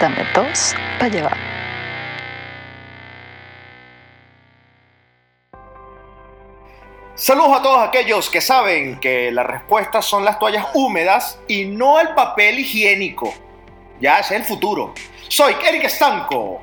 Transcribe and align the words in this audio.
Dame 0.00 0.24
dos 0.34 0.74
para 0.98 1.08
llevar. 1.10 1.36
Saludos 7.14 7.58
a 7.58 7.62
todos 7.62 7.88
aquellos 7.88 8.30
que 8.30 8.40
saben 8.40 9.00
que 9.00 9.32
las 9.32 9.44
respuestas 9.46 10.04
son 10.04 10.24
las 10.24 10.38
toallas 10.38 10.66
húmedas 10.74 11.40
y 11.48 11.64
no 11.64 12.00
el 12.00 12.10
papel 12.14 12.60
higiénico. 12.60 13.34
Ya 14.00 14.20
es 14.20 14.30
el 14.30 14.44
futuro. 14.44 14.94
Soy 15.28 15.54
Eric 15.66 15.84
Estanco. 15.84 16.62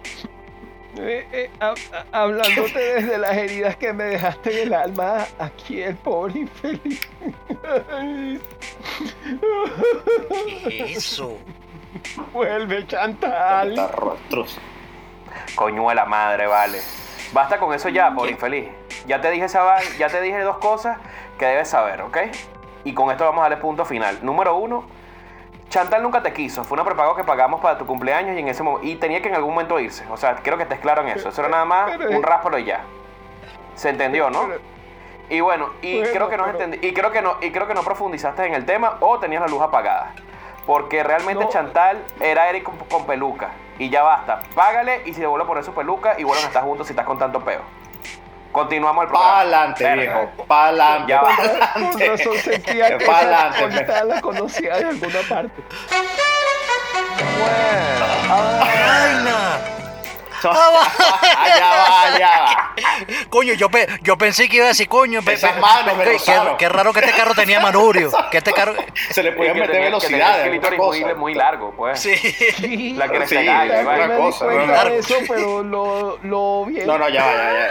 Eh, 0.98 1.27
eh, 1.34 1.49
ha- 1.59 1.73
ha- 1.91 2.21
hablándote 2.21 2.79
desde 3.02 3.17
las 3.17 3.35
heridas 3.35 3.76
que 3.76 3.91
me 3.91 4.05
dejaste 4.05 4.62
en 4.62 4.67
el 4.70 4.73
alma, 4.73 5.27
aquí 5.40 5.81
el 5.81 5.95
pobre 5.98 6.40
infeliz. 6.40 7.02
Eso. 10.70 11.37
Vuelve 12.34 12.85
Chantal. 12.87 13.75
Tarrostros. 13.75 14.59
Coño 15.55 15.89
de 15.89 15.95
la 15.95 16.05
madre, 16.05 16.47
vale. 16.47 16.79
Basta 17.34 17.57
con 17.57 17.73
eso 17.73 17.89
ya, 17.89 18.12
por 18.12 18.29
infeliz. 18.29 18.70
Ya 19.07 19.21
te 19.21 19.29
dije 19.31 19.45
esa 19.45 19.79
ya 19.97 20.07
te 20.07 20.21
dije 20.21 20.39
dos 20.41 20.57
cosas 20.57 20.97
que 21.37 21.45
debes 21.45 21.70
saber, 21.70 22.01
¿ok? 22.01 22.17
Y 22.84 22.93
con 22.93 23.12
esto 23.12 23.25
vamos 23.25 23.39
a 23.39 23.49
darle 23.49 23.57
punto 23.57 23.85
final. 23.85 24.20
Número 24.21 24.55
uno, 24.55 24.85
Chantal 25.70 26.01
nunca 26.03 26.21
te 26.23 26.34
quiso. 26.34 26.63
Fue 26.63 26.75
una 26.75 26.85
prepago 26.85 27.15
que 27.15 27.23
pagamos 27.23 27.59
para 27.62 27.77
tu 27.77 27.85
cumpleaños 27.85 28.35
y 28.35 28.40
en 28.40 28.47
ese 28.47 28.63
y 28.84 28.95
tenía 28.95 29.21
que 29.21 29.29
en 29.29 29.35
algún 29.35 29.53
momento 29.53 29.79
irse. 29.79 30.05
O 30.12 30.17
sea, 30.17 30.35
quiero 30.35 30.57
que 30.57 30.63
estés 30.63 30.79
claro 30.79 31.01
en 31.01 31.09
eso. 31.09 31.29
Eso 31.29 31.41
era 31.41 31.49
nada 31.49 31.65
más 31.65 31.91
un 31.97 32.23
ráspalo 32.23 32.57
y 32.57 32.65
ya. 32.65 32.81
Se 33.75 33.90
entendió, 33.90 34.29
¿no? 34.29 34.47
Y 35.29 35.40
bueno, 35.40 35.71
y 35.81 35.97
Bueno, 35.97 36.13
creo 36.13 36.29
que 36.29 36.37
no 36.37 36.45
pero- 36.45 36.75
y 36.81 36.93
creo 36.93 37.12
que 37.12 37.21
no 37.21 37.37
y 37.41 37.51
creo 37.51 37.67
que 37.67 37.73
no 37.73 37.81
profundizaste 37.84 38.45
en 38.45 38.53
el 38.53 38.65
tema 38.65 38.97
o 38.99 39.17
tenías 39.19 39.41
la 39.41 39.47
luz 39.47 39.62
apagada. 39.62 40.13
Porque 40.66 41.04
realmente 41.04 41.44
No. 41.44 41.49
Chantal 41.49 42.04
era 42.20 42.49
Eric 42.49 42.63
con, 42.63 42.77
con 42.77 43.05
peluca 43.05 43.49
y 43.77 43.90
ya 43.90 44.04
basta. 44.04 44.41
Págale 44.55 45.02
y 45.05 45.13
se 45.13 45.26
vuelve 45.27 45.44
a 45.44 45.48
poner 45.48 45.63
su 45.63 45.74
peluca 45.74 46.16
y 46.18 46.24
vuelvan 46.24 46.46
a 46.46 46.48
estar 46.48 46.63
juntos 46.63 46.88
si 46.88 46.94
estás 46.94 47.05
con 47.05 47.20
tanto 47.20 47.40
peo. 47.41 47.62
Continuamos 48.52 49.04
el 49.04 49.10
programa. 49.10 49.34
Pa'lante, 49.36 49.84
Verga. 49.84 50.02
viejo. 50.21 50.46
Pa'lante. 50.48 51.12
Ya 51.12 51.21
va. 51.21 51.36
Con 51.74 51.99
razón 51.99 52.38
sentía 52.38 52.98
que 52.98 53.05
Pa'lante, 53.05 54.05
la 54.05 54.21
conocía 54.21 54.77
de 54.77 54.86
alguna 54.86 55.20
parte. 55.30 55.62
¡Vaina! 58.30 59.60
Ah. 60.48 61.65
Coño, 63.35 63.53
yo, 63.53 63.67
pe- 63.69 63.85
yo 64.01 64.17
pensé 64.17 64.47
que 64.47 64.55
iba 64.55 64.66
a 64.66 64.69
decir, 64.69 64.88
coño, 64.88 65.22
pe- 65.22 65.35
pe- 65.38 65.53
manos 65.59 65.97
me 65.97 66.05
qué, 66.05 66.17
qué- 66.57 66.69
raro 66.69 66.94
que 66.94 67.01
este 67.01 67.11
carro 67.11 67.33
tenía 67.35 67.59
manurio. 67.59 68.09
Que 68.31 68.38
este 68.38 68.53
carro. 68.53 68.75
Se 69.09 69.22
le 69.22 69.33
podía 69.33 69.51
que 69.51 69.59
meter 69.59 69.75
que 69.75 69.81
velocidad. 69.81 70.35
tenía 70.44 70.50
clítoris 70.51 70.79
muy, 70.79 71.16
muy 71.16 71.33
largo, 71.33 71.73
pues. 71.75 72.00
Sí. 72.00 72.94
La 72.95 73.09
que 73.09 73.28
Sí, 73.28 73.35
una 73.35 74.16
cosa, 74.16 74.45
eso, 74.88 75.16
pero 75.28 75.63
lo, 75.63 76.18
lo 76.24 76.66
bien. 76.66 76.88
No, 76.88 76.97
no, 76.97 77.09
ya 77.09 77.25
va, 77.25 77.34
ya, 77.34 77.51
ya. 77.51 77.69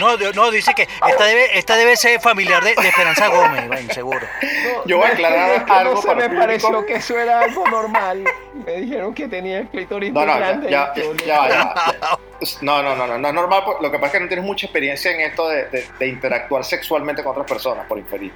No, 0.00 0.16
no, 0.34 0.50
dice 0.50 0.72
que 0.74 0.82
esta 1.08 1.24
debe, 1.24 1.58
esta 1.58 1.76
debe 1.76 1.96
ser 1.96 2.20
familiar 2.20 2.62
de, 2.64 2.74
de 2.74 2.88
Esperanza 2.88 3.28
Gómez, 3.28 3.66
bueno, 3.68 3.92
seguro. 3.92 4.20
No, 4.42 4.84
Yo 4.86 4.96
voy 4.98 5.06
a 5.06 5.12
aclarar 5.12 5.50
es 5.56 5.62
que 5.64 5.72
algo 5.72 5.94
no 5.94 6.00
se 6.02 6.06
para 6.08 6.20
me 6.20 6.24
público. 6.28 6.40
pareció 6.46 6.86
que 6.86 6.94
eso 6.94 7.18
era 7.18 7.40
algo 7.40 7.66
normal. 7.68 8.24
Me 8.66 8.72
dijeron 8.80 9.14
que 9.14 9.28
tenía 9.28 9.58
el 9.58 9.68
clítoris 9.68 10.12
No, 10.12 10.20
no, 10.20 10.32
ya, 10.32 10.38
grande. 10.38 10.70
ya, 10.70 10.92
ya, 10.94 11.02
ya 11.26 11.38
va, 11.40 11.48
ya. 11.48 12.18
No, 12.62 12.82
no, 12.82 12.94
no, 12.96 13.06
no, 13.06 13.18
no 13.18 13.28
es 13.28 13.34
normal. 13.34 13.62
Lo 13.80 13.90
que 13.90 13.98
pasa 13.98 14.06
es 14.06 14.12
que 14.12 14.20
no 14.20 14.28
tienes 14.28 14.44
mucha 14.46 14.66
experiencia 14.66 15.10
en 15.10 15.20
esto 15.20 15.48
de, 15.48 15.64
de- 15.68 15.86
de 15.98 16.06
interactuar 16.08 16.64
sexualmente 16.64 17.22
con 17.22 17.32
otras 17.32 17.46
personas, 17.46 17.84
por 17.86 17.98
infeliz. 17.98 18.32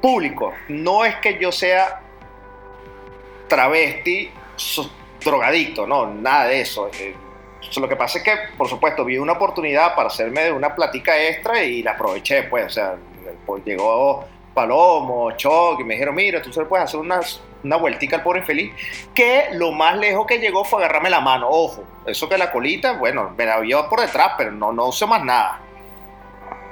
Público, 0.00 0.54
no 0.68 1.04
es 1.04 1.16
que 1.16 1.38
yo 1.38 1.50
sea 1.52 2.00
travesti, 3.48 4.30
so- 4.56 4.90
drogadicto, 5.24 5.86
no, 5.86 6.06
nada 6.06 6.46
de 6.46 6.60
eso. 6.60 6.88
Eh, 6.98 7.14
so- 7.70 7.80
lo 7.80 7.88
que 7.88 7.96
pasa 7.96 8.18
es 8.18 8.24
que, 8.24 8.32
por 8.56 8.68
supuesto, 8.68 9.04
vi 9.04 9.18
una 9.18 9.32
oportunidad 9.32 9.94
para 9.94 10.08
hacerme 10.08 10.42
de 10.44 10.52
una 10.52 10.74
platica 10.74 11.16
extra 11.18 11.62
y 11.62 11.82
la 11.82 11.92
aproveché, 11.92 12.44
pues, 12.44 12.66
o 12.66 12.70
sea, 12.70 12.94
pues, 13.44 13.64
llegó 13.64 14.24
Palomo, 14.54 15.32
Choc, 15.32 15.80
y 15.80 15.84
me 15.84 15.94
dijeron, 15.94 16.14
mira, 16.14 16.40
tú 16.40 16.52
solo 16.52 16.68
puedes 16.68 16.84
hacer 16.84 16.98
unas, 17.00 17.40
una 17.62 17.76
vueltica 17.76 18.16
al 18.16 18.22
pobre 18.22 18.40
infeliz, 18.40 18.72
que 19.14 19.48
lo 19.52 19.72
más 19.72 19.96
lejos 19.98 20.26
que 20.26 20.38
llegó 20.38 20.64
fue 20.64 20.82
agarrarme 20.82 21.10
la 21.10 21.20
mano, 21.20 21.48
ojo, 21.48 21.84
eso 22.06 22.28
que 22.28 22.38
la 22.38 22.50
colita, 22.50 22.92
bueno, 22.92 23.34
me 23.36 23.44
la 23.44 23.58
vio 23.58 23.88
por 23.88 24.00
detrás, 24.00 24.32
pero 24.38 24.50
no, 24.52 24.72
no 24.72 24.86
usé 24.86 25.06
más 25.06 25.22
nada. 25.24 25.60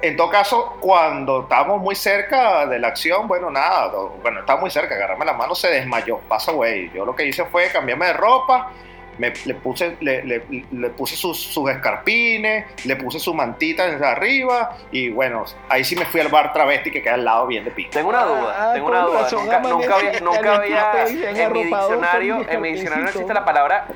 En 0.00 0.16
todo 0.16 0.28
caso, 0.28 0.76
cuando 0.80 1.42
estábamos 1.42 1.80
muy 1.80 1.94
cerca 1.94 2.66
de 2.66 2.78
la 2.78 2.88
acción, 2.88 3.26
bueno, 3.26 3.50
nada, 3.50 3.90
bueno, 4.22 4.40
estaba 4.40 4.60
muy 4.60 4.70
cerca, 4.70 4.94
agarrarme 4.94 5.24
la 5.24 5.32
mano, 5.32 5.54
se 5.54 5.68
desmayó, 5.68 6.18
pasa, 6.28 6.52
güey. 6.52 6.90
Yo 6.92 7.06
lo 7.06 7.16
que 7.16 7.24
hice 7.26 7.44
fue 7.46 7.68
cambiarme 7.70 8.06
de 8.06 8.12
ropa, 8.12 8.70
me, 9.18 9.32
le 9.44 9.54
puse, 9.54 9.96
le, 10.00 10.22
le- 10.24 10.44
le 10.70 10.90
puse 10.90 11.16
sus, 11.16 11.38
sus 11.38 11.70
escarpines, 11.70 12.66
le 12.84 12.96
puse 12.96 13.18
su 13.18 13.32
mantita 13.34 13.86
desde 13.86 14.06
arriba, 14.06 14.76
y 14.90 15.10
bueno, 15.10 15.44
ahí 15.68 15.84
sí 15.84 15.96
me 15.96 16.04
fui 16.06 16.20
al 16.20 16.28
bar 16.28 16.52
travesti 16.52 16.90
que 16.90 17.02
queda 17.02 17.14
al 17.14 17.24
lado 17.24 17.46
bien 17.46 17.64
de 17.64 17.70
pico. 17.70 17.90
Tengo 17.90 18.08
una 18.10 18.24
duda, 18.24 18.54
Ah, 18.56 18.72
tengo 18.74 18.88
una 18.88 19.00
duda. 19.00 19.22
razón, 19.22 19.44
Nunca, 19.44 19.60
nunca 19.60 19.94
había, 19.96 20.20
nunca 20.20 20.54
había 20.56 21.04
en 21.06 21.52
mi 21.52 21.64
diccionario, 21.64 22.46
en 22.48 22.60
mi 22.60 22.72
diccionario 22.72 23.04
no 23.04 23.10
existe 23.10 23.34
la 23.34 23.44
palabra 23.44 23.86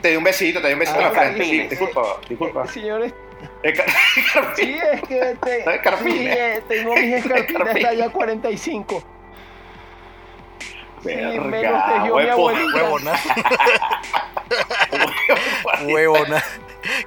Te 0.00 0.10
di 0.10 0.16
un 0.16 0.24
besito, 0.24 0.60
te 0.60 0.68
di 0.68 0.72
un 0.74 0.78
besito 0.80 0.98
en 0.98 1.04
la 1.04 1.10
Ah, 1.10 1.12
frente. 1.12 1.44
Sí, 1.44 1.60
disculpa, 1.68 2.02
disculpa. 2.28 2.66
Señores, 2.66 3.14
Escar- 3.62 3.86
sí, 4.56 4.76
es 4.92 5.00
que 5.02 5.36
te- 5.40 5.64
sí, 6.02 6.26
eh, 6.28 6.62
tengo 6.68 6.94
mis 6.94 7.04
escarpines 7.14 7.48
Escarpines. 7.48 7.82
talla 7.84 8.08
45. 8.10 9.02
Verga. 11.16 12.04
Huevona. 12.12 13.18
Huevona. 15.84 16.42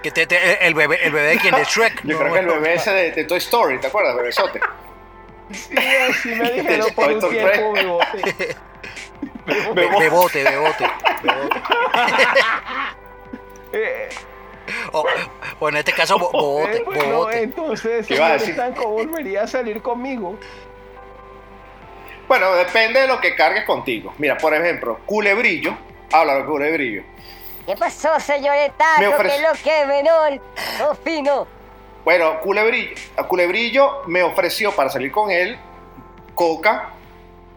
Que 0.04 0.12
te, 0.12 0.28
te- 0.28 0.66
el 0.68 0.74
bebé, 0.74 1.00
el 1.04 1.12
bebé 1.12 1.28
de 1.30 1.38
quién, 1.38 1.56
de 1.56 1.64
Shrek. 1.64 2.02
Yo 2.04 2.14
No, 2.14 2.20
creo 2.20 2.34
que 2.34 2.40
el 2.40 2.46
bebé 2.48 2.74
ese 2.76 2.92
de, 2.92 3.12
de 3.12 3.24
Toy 3.24 3.38
Story, 3.38 3.80
¿te 3.80 3.88
acuerdas? 3.88 4.16
Bebesote. 4.16 4.60
Sí, 5.52 5.76
así 6.10 6.30
me 6.36 6.52
dijeron 6.54 6.88
por 6.96 7.12
un 7.12 7.20
Toy 7.20 7.38
Story 7.38 7.52
tiempo, 7.54 7.74
bebote. 7.74 8.56
Be- 9.46 9.74
Bebo- 9.74 10.00
Bebote, 10.00 10.44
bebote. 10.44 10.90
bebote. 11.24 11.62
O, 14.94 15.04
o 15.60 15.70
en 15.70 15.78
este 15.78 15.92
caso, 15.92 16.18
bo- 16.18 16.32
bobote, 16.32 16.84
bueno, 16.84 17.04
bobote. 17.18 17.42
entonces, 17.44 18.08
¿Qué 18.08 18.16
iba 18.16 18.26
a 18.28 18.40
señor 18.40 18.40
decir? 18.40 18.50
Estanco, 18.52 18.88
volvería 18.90 19.44
a 19.44 19.48
salir 19.48 19.82
conmigo. 19.82 20.38
Bueno, 22.32 22.56
depende 22.56 23.02
de 23.02 23.08
lo 23.08 23.20
que 23.20 23.36
cargues 23.36 23.66
contigo. 23.66 24.14
Mira, 24.18 24.38
por 24.38 24.54
ejemplo, 24.54 25.02
culebrillo. 25.06 25.76
Habla 26.14 26.36
de 26.36 26.46
culebrillo. 26.46 27.04
¿Qué 27.66 27.76
pasó, 27.76 28.18
señorita? 28.22 28.86
Me 29.00 29.08
¿Qué 29.08 29.36
es 29.36 29.42
lo 29.42 29.52
que, 29.62 29.86
menor? 29.86 30.42
Oh, 30.82 30.96
fino. 30.96 31.46
Bueno, 32.06 32.40
culebrillo. 32.40 32.96
Culebrillo 33.28 34.04
me 34.08 34.24
ofreció 34.24 34.72
para 34.72 34.90
salir 34.90 35.12
con 35.12 35.30
él 35.30 35.58
coca 36.34 36.92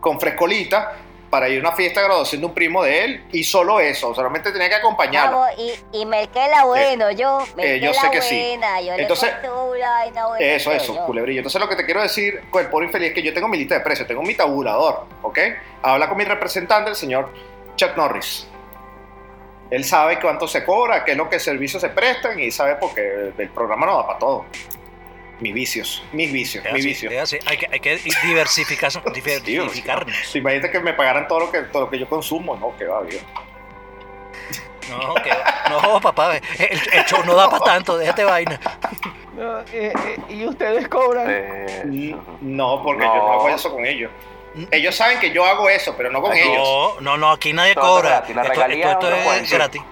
con 0.00 0.18
frescolita 0.18 0.94
para 1.34 1.48
ir 1.48 1.58
a 1.58 1.60
una 1.68 1.72
fiesta 1.72 1.98
de 1.98 2.06
graduación 2.06 2.42
de 2.42 2.46
un 2.46 2.54
primo 2.54 2.84
de 2.84 3.04
él 3.04 3.24
y 3.32 3.42
solo 3.42 3.80
eso. 3.80 4.14
Solamente 4.14 4.52
tenía 4.52 4.68
que 4.68 4.76
acompañarlo. 4.76 5.40
Vamos, 5.40 5.58
y, 5.58 5.98
y 5.98 6.06
Merquela 6.06 6.64
bueno, 6.64 7.10
yo. 7.10 7.40
eh, 7.58 7.80
yo 7.82 7.92
sé 7.92 8.08
que 8.12 8.22
sí. 8.22 8.38
buena, 8.50 8.80
Yo 8.80 8.94
Entonces, 8.94 9.32
le 9.42 9.50
una 9.50 10.26
buena, 10.28 10.38
Eso, 10.38 10.70
eso, 10.70 10.94
yo. 10.94 11.04
culebrillo. 11.06 11.40
Entonces 11.40 11.60
lo 11.60 11.68
que 11.68 11.74
te 11.74 11.84
quiero 11.84 12.02
decir 12.02 12.44
con 12.50 12.62
el 12.62 12.70
pobre 12.70 12.86
infeliz 12.86 13.08
es 13.08 13.14
que 13.14 13.22
yo 13.24 13.34
tengo 13.34 13.48
mi 13.48 13.58
lista 13.58 13.74
de 13.74 13.80
precios, 13.80 14.06
tengo 14.06 14.22
mi 14.22 14.36
tabulador, 14.36 15.06
¿ok? 15.22 15.38
Habla 15.82 16.08
con 16.08 16.18
mi 16.18 16.24
representante, 16.24 16.90
el 16.90 16.94
señor 16.94 17.30
Chuck 17.74 17.96
Norris. 17.96 18.46
Él 19.70 19.82
sabe 19.84 20.20
cuánto 20.20 20.46
se 20.46 20.64
cobra, 20.64 21.04
qué 21.04 21.10
es 21.10 21.16
lo 21.16 21.28
que 21.28 21.40
servicios 21.40 21.80
se 21.82 21.88
prestan 21.88 22.38
y 22.38 22.52
sabe 22.52 22.76
porque 22.76 23.32
el 23.36 23.48
programa 23.48 23.86
no 23.86 23.96
da 23.96 24.06
para 24.06 24.18
todo. 24.20 24.44
Mis 25.40 25.52
vicios, 25.52 26.02
mis 26.12 26.32
vicios, 26.32 26.64
mis 26.72 26.84
vicios. 26.84 27.12
Hay 27.46 27.56
que, 27.58 27.68
hay 27.70 27.80
que 27.80 27.98
diversificar, 28.24 28.90
diversificarnos. 29.44 30.14
Si 30.30 30.38
imagínate 30.38 30.70
que 30.70 30.80
me 30.80 30.92
pagaran 30.94 31.26
todo 31.26 31.40
lo 31.40 31.50
que, 31.50 31.62
todo 31.62 31.82
lo 31.82 31.90
que 31.90 31.98
yo 31.98 32.08
consumo, 32.08 32.56
no, 32.56 32.76
que 32.76 32.84
va 32.86 33.00
bien. 33.02 33.20
No, 34.90 35.14
que, 35.14 35.30
no, 35.70 36.00
papá, 36.00 36.36
el, 36.36 36.42
el 36.92 37.04
show 37.06 37.24
no 37.24 37.34
da 37.34 37.48
para 37.48 37.64
tanto, 37.64 37.96
déjate 37.96 38.22
vaina. 38.24 38.60
No, 39.34 39.60
eh, 39.60 39.64
eh, 39.72 39.92
y 40.28 40.46
ustedes 40.46 40.86
cobran. 40.88 41.26
Eh, 41.28 42.14
No, 42.42 42.82
porque 42.82 43.04
No. 43.04 43.14
yo 43.14 43.22
no 43.22 43.32
hago 43.32 43.48
eso 43.48 43.72
con 43.72 43.84
ellos. 43.86 44.10
Ellos 44.70 44.94
saben 44.94 45.18
que 45.18 45.32
yo 45.32 45.44
hago 45.44 45.68
eso, 45.68 45.96
pero 45.96 46.10
no 46.12 46.20
con 46.22 46.32
ellos. 46.36 46.56
No, 46.58 47.00
no, 47.00 47.16
no, 47.16 47.30
aquí 47.32 47.52
nadie 47.52 47.74
Todo 47.74 47.96
cobra. 47.96 48.08
gratis, 48.10 48.36
la 48.36 48.42
Esto, 48.42 48.54
regalía 48.54 48.92
esto- 48.92 49.10
es 49.32 49.50
gratis. 49.50 49.82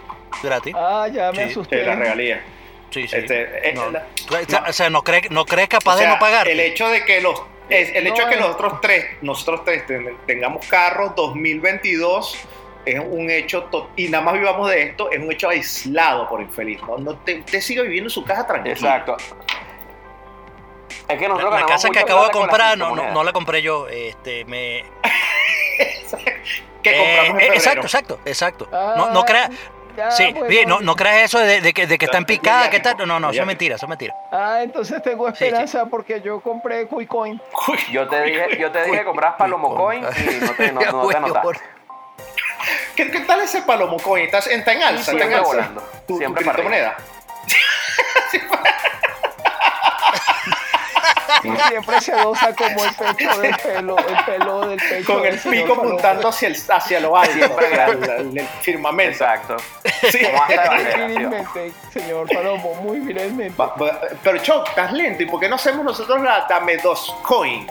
Gratis. 0.43 0.75
Ah, 0.79 1.09
ya 1.13 1.33
me 1.33 1.45
Sí, 1.47 1.51
asusté. 1.51 1.77
De 1.77 1.87
la 1.87 1.97
regalía. 1.97 2.45
Sí, 2.93 3.09
sí. 3.09 3.17
Este, 3.17 3.71
eh, 3.71 3.73
No, 3.75 3.91
la- 3.91 4.07
O 4.69 4.73
sea, 4.73 4.91
no 4.91 5.03
crees, 5.03 5.31
no 5.31 5.45
capaz 5.47 5.95
O 5.95 5.99
sea, 5.99 6.07
de 6.09 6.13
no 6.15 6.19
pagar. 6.21 6.47
El 6.49 6.61
hecho 6.61 6.89
de 6.89 7.05
que 7.05 7.21
los 7.21 7.43
es- 7.69 7.95
el 7.95 8.07
hecho 8.07 8.27
de 8.27 8.35
que 8.35 8.41
nosotros 8.41 8.81
tres, 8.83 9.07
nosotros 9.23 9.65
tres 9.65 9.87
ten- 9.87 10.17
tengamos 10.27 10.67
carros 10.67 11.15
2022 11.17 12.39
es 12.85 12.99
un 13.01 13.31
hecho 13.31 13.65
to- 13.65 13.91
y 13.97 14.09
nada 14.09 14.25
más 14.25 14.35
vivamos 14.35 14.69
de 14.69 14.83
esto, 14.83 15.11
es 15.11 15.19
un 15.21 15.31
hecho 15.33 15.49
aislado 15.49 16.29
por 16.29 16.41
infeliz. 16.43 16.81
No, 16.83 16.99
no 16.99 17.17
te, 17.19 17.39
usted 17.39 17.61
sigue 17.61 17.83
viviendo 17.83 18.09
en 18.09 18.11
su 18.11 18.25
casa 18.25 18.47
tranquilo. 18.47 18.75
Exacto. 18.75 19.17
Es 21.09 21.19
que 21.19 21.23
La, 21.23 21.29
nosotros 21.29 21.51
la 21.51 21.61
ganamos 21.61 21.71
casa 21.73 21.89
que 21.91 21.99
acabo 21.99 22.25
de 22.27 22.31
comprar 22.31 22.77
no, 22.79 22.95
no, 22.95 23.11
no 23.13 23.25
la 23.25 23.33
compré 23.33 23.63
yo. 23.63 23.89
Este, 23.89 24.45
me, 24.45 24.85
que 26.83 26.97
compramos 26.97 27.43
Eh, 27.43 27.47
en 27.47 27.53
exacto, 27.55 27.81
exacto, 27.83 28.21
exacto. 28.25 28.69
No, 28.71 29.11
no 29.11 29.21
Ah, 29.21 29.25
creas. 29.27 29.51
Ya, 29.97 30.11
Sí, 30.11 30.31
bueno. 30.33 30.47
bien, 30.49 30.69
no, 30.69 30.81
no 30.81 30.95
creas 30.97 31.23
eso 31.25 31.39
de, 31.39 31.61
de 31.61 31.73
que, 31.73 31.87
de 31.87 31.99
que 31.99 32.05
están 32.07 32.25
picadas, 32.25 32.69
que 32.69 32.81
tal. 32.81 32.95
tipo, 32.95 33.07
No, 33.07 33.19
no, 33.21 33.31
eso 33.31 33.41
es 33.41 33.47
mentira, 33.47 33.77
eso 33.77 33.87
es 33.87 33.91
mentira. 33.91 34.15
Ah, 34.31 34.61
entonces 34.63 35.03
tengo 35.03 35.29
Sí, 35.31 35.35
sí. 35.37 35.45
esperanza 35.45 35.87
porque 35.87 36.21
yo 36.21 36.41
compré 36.41 36.87
Cuicoin. 36.87 37.41
Uy, 37.69 37.79
Yo 37.93 38.09
te 38.09 38.23
dije, 38.23 38.59
yo 38.59 38.71
te 38.71 38.85
dije 38.85 38.99
que 38.99 39.05
compras 39.05 39.35
Palomo 39.37 39.75
Coin 39.75 40.03
y 40.05 40.45
no 40.45 40.53
te, 40.53 40.73
no, 40.73 40.81
no 40.93 41.07
te 41.09 41.17
anotaste. 41.17 41.61
¿Qué, 42.95 43.11
qué 43.11 43.21
tal 43.21 43.41
ese 43.41 43.63
palomo 43.63 43.97
coin? 43.99 44.25
¿Estás 44.27 44.47
en, 44.47 44.61
está 44.61 44.73
en 44.73 44.83
alza? 44.83 45.13
¿Está 45.13 45.13
en 45.13 45.19
Siempre 45.19 45.35
alza? 45.39 45.49
volando, 45.49 45.81
Tu, 46.07 46.15
tu 46.15 46.19
siempre 46.19 46.45
para 46.45 46.55
criptomoneda. 46.63 46.97
Y 51.45 51.57
siempre 51.69 52.01
se 52.01 52.13
dosa 52.13 52.55
como 52.55 52.85
el 52.85 52.95
pecho 52.95 53.39
del 53.41 53.57
pelo, 53.57 53.97
el 53.99 54.25
pelo 54.25 54.67
del 54.69 54.79
pecho. 54.79 55.15
Con 55.15 55.25
el 55.27 55.39
pico 55.39 55.73
apuntando 55.75 56.29
hacia, 56.29 56.49
el, 56.49 56.57
hacia 56.69 57.01
lo 57.01 57.17
alto. 57.17 57.33
Siempre 57.33 57.67
el, 58.17 58.39
el 58.39 58.47
firmamento. 58.61 59.13
Exacto. 59.25 59.57
Sí. 60.11 60.27
Virilmente, 61.07 61.73
señor 61.93 62.27
Palomo, 62.33 62.75
muy 62.77 63.01
va- 63.59 63.75
Pero 64.23 64.39
Choc, 64.39 64.69
estás 64.69 64.93
lento. 64.93 65.23
¿Y 65.23 65.27
por 65.27 65.41
qué 65.41 65.49
no 65.49 65.57
hacemos 65.57 65.85
nosotros 65.85 66.21
la 66.23 66.47
Dame 66.49 66.77
2 66.79 67.17
Coin? 67.23 67.67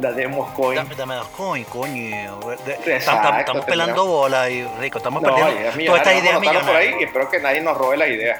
La 0.00 0.12
Demos 0.12 0.50
Coin. 0.50 0.76
Dame, 0.76 0.94
dame 0.94 1.14
dos 1.14 1.28
coin, 1.28 1.64
coño. 1.64 2.38
Exacto, 2.84 3.38
Estamos, 3.38 3.64
pelando 3.64 4.04
bola 4.04 4.50
y 4.50 4.62
rico, 4.78 4.98
estamos 4.98 5.22
No, 5.22 5.28
perdiendo 5.34 5.52
ideas 5.58 5.64
todas 5.64 5.76
millonarias. 5.76 6.06
estas 6.06 6.14
Vamos 6.14 6.16
a 6.16 6.20
ideas 6.20 6.36
anotarla 6.36 6.66
por 6.66 6.76
ahí 6.76 6.94
y 7.00 7.04
espero 7.04 7.30
que 7.30 7.40
nadie 7.40 7.60
nos 7.62 7.76
robe 7.78 7.96
la 7.96 8.06
idea. 8.06 8.38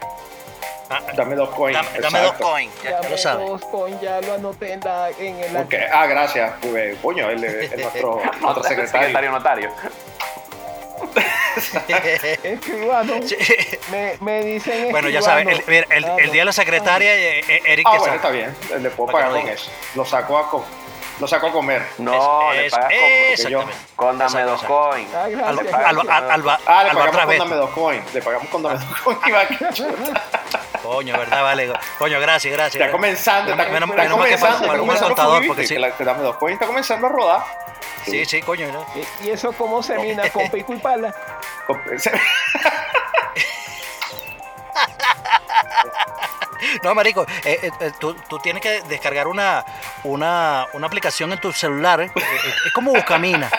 Ah, 0.88 1.00
Dame 1.16 1.34
dos 1.34 1.48
coins. 1.50 1.74
Dame, 1.76 1.88
dame 2.00 2.18
dos 2.20 2.30
exacto. 2.32 2.44
coin, 2.44 2.70
ya, 2.84 3.00
ya 3.02 3.08
lo 3.08 3.18
sabes. 3.18 3.46
dos 3.48 3.60
coin, 3.66 4.00
ya 4.00 4.20
lo 4.20 4.34
anoté 4.34 4.72
en, 4.74 4.80
la, 4.80 5.10
en 5.10 5.38
el 5.40 5.56
Ok, 5.56 5.74
Ah, 5.92 6.06
gracias. 6.06 6.52
pues, 6.62 6.96
Coño, 7.02 7.28
él 7.30 7.42
es 7.42 7.72
es 7.72 7.78
nuestro, 7.82 8.22
nuestro 8.40 8.62
secretario. 8.62 8.86
Secretario 9.08 9.30
notario. 9.32 9.70
escribano. 12.42 13.14
Sí. 13.26 13.36
Me, 13.90 14.16
me 14.20 14.42
dicen 14.44 14.90
Bueno, 14.90 15.08
ya 15.08 15.22
sabes, 15.22 15.46
el, 15.46 15.62
mira, 15.66 15.86
el- 15.90 16.04
el 16.04 16.26
no. 16.26 16.32
día 16.32 16.42
de 16.42 16.44
la 16.44 16.52
secretaria, 16.52 17.14
eh, 17.16 17.40
eh, 17.48 17.62
Eric 17.66 17.86
Ah, 17.88 17.92
que 17.92 17.98
bueno, 17.98 18.14
sabe. 18.20 18.40
está 18.44 18.56
bien. 18.68 18.82
Le 18.82 18.90
puedo 18.90 19.12
pagar 19.12 19.30
con 19.30 19.48
eso. 19.48 19.70
Lo 19.94 20.04
saco 20.04 20.38
a, 20.38 20.50
co- 20.50 20.64
lo 21.20 21.26
saco 21.26 21.46
a 21.48 21.52
comer. 21.52 21.82
No, 21.98 22.52
Es- 22.52 22.58
le 22.58 22.66
es- 22.66 22.72
pagas 22.72 22.88
con, 22.92 23.02
Exactamente. 23.32 23.74
con 23.96 24.18
dame 24.18 24.42
dos 24.42 24.62
exacto. 24.62 24.90
coin. 24.90 25.08
Ah, 25.14 25.28
gracias, 25.28 25.48
Alba, 25.48 25.62
pagas 25.70 25.88
Alba, 25.88 26.02
con- 26.02 26.30
Alba, 26.30 26.60
Ah, 26.66 26.82
le 26.84 26.88
pagamos 26.90 27.08
otra 27.08 27.24
con 27.26 27.38
dame 27.38 27.56
dos 27.56 27.70
coins. 27.70 28.14
Le 28.14 28.22
pagamos 28.22 28.48
con 28.48 28.62
dame 28.62 28.78
dos 28.78 29.00
coins. 29.00 29.20
y 29.26 29.30
va 29.30 29.40
a- 29.40 30.78
Coño, 30.82 31.18
¿verdad? 31.18 31.42
Vale. 31.42 31.72
Coño, 31.98 32.20
gracias, 32.20 32.52
gracias. 32.52 32.80
Está 32.80 32.92
comenzando, 32.92 33.50
está, 33.52 33.64
Menos- 33.64 33.90
está 33.90 34.02
menos 34.02 34.16
que 34.18 34.36
comenzando, 34.36 34.82
un 34.82 34.88
contador, 34.98 35.36
Fubi, 35.38 35.46
porque 35.48 35.62
que 35.62 35.68
sí. 35.68 35.78
la- 35.78 35.96
que 35.96 36.04
dame 36.04 36.22
dos 36.22 36.36
coins 36.36 36.54
está 36.54 36.66
comenzando 36.66 37.06
a 37.06 37.10
rodar. 37.10 37.40
Sí, 38.04 38.24
sí, 38.24 38.40
coño. 38.42 38.70
¿no? 38.70 38.86
¿Y, 38.94 39.26
y 39.26 39.30
eso 39.30 39.52
cómo 39.52 39.82
se 39.82 39.98
mina? 39.98 40.22
¿Con 40.32 40.48
pico 40.50 40.74
y 40.74 40.78
pala? 40.78 41.14
No, 46.82 46.94
marico, 46.94 47.26
eh, 47.44 47.58
eh, 47.62 47.70
eh, 47.80 47.92
tú, 47.98 48.14
tú 48.28 48.38
tienes 48.38 48.62
que 48.62 48.82
descargar 48.82 49.26
una, 49.28 49.64
una, 50.04 50.66
una 50.72 50.86
aplicación 50.86 51.32
en 51.32 51.40
tu 51.40 51.52
celular. 51.52 52.00
es 52.02 52.72
como 52.74 52.92
Buscamina, 52.92 53.50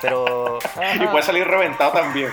pero 0.00 0.58
y 0.94 1.06
puede 1.06 1.22
salir 1.24 1.46
reventado 1.46 1.92
también. 1.92 2.30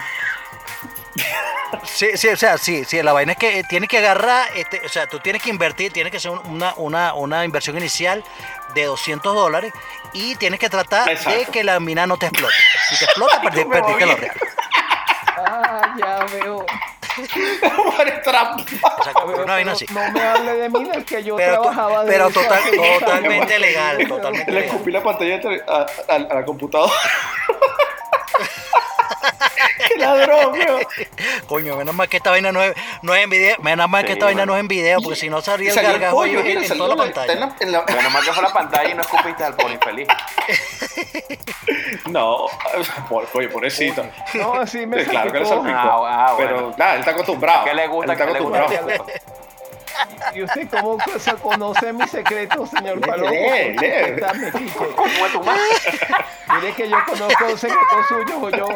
sí, 1.83 2.09
sí, 2.15 2.27
o 2.29 2.37
sea, 2.37 2.57
sí, 2.57 2.83
sí, 2.85 3.01
la 3.03 3.13
vaina 3.13 3.33
es 3.33 3.37
que 3.37 3.63
tienes 3.63 3.89
que 3.89 3.97
agarrar, 3.97 4.47
este, 4.55 4.81
o 4.85 4.89
sea, 4.89 5.07
tú 5.07 5.19
tienes 5.19 5.41
que 5.41 5.49
invertir, 5.49 5.91
tienes 5.91 6.11
que 6.11 6.17
hacer 6.17 6.31
un- 6.31 6.45
una, 6.45 6.73
una, 6.75 7.13
una 7.13 7.43
inversión 7.45 7.77
inicial 7.77 8.23
de 8.73 8.85
200 8.85 9.33
dólares 9.35 9.73
y 10.13 10.35
tienes 10.35 10.59
que 10.59 10.69
tratar 10.69 11.05
de 11.09 11.45
que 11.51 11.63
la 11.63 11.79
mina 11.79 12.07
no 12.07 12.17
te 12.17 12.27
explote. 12.27 12.53
Si 12.89 12.97
te 12.97 13.05
explota, 13.05 13.41
perdiste 13.69 14.05
los 14.05 14.19
reales. 14.19 14.41
Ah, 15.37 15.95
ya 15.97 16.25
veo. 16.31 16.65
Eres 17.99 18.21
trampa. 18.23 18.63
O 18.99 19.03
sea, 19.03 19.13
Ya 19.17 19.25
veo, 19.25 19.43
una 19.43 19.53
vaina 19.53 19.73
pero 19.73 19.85
así. 19.85 19.85
No 19.93 20.11
me 20.11 20.21
hable 20.21 20.55
de 20.55 20.69
minas 20.69 21.03
que 21.05 21.23
yo 21.23 21.35
Pero, 21.35 21.61
trabajaba 21.61 22.03
de 22.05 22.11
pero 22.11 22.29
total- 22.29 22.63
totalmente 22.99 23.59
legal, 23.59 23.97
totalmente 24.07 24.51
Le 24.51 24.59
legal. 24.61 24.73
escupí 24.75 24.91
la 24.91 25.03
pantalla 25.03 25.41
a, 25.67 25.85
a- 26.13 26.15
a 26.15 26.19
la 26.35 26.45
computadora. 26.45 26.93
¡Qué 29.87 29.97
ladrón, 29.97 30.51
weón! 30.53 30.81
Coño, 31.47 31.75
menos 31.77 31.93
mal 31.95 32.07
que 32.09 32.17
esta 32.17 32.29
vaina 32.31 32.51
no 32.51 32.61
es, 32.61 32.73
no 33.01 33.13
es 33.15 33.23
en 33.23 33.29
video, 33.29 33.57
menos 33.59 33.89
mal 33.89 34.03
que 34.03 34.07
Sí, 34.09 34.13
esta 34.13 34.25
vaina 34.25 34.45
no 34.45 34.55
es 34.55 34.59
en 34.61 34.67
video, 34.67 34.99
porque 35.01 35.15
si 35.19 35.29
no 35.29 35.41
salía 35.41 35.69
el 35.69 35.75
salió 35.75 35.89
el 35.91 35.95
gargajo 35.99 36.17
pollo, 36.17 36.39
en, 36.39 36.45
mira, 36.45 36.61
en 36.61 36.67
toda 36.77 36.89
la 36.89 36.95
la- 36.95 37.03
pantalla. 37.03 37.33
en 37.33 37.39
la- 37.39 37.55
en 37.59 37.71
la- 37.71 37.83
Menos 37.83 38.13
mal 38.13 38.23
que 38.23 38.33
fue 38.33 38.43
la 38.43 38.53
pantalla 38.53 38.89
y 38.89 38.93
no 38.93 39.01
escupiste 39.01 39.43
al 39.43 39.55
poli 39.55 39.73
infeliz. 39.75 40.07
No, 42.07 42.45
por- 43.09 43.27
oye, 43.33 43.47
pobrecito. 43.49 44.05
No, 44.33 44.53
así 44.55 44.85
me 44.85 45.03
Sí, 45.03 45.09
claro 45.09 45.31
que 45.31 45.39
le 45.39 45.45
salpicó. 45.45 45.77
Ah, 45.77 46.27
ah, 46.29 46.35
pero 46.37 46.53
bueno. 46.61 46.75
nada, 46.77 46.93
él 46.93 46.99
está 46.99 47.11
acostumbrado. 47.11 47.61
¿A 47.61 47.65
qué 47.65 47.73
le 47.73 47.87
gusta? 47.87 48.13
Él 48.13 48.19
está 48.19 48.25
¿Qué 48.27 48.33
le 48.33 48.39
gusta? 48.39 48.59
acostumbrado. 48.59 49.05
¿Y 50.33 50.43
usted 50.43 50.67
cómo 50.69 50.97
se 51.17 51.33
conoce 51.35 51.93
mis 51.93 52.09
secretos, 52.09 52.69
señor 52.69 52.99
Palomo? 53.01 53.31
lee, 53.31 53.75
lee. 53.79 53.89
Cuéntame, 54.01 54.51
Quique. 54.51 54.87
¿Cómo 54.95 55.25
es 55.25 55.31
tu 55.31 55.43
madre? 55.43 55.61
Mire 56.55 56.73
que 56.73 56.89
yo 56.89 56.97
conozco 57.05 57.57
secretos 57.57 58.07
suyos, 58.07 58.51
yo. 58.57 58.67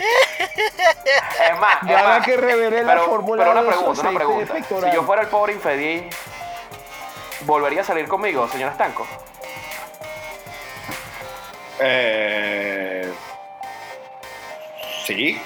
Es 0.00 1.60
más, 1.60 1.82
es 1.82 2.02
más. 2.02 2.24
que 2.24 2.36
revele 2.36 2.82
la 2.82 2.98
fórmula 3.00 3.44
pero 3.44 3.60
una 3.60 3.70
pregunta, 3.70 4.00
una 4.00 4.18
pregunta. 4.18 4.52
pectoral. 4.54 4.90
Si 4.90 4.96
yo 4.96 5.02
fuera 5.04 5.22
el 5.22 5.28
pobre 5.28 5.52
infeliz, 5.52 6.02
¿volvería 7.42 7.82
a 7.82 7.84
salir 7.84 8.08
conmigo, 8.08 8.48
señor 8.48 8.72
Estanco? 8.72 9.06
Eh, 11.80 13.12
sí, 15.06 15.40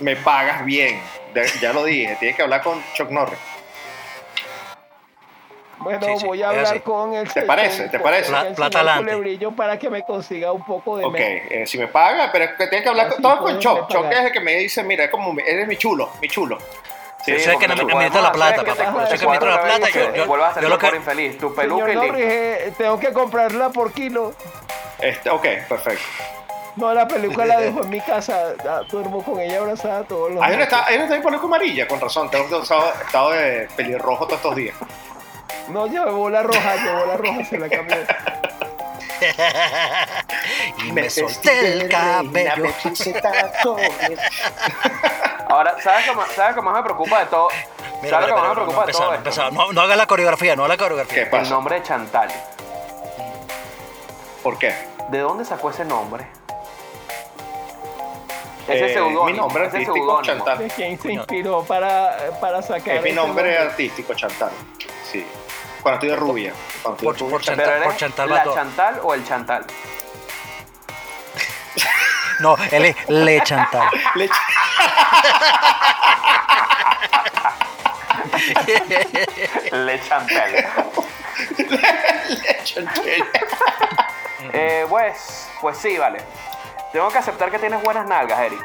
me 0.00 0.16
pagas 0.16 0.64
bien. 0.64 1.00
Ya 1.60 1.72
lo 1.72 1.84
dije, 1.84 2.16
tienes 2.18 2.36
que 2.36 2.42
hablar 2.42 2.62
con 2.62 2.82
Chuck 2.94 3.10
Norris. 3.10 3.38
Bueno, 5.80 6.06
Sí, 6.06 6.18
sí, 6.18 6.26
voy 6.26 6.42
a 6.42 6.48
hablar 6.50 6.64
así. 6.64 6.80
con 6.80 7.14
el 7.14 7.32
¿Te 7.32 7.42
parece? 7.42 7.82
con- 7.82 7.90
¿Te 7.92 7.98
parece? 8.00 8.32
con 8.32 8.40
el 8.46 8.54
Pla- 8.54 8.68
plata 8.70 8.96
señor 8.98 9.54
para 9.54 9.78
que 9.78 9.88
me 9.90 10.02
consiga 10.04 10.52
un 10.52 10.64
poco 10.64 10.96
de 10.98 11.04
Ok, 11.04 11.14
eh, 11.18 11.64
si 11.66 11.78
me 11.78 11.86
paga, 11.88 12.30
pero 12.32 12.44
es 12.46 12.50
que 12.52 12.66
tienes 12.66 12.82
que 12.82 12.88
hablar 12.88 13.08
con, 13.10 13.22
todo 13.22 13.38
con 13.38 13.58
preparar. 13.58 13.86
Chuck 13.88 14.10
es 14.12 14.18
el 14.20 14.32
que 14.32 14.40
me 14.40 14.56
dice, 14.56 14.82
mira, 14.82 15.04
es 15.04 15.10
como, 15.10 15.32
mi- 15.32 15.42
eres 15.46 15.68
mi 15.68 15.76
chulo, 15.76 16.10
mi 16.20 16.28
chulo. 16.28 16.58
Sí, 17.24 17.32
es 17.32 17.46
porque 17.48 17.58
que 17.66 17.68
no 17.68 17.76
me- 17.76 17.84
me 17.84 17.94
meto 18.04 18.14
la 18.20 18.28
hacer 18.28 18.32
plata, 18.32 18.56
es 18.56 18.62
que 18.62 18.84
papá. 18.84 19.04
eso 19.04 19.14
es 19.14 19.20
que 19.20 19.26
meto 19.28 19.46
la 19.46 19.60
plata, 19.62 19.88
yo- 19.90 20.14
yo- 20.14 20.26
Vuelvas 20.26 20.56
a 20.56 20.60
yo 20.60 20.66
el 20.66 20.72
lo 20.72 20.78
que- 20.78 20.96
infeliz. 20.96 21.38
Tu 21.38 21.54
peluca 21.54 21.86
Señor. 21.86 22.06
Norris, 22.06 22.24
eh, 22.26 22.72
tengo 22.78 22.98
que 22.98 23.12
comprarla 23.12 23.70
por 23.70 23.92
kilo. 23.92 24.32
Este, 25.00 25.30
ok, 25.30 25.46
perfecto. 25.68 26.02
No, 26.76 26.94
la 26.94 27.08
peluca 27.08 27.44
la 27.44 27.58
dejo 27.60 27.82
en 27.82 27.90
mi 27.90 28.00
casa. 28.00 28.54
Duermo 28.88 29.22
con 29.24 29.40
ella 29.40 29.58
abrazada 29.58 30.04
todos 30.04 30.30
los 30.30 30.42
Ahí 30.42 30.52
no 30.52 30.56
días. 30.58 30.68
está, 30.72 30.86
ahí 30.86 30.96
no 30.96 31.04
está 31.04 31.16
mi 31.16 31.22
peluca 31.22 31.44
amarilla, 31.46 31.88
con 31.88 32.00
razón. 32.00 32.30
Tengo 32.30 32.62
estado 32.62 33.30
de 33.32 33.68
pelirrojo 33.76 34.24
todos 34.26 34.38
estos 34.38 34.54
días. 34.56 34.76
No, 35.68 35.86
llevó 35.86 36.30
la 36.30 36.42
roja, 36.42 36.76
llevó 36.76 37.06
la 37.06 37.16
roja, 37.16 37.44
se 37.44 37.58
la 37.58 37.68
cambió. 37.68 37.96
y 40.84 40.92
me 40.92 41.10
solté 41.10 41.72
el 41.72 41.88
cabello. 41.88 42.64
Ahora, 45.48 45.74
¿sabes 45.82 46.04
qué 46.04 46.12
más, 46.14 46.28
¿sabes 46.32 46.54
qué 46.54 46.60
más 46.62 46.74
me 46.76 46.82
preocupa 46.82 47.20
de 47.20 47.26
todo? 47.26 47.48
Mira, 48.02 48.10
¿Sabes 48.20 48.26
mira, 48.28 48.36
más 48.40 48.42
me 48.44 48.48
mira, 48.48 48.48
no, 48.48 48.54
preocupa 48.54 48.86
de 48.86 48.92
todo 48.92 49.10
no, 49.10 49.28
esto? 49.28 49.50
no, 49.50 49.72
no 49.72 49.80
haga 49.80 49.96
la 49.96 50.06
coreografía, 50.06 50.54
no 50.56 50.64
haga 50.64 50.74
la 50.74 50.76
¿Qué 50.76 50.82
coreografía. 50.84 51.22
El 51.22 51.30
pasa? 51.30 51.50
nombre 51.50 51.74
de 51.76 51.82
Chantal. 51.82 52.28
¿Por 54.42 54.58
qué? 54.58 54.74
¿De 55.08 55.18
dónde 55.18 55.44
sacó 55.44 55.70
ese 55.70 55.84
nombre? 55.84 56.26
Ese 58.68 58.98
Eh, 58.98 59.02
mi 59.24 59.32
nombre 59.32 59.66
ese 59.66 59.78
artístico. 59.78 60.22
Chantal. 60.22 60.58
¿De 60.58 60.68
quién 60.68 61.00
se 61.00 61.12
inspiró 61.12 61.64
para, 61.64 62.16
para 62.40 62.60
sacar 62.62 62.96
Es 62.96 63.02
mi 63.02 63.10
ese 63.10 63.16
nombre 63.16 63.58
artístico, 63.58 64.14
Chantal. 64.14 64.50
Sí. 65.10 65.26
Cuando 65.82 65.94
estoy 65.96 66.10
de 66.10 66.16
rubia. 66.16 66.52
Cuando 66.82 67.02
Por- 67.02 67.14
estoy 67.14 67.26
de 67.28 67.32
por 67.32 67.40
rubia, 67.40 67.46
Chantal. 67.46 67.64
Pero 67.66 67.76
eres 67.76 67.88
por 67.88 67.96
Chantal 67.96 68.28
¿La 68.28 68.34
Bato. 68.36 68.54
Chantal 68.54 69.00
o 69.02 69.14
el 69.14 69.24
Chantal? 69.26 69.64
No, 72.40 72.56
él 72.70 72.84
es 72.84 72.96
Le 73.08 73.40
Chantal. 73.42 73.88
Le- 74.14 74.28
Le 79.72 80.00
Chantal. 80.00 80.52
le- 81.58 82.64
Chantal. 82.64 83.04
Eh, 84.52 84.86
pues, 84.88 85.48
pues 85.60 85.76
sí, 85.78 85.96
vale. 85.98 86.18
Tengo 86.92 87.08
que 87.10 87.18
aceptar 87.18 87.50
que 87.50 87.58
tienes 87.58 87.82
buenas 87.82 88.06
nalgas, 88.06 88.38
Eric. 88.40 88.64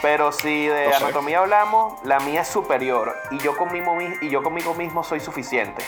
Pero 0.00 0.30
si 0.30 0.68
de 0.68 0.90
sé. 0.90 0.94
anatomía 0.94 1.40
hablamos, 1.40 1.94
la 2.04 2.20
mía 2.20 2.42
es 2.42 2.48
superior 2.48 3.16
y 3.32 3.38
yo 3.38 3.56
conmigo, 3.56 3.96
mi- 3.96 4.14
y 4.20 4.28
yo 4.30 4.44
conmigo 4.44 4.72
mismo 4.74 5.02
soy 5.02 5.18
suficiente. 5.18 5.84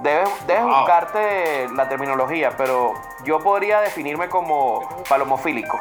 Debes, 0.00 0.28
debes 0.46 0.64
Wow. 0.64 0.80
buscarte 0.80 1.68
la 1.70 1.88
terminología, 1.88 2.50
pero 2.56 2.92
yo 3.22 3.38
podría 3.40 3.80
definirme 3.80 4.28
como 4.28 4.86
palomofílico. 5.08 5.80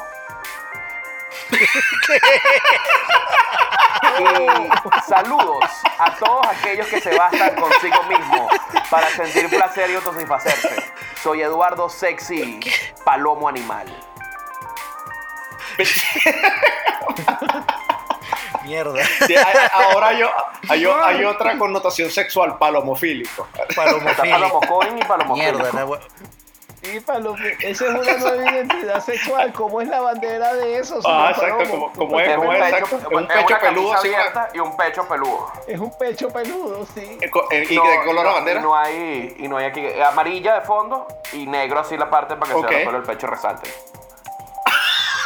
y 4.19 4.69
saludos 5.09 5.65
a 5.99 6.15
todos 6.15 6.47
aquellos 6.47 6.87
que 6.87 7.01
se 7.01 7.13
bastan 7.17 7.55
consigo 7.55 8.01
mismo 8.03 8.47
para 8.89 9.09
sentir 9.09 9.49
placer 9.49 9.89
y 9.89 9.95
autosatisfacerse. 9.95 10.93
Soy 11.21 11.41
Eduardo 11.41 11.89
Sexy 11.89 12.59
Palomo 13.03 13.49
Animal. 13.49 13.87
Mierda. 18.63 19.03
Sí, 19.27 19.35
hay- 19.35 19.67
ahora 19.73 20.07
hay, 20.07 20.21
hay, 20.69 20.85
hay 20.85 21.25
otra 21.25 21.57
connotación 21.57 22.09
sexual, 22.09 22.57
palomofílico. 22.57 23.47
Palomofílico. 23.75 24.21
Palomocoin 24.31 24.97
y 24.97 25.03
palomofílico. 25.03 25.57
Mierda, 25.59 25.85
no, 25.85 25.97
Y 26.93 26.99
palo, 27.01 27.35
esa 27.59 27.85
es 27.85 27.89
una 27.89 28.17
nueva 28.17 28.51
identidad 28.51 29.03
sexual. 29.03 29.51
¿Cómo 29.53 29.81
es 29.81 29.89
la 29.89 29.99
bandera 29.99 30.53
de 30.53 30.77
eso? 30.77 30.99
Ah, 31.05 31.31
exacto, 31.35 31.69
como, 31.69 31.91
como 31.93 32.19
es, 32.21 32.37
un 32.37 32.55
es, 32.55 32.63
pecho, 32.63 32.75
exacto. 32.75 32.97
Es 32.97 33.05
un 33.05 33.23
es 33.23 33.27
pecho 33.27 33.45
una 33.47 33.59
peludo 33.59 33.93
abierta 33.93 34.49
y 34.53 34.59
un 34.59 34.77
pecho 34.77 35.07
peludo. 35.09 35.51
Es 35.67 35.79
un 35.79 35.97
pecho 35.97 36.29
peludo, 36.29 36.85
sí. 36.93 37.17
eh, 37.21 37.31
eh, 37.51 37.67
¿Y 37.69 37.75
No, 37.75 37.83
de 37.83 37.89
qué 37.89 37.97
color 38.05 38.23
no, 38.23 38.25
la 38.29 38.31
bandera? 38.35 38.59
Y 38.59 38.63
no 38.63 38.75
hay, 38.77 39.35
y 39.39 39.47
no 39.49 39.57
hay 39.57 39.65
aquí 39.65 39.81
eh, 39.81 40.01
amarilla 40.03 40.55
de 40.55 40.61
fondo 40.61 41.05
y 41.33 41.45
negro 41.47 41.79
así 41.81 41.97
la 41.97 42.09
parte 42.09 42.35
para 42.37 42.53
que 42.53 42.57
Ok. 42.59 42.69
se 42.69 42.83
el 42.83 43.03
pecho 43.03 43.27
resalte. 43.27 43.69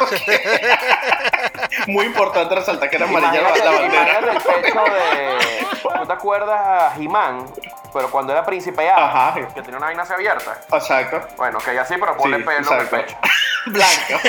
Muy 1.86 2.06
importante 2.06 2.54
resaltar 2.54 2.88
que 2.90 2.96
era 2.96 3.06
amarilla 3.06 3.40
la, 3.42 3.56
la 3.56 3.70
bandera. 3.70 3.86
imagínate 4.20 4.30
el 4.30 4.62
pecho 4.62 4.84
de. 4.84 5.38
¿Tú 6.00 6.06
te 6.06 6.12
acuerdas 6.12 6.60
a 6.60 6.92
He-Man? 6.98 7.46
Pero 7.92 8.10
cuando 8.10 8.32
era 8.32 8.44
príncipe 8.44 8.84
ya, 8.84 8.96
Ajá. 8.96 9.34
que 9.54 9.62
tenía 9.62 9.78
una 9.78 9.86
vaina 9.86 10.02
así 10.02 10.12
abierta. 10.12 10.60
Exacto. 10.72 11.20
Bueno, 11.36 11.58
que 11.58 11.78
así, 11.78 11.94
pero 11.98 12.16
ponle 12.16 12.36
Sí, 12.38 12.42
pelo 12.44 12.58
en 12.58 12.64
el 12.64 12.70
exacto. 12.72 12.96
pecho. 12.96 13.16
Blanca. 13.66 14.20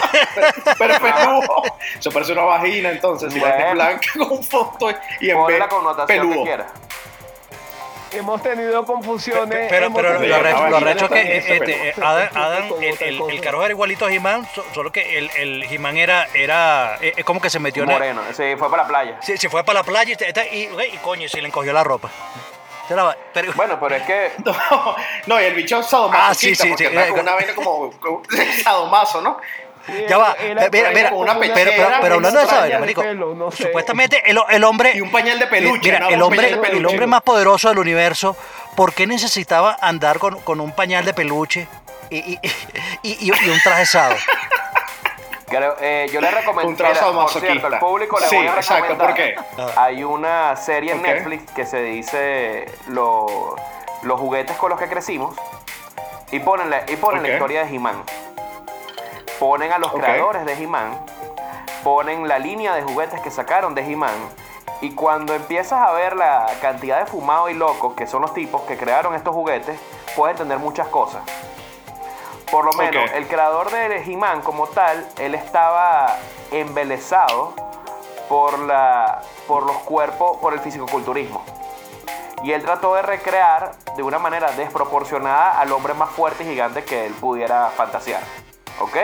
Pero 0.78 1.00
peludo. 1.00 1.64
Eso 1.98 2.12
parece 2.12 2.32
una 2.34 2.44
vagina 2.44 2.90
entonces. 2.90 3.32
Si 3.34 3.40
la 3.40 3.50
Bueno. 3.56 3.72
blanca 3.74 4.08
con 4.18 4.32
un 4.32 4.44
fondo 4.44 4.90
y 5.20 5.30
en 5.30 5.38
Ponle 5.38 5.54
vez 5.54 5.60
la 5.60 5.68
connotación 5.70 6.08
que 6.08 6.14
peludo. 6.28 6.44
quieras. 6.44 6.68
Hemos 8.12 8.42
tenido 8.42 8.86
confusiones. 8.86 9.68
Pero, 9.70 9.94
pero 9.94 10.14
lo, 10.14 10.20
tenido 10.20 10.38
lo 10.40 10.78
arrecho- 10.78 11.06
es 11.06 11.10
que 11.10 11.20
eh, 11.22 11.58
este, 11.58 11.90
eh. 11.90 11.94
Adam, 12.02 12.66
el, 12.82 12.98
el, 13.02 13.18
cosa. 13.20 13.34
el 13.34 13.42
carajo 13.42 13.64
era 13.64 13.72
igualito 13.74 14.06
a 14.06 14.12
He-Man, 14.12 14.48
so- 14.54 14.66
solo 14.74 14.92
que 14.92 15.18
el, 15.18 15.30
el 15.38 15.64
He-Man 15.64 15.98
era, 15.98 16.28
era 16.34 16.98
eh, 17.02 17.14
es 17.18 17.24
como 17.26 17.40
que 17.42 17.50
se 17.50 17.60
metió 17.60 17.84
en 17.84 17.90
el- 17.90 17.96
Moreno, 17.96 18.22
sí, 18.36 18.56
fue 18.58 18.70
para 18.70 18.84
la 18.84 18.88
playa. 18.90 19.18
Sí, 19.22 19.38
se 19.38 19.50
fue 19.50 19.64
para 19.64 19.80
la 19.80 19.84
playa 19.84 20.16
y, 20.52 20.56
y, 20.56 20.60
y, 20.64 20.94
y 20.94 20.98
coño, 20.98 21.28
se 21.30 21.42
le 21.42 21.48
encogió 21.48 21.72
la 21.74 21.84
ropa. 21.84 22.10
Se 22.88 22.96
pero, 23.34 23.54
Bueno, 23.54 23.80
pero 23.80 23.96
es 23.96 24.02
que 24.04 24.32
No, 24.44 24.96
no, 25.28 25.40
y 25.40 25.44
el 25.44 25.54
bicho 25.54 25.84
sadomasoquista, 25.84 26.30
Ah, 26.30 26.34
sí, 26.34 26.56
sí, 26.56 26.74
sí, 26.76 26.86
eh, 26.86 27.08
con 27.12 27.20
una 27.20 27.36
vaina 27.36 27.54
como, 27.54 27.92
como 28.00 28.24
sadomaso, 28.64 29.22
¿no? 29.22 29.40
Ya 30.08 30.18
va, 30.18 30.36
eh, 30.40 30.54
mira, 30.72 30.90
mira, 30.92 30.92
pero, 30.94 31.40
pero, 31.54 31.72
pero 32.02 32.16
hablando 32.16 32.40
de 32.40 32.46
vaina, 32.46 32.66
de 32.66 32.80
marico, 32.80 33.02
pelo, 33.02 33.34
no 33.36 33.52
sé. 33.52 33.64
supuestamente 33.64 34.22
el, 34.30 34.40
el 34.50 34.64
hombre, 34.64 34.92
Y 34.96 35.02
un 35.02 35.12
pañal 35.12 35.40
de 35.40 35.48
peluche. 35.48 35.92
mira, 35.92 36.00
¿no? 36.00 36.10
el 36.10 36.22
hombre, 36.22 36.50
el 36.72 36.86
hombre 36.86 37.08
más 37.08 37.22
poderoso 37.22 37.70
del 37.70 37.80
universo, 37.80 38.36
¿por 38.76 38.94
qué 38.94 39.08
necesitaba 39.08 39.78
andar 39.82 40.20
con, 40.20 40.40
con 40.42 40.60
un 40.62 40.72
pañal 40.74 41.06
de 41.06 41.14
peluche 41.14 41.68
y, 42.10 42.18
y, 42.18 42.40
y, 43.04 43.32
y- 43.32 43.46
y 43.46 43.50
un 43.50 43.60
traje 43.64 43.86
sado? 43.86 44.16
creo- 45.48 45.76
eh, 45.82 46.08
yo 46.12 46.22
le 46.22 46.30
recomiendo. 46.32 46.70
Un 46.70 46.76
trazo 46.76 47.12
mira, 47.14 47.26
por 47.26 47.42
cierto, 47.42 47.68
al 47.68 47.80
público 47.80 48.20
le 48.20 48.28
Sí, 48.28 48.36
voy 48.36 48.48
a 48.48 48.56
exacto, 48.56 48.84
recomendar. 48.94 49.08
¿por 49.08 49.16
qué? 49.16 49.36
Hay 49.80 50.04
una 50.04 50.56
serie 50.56 50.92
en. 50.92 51.02
Netflix 51.02 51.52
que 51.52 51.66
se 51.66 51.82
dice 51.82 52.66
lo- 52.88 53.56
los 54.04 54.20
juguetes 54.20 54.56
con 54.58 54.70
los 54.70 54.80
que 54.80 54.88
crecimos 54.88 55.36
y 56.32 56.40
ponen 56.40 56.70
la, 56.70 56.84
y 56.88 56.96
ponen 56.96 57.24
la 57.24 57.30
historia 57.30 57.66
de 57.66 57.76
He-Man. 57.76 58.04
Ponen 59.40 59.72
a 59.72 59.78
los 59.78 59.94
creadores 59.94 60.46
de 60.46 60.54
He-Man, 60.54 61.00
ponen 61.84 62.28
la 62.28 62.40
línea 62.40 62.76
de 62.76 62.82
juguetes 62.82 63.22
que 63.22 63.32
sacaron 63.32 63.74
de 63.74 63.82
He-Man. 63.82 64.14
Y 64.82 64.92
cuando 64.92 65.34
empiezas 65.34 65.82
a 65.82 65.92
ver 65.94 66.16
la 66.16 66.46
cantidad 66.62 67.00
de 67.00 67.06
fumados 67.06 67.52
y 67.52 67.54
locos 67.54 67.94
que 67.96 68.08
son 68.08 68.22
los 68.22 68.34
tipos 68.34 68.62
que 68.64 68.78
crearon 68.78 69.16
estos 69.16 69.34
juguetes, 69.34 69.80
puedes 70.16 70.34
entender 70.36 70.60
muchas 70.60 70.88
cosas. 70.88 71.24
Por 72.52 72.66
lo 72.66 72.74
menos, 72.74 73.12
el 73.12 73.28
creador 73.28 73.70
de 73.72 74.04
He-Man 74.04 74.42
como 74.42 74.68
tal, 74.68 75.08
él 75.20 75.36
estaba 75.36 76.18
embelesado 76.52 77.54
por, 78.28 78.60
la, 78.60 79.22
por 79.48 79.64
los 79.64 79.78
cuerpos, 79.78 80.38
por 80.38 80.54
el 80.54 80.60
fisicoculturismo. 80.60 81.44
Y 82.44 82.54
él 82.54 82.64
trató 82.64 82.96
de 82.96 83.02
recrear 83.02 83.72
de 83.96 84.04
una 84.04 84.18
manera 84.18 84.52
desproporcionada 84.52 85.60
al 85.60 85.72
hombre 85.72 85.94
más 85.94 86.10
fuerte 86.10 86.44
y 86.44 86.48
gigante 86.48 86.84
que 86.84 87.06
él 87.06 87.14
pudiera 87.14 87.70
fantasear. 87.70 88.22
¿Ok? 88.80 88.96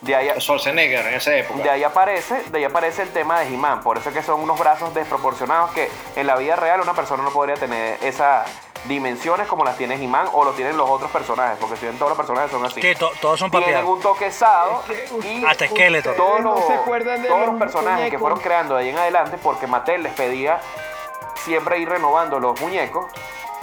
De 0.00 0.14
ahí, 0.16 0.30
Schwarzenegger 0.40 1.06
en 1.06 1.14
esa 1.14 1.34
época. 1.36 1.62
de 1.62 1.70
ahí 1.70 1.84
aparece, 1.84 2.42
de 2.50 2.58
ahí 2.58 2.64
aparece 2.64 3.02
el 3.02 3.10
tema 3.10 3.40
de 3.40 3.46
He-Man. 3.46 3.82
Por 3.82 3.98
eso 3.98 4.08
es 4.08 4.14
que 4.14 4.22
son 4.22 4.40
unos 4.40 4.58
brazos 4.58 4.94
desproporcionados 4.94 5.70
que 5.72 5.88
en 6.16 6.26
la 6.26 6.36
vida 6.36 6.56
real 6.56 6.80
una 6.80 6.94
persona 6.94 7.22
no 7.22 7.30
podría 7.30 7.56
tener 7.56 7.98
esas 8.02 8.46
dimensiones 8.84 9.48
como 9.48 9.64
las 9.64 9.76
tiene 9.76 9.96
He-Man 9.96 10.28
o 10.32 10.44
lo 10.44 10.52
tienen 10.52 10.76
los 10.76 10.88
otros 10.88 11.10
personajes, 11.10 11.58
porque 11.60 11.76
si 11.76 11.86
bien 11.86 11.98
todos 11.98 12.10
los 12.10 12.16
personajes 12.16 12.50
son 12.50 12.64
así. 12.64 12.80
Que 12.80 12.94
to- 12.94 13.10
todos 13.20 13.38
son 13.38 13.50
Tienen 13.50 13.70
papeados. 13.70 13.90
un 13.96 14.00
toque 14.00 14.30
sado 14.30 14.82
Es 14.88 15.10
que 15.10 15.28
y 15.28 15.44
Hasta 15.44 15.66
Skeletor. 15.66 16.14
todos 16.14 16.40
no 16.40 16.54
los, 16.54 16.64
se 16.66 16.74
acuerdan 16.74 17.20
de 17.20 17.28
todos 17.28 17.40
los 17.40 17.50
los 17.50 17.58
personajes 17.58 18.08
que 18.08 18.18
fueron 18.20 18.38
creando 18.38 18.76
de 18.76 18.84
ahí 18.84 18.88
en 18.90 18.98
adelante, 18.98 19.36
porque 19.42 19.66
Mattel 19.66 20.04
les 20.04 20.12
pedía 20.14 20.60
siempre 21.44 21.78
ir 21.78 21.88
renovando 21.88 22.38
los 22.38 22.58
muñecos. 22.60 23.06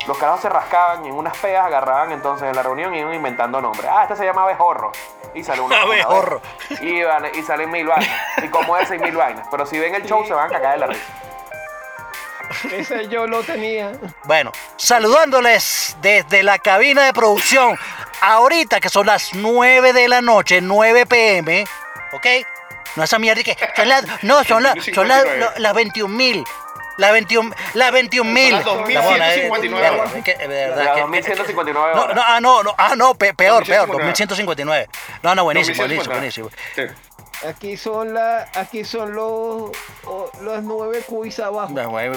Los 0.07 0.17
carajos 0.17 0.41
se 0.41 0.50
rascaban 0.50 1.03
y 1.05 1.09
en 1.09 1.15
unas 1.15 1.35
peas 1.38 1.65
agarraban 1.65 2.12
entonces 2.12 2.47
en 2.47 2.55
la 2.55 2.62
reunión 2.62 2.93
y 2.93 3.00
iban 3.00 3.13
inventando 3.13 3.59
nombres. 3.59 3.89
Ah, 3.91 4.03
este 4.03 4.15
se 4.15 4.25
llama 4.25 4.43
Abejorro. 4.43 4.91
Y 5.33 5.43
sale 5.43 5.62
una. 5.62 5.75
una 5.77 5.83
Abejorro. 5.85 6.41
vez. 6.69 6.81
Y, 6.81 7.01
van- 7.03 7.31
y 7.33 7.41
salen 7.41 7.71
mil 7.71 7.88
vainas. 7.88 8.09
Y 8.43 8.47
como 8.50 8.77
ese 8.77 8.95
y 8.95 9.00
mil 9.00 9.15
vainas. 9.15 9.47
Pero 9.50 9.65
si 9.65 9.79
ven 9.79 9.95
el 9.95 10.03
show 10.05 10.24
se 10.25 10.33
van 10.33 10.47
a 10.47 10.53
cagar 10.53 10.74
de 10.74 10.77
la 10.79 10.88
risa. 10.88 11.03
Ese 12.71 13.07
yo 13.07 13.25
lo 13.25 13.41
tenía. 13.43 13.91
Bueno, 14.25 14.51
saludándoles 14.77 15.97
desde 16.01 16.43
la 16.43 16.59
cabina 16.59 17.03
de 17.05 17.13
producción, 17.13 17.77
ahorita 18.21 18.79
que 18.79 18.89
son 18.89 19.07
las 19.07 19.33
9 19.33 19.93
de 19.93 20.07
la 20.07 20.21
noche, 20.21 20.62
9 20.62 21.05
pm, 21.07 21.65
¿ok? 22.13 22.25
No 22.95 23.03
esa 23.03 23.17
mierda 23.19 23.43
que 23.43 23.57
son 23.75 23.89
las, 23.89 24.24
no, 24.24 24.43
son 24.43 24.63
las, 24.63 24.74
son 24.93 25.07
las, 25.07 25.24
59. 25.24 25.53
las 25.57 25.74
21 25.74 26.15
mil. 26.15 26.43
Las 26.97 27.11
21 27.11 27.53
las 27.73 27.91
21 27.91 28.31
mil. 28.31 28.51
las 28.51 28.63
2159 28.63 29.87
horas. 29.95 30.13
Las 30.77 30.97
2159 30.97 31.93
No, 31.95 32.13
no, 32.13 32.21
ah, 32.25 32.39
no, 32.41 32.63
no, 32.63 32.75
ah, 32.77 32.93
no, 32.95 33.15
pe- 33.15 33.33
peor, 33.33 33.65
peor, 33.65 33.87
2159. 33.87 34.87
2159. 34.87 34.87
No, 35.23 35.35
no, 35.35 35.43
buenísimo, 35.43 35.77
buenísimo, 35.77 36.13
2159. 36.13 36.49
buenísimo. 36.79 37.14
Aquí 37.48 37.77
son 37.77 38.13
la, 38.13 38.50
aquí 38.54 38.84
son 38.86 39.13
los, 39.13 39.72
o- 40.06 40.32
las 40.42 40.63
nueve 40.63 41.04
quiz 41.08 41.39
abajo. 41.39 41.74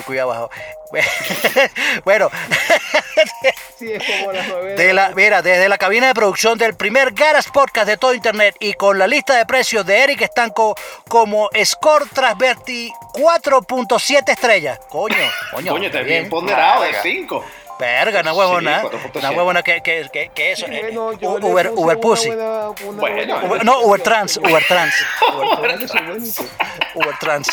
Cuidado 0.06 0.32
abajo. 0.32 0.50
Bueno, 2.04 2.30
Sí, 3.78 3.92
es 3.92 4.02
como 4.02 4.32
las 4.32 4.48
nueve. 4.48 4.74
de 4.74 4.92
la, 4.92 5.10
mira, 5.10 5.42
desde 5.42 5.68
la 5.68 5.76
cabina 5.78 6.06
de 6.08 6.14
producción 6.14 6.56
del 6.58 6.74
primer 6.74 7.12
Garas 7.12 7.48
Podcast 7.48 7.86
de 7.86 7.96
todo 7.96 8.14
Internet 8.14 8.56
y 8.58 8.72
con 8.74 8.98
la 8.98 9.06
lista 9.06 9.36
de 9.36 9.44
precios 9.46 9.84
de 9.84 10.02
Eric 10.02 10.22
Estanco 10.22 10.74
como 11.08 11.50
Score 11.64 12.08
Transverti 12.08 12.90
4.7 13.12 14.30
estrellas. 14.30 14.78
Coño, 14.88 15.16
coño. 15.52 15.72
Coño, 15.72 15.86
está 15.86 15.98
está 15.98 16.08
bien 16.08 16.28
ponderado 16.28 16.80
de 16.82 16.88
Verga. 16.88 17.02
5. 17.02 17.44
Verga, 17.78 18.20
una 18.22 18.32
huevona. 18.34 18.82
4.7. 18.82 19.18
Una 19.20 19.30
huevona 19.30 19.62
que, 19.62 19.80
que, 19.82 20.08
que, 20.12 20.30
que 20.34 20.52
eso. 20.52 20.66
eh, 20.66 20.90
Bueno, 20.92 21.10
Uber, 21.46 21.70
Uber 21.74 22.00
Pussy. 22.00 22.28
buena- 22.28 22.70
una 22.70 23.00
Bueno, 23.00 23.00
buena- 23.00 23.42
Uber- 23.42 23.64
no, 23.64 23.80
Uber 23.82 24.00
Trans, 24.02 24.36
Uber 24.38 24.64
Trans. 24.66 24.94
Es 24.94 25.92
bonito. 26.06 26.42
Uber 26.94 27.18
Trans. 27.20 27.48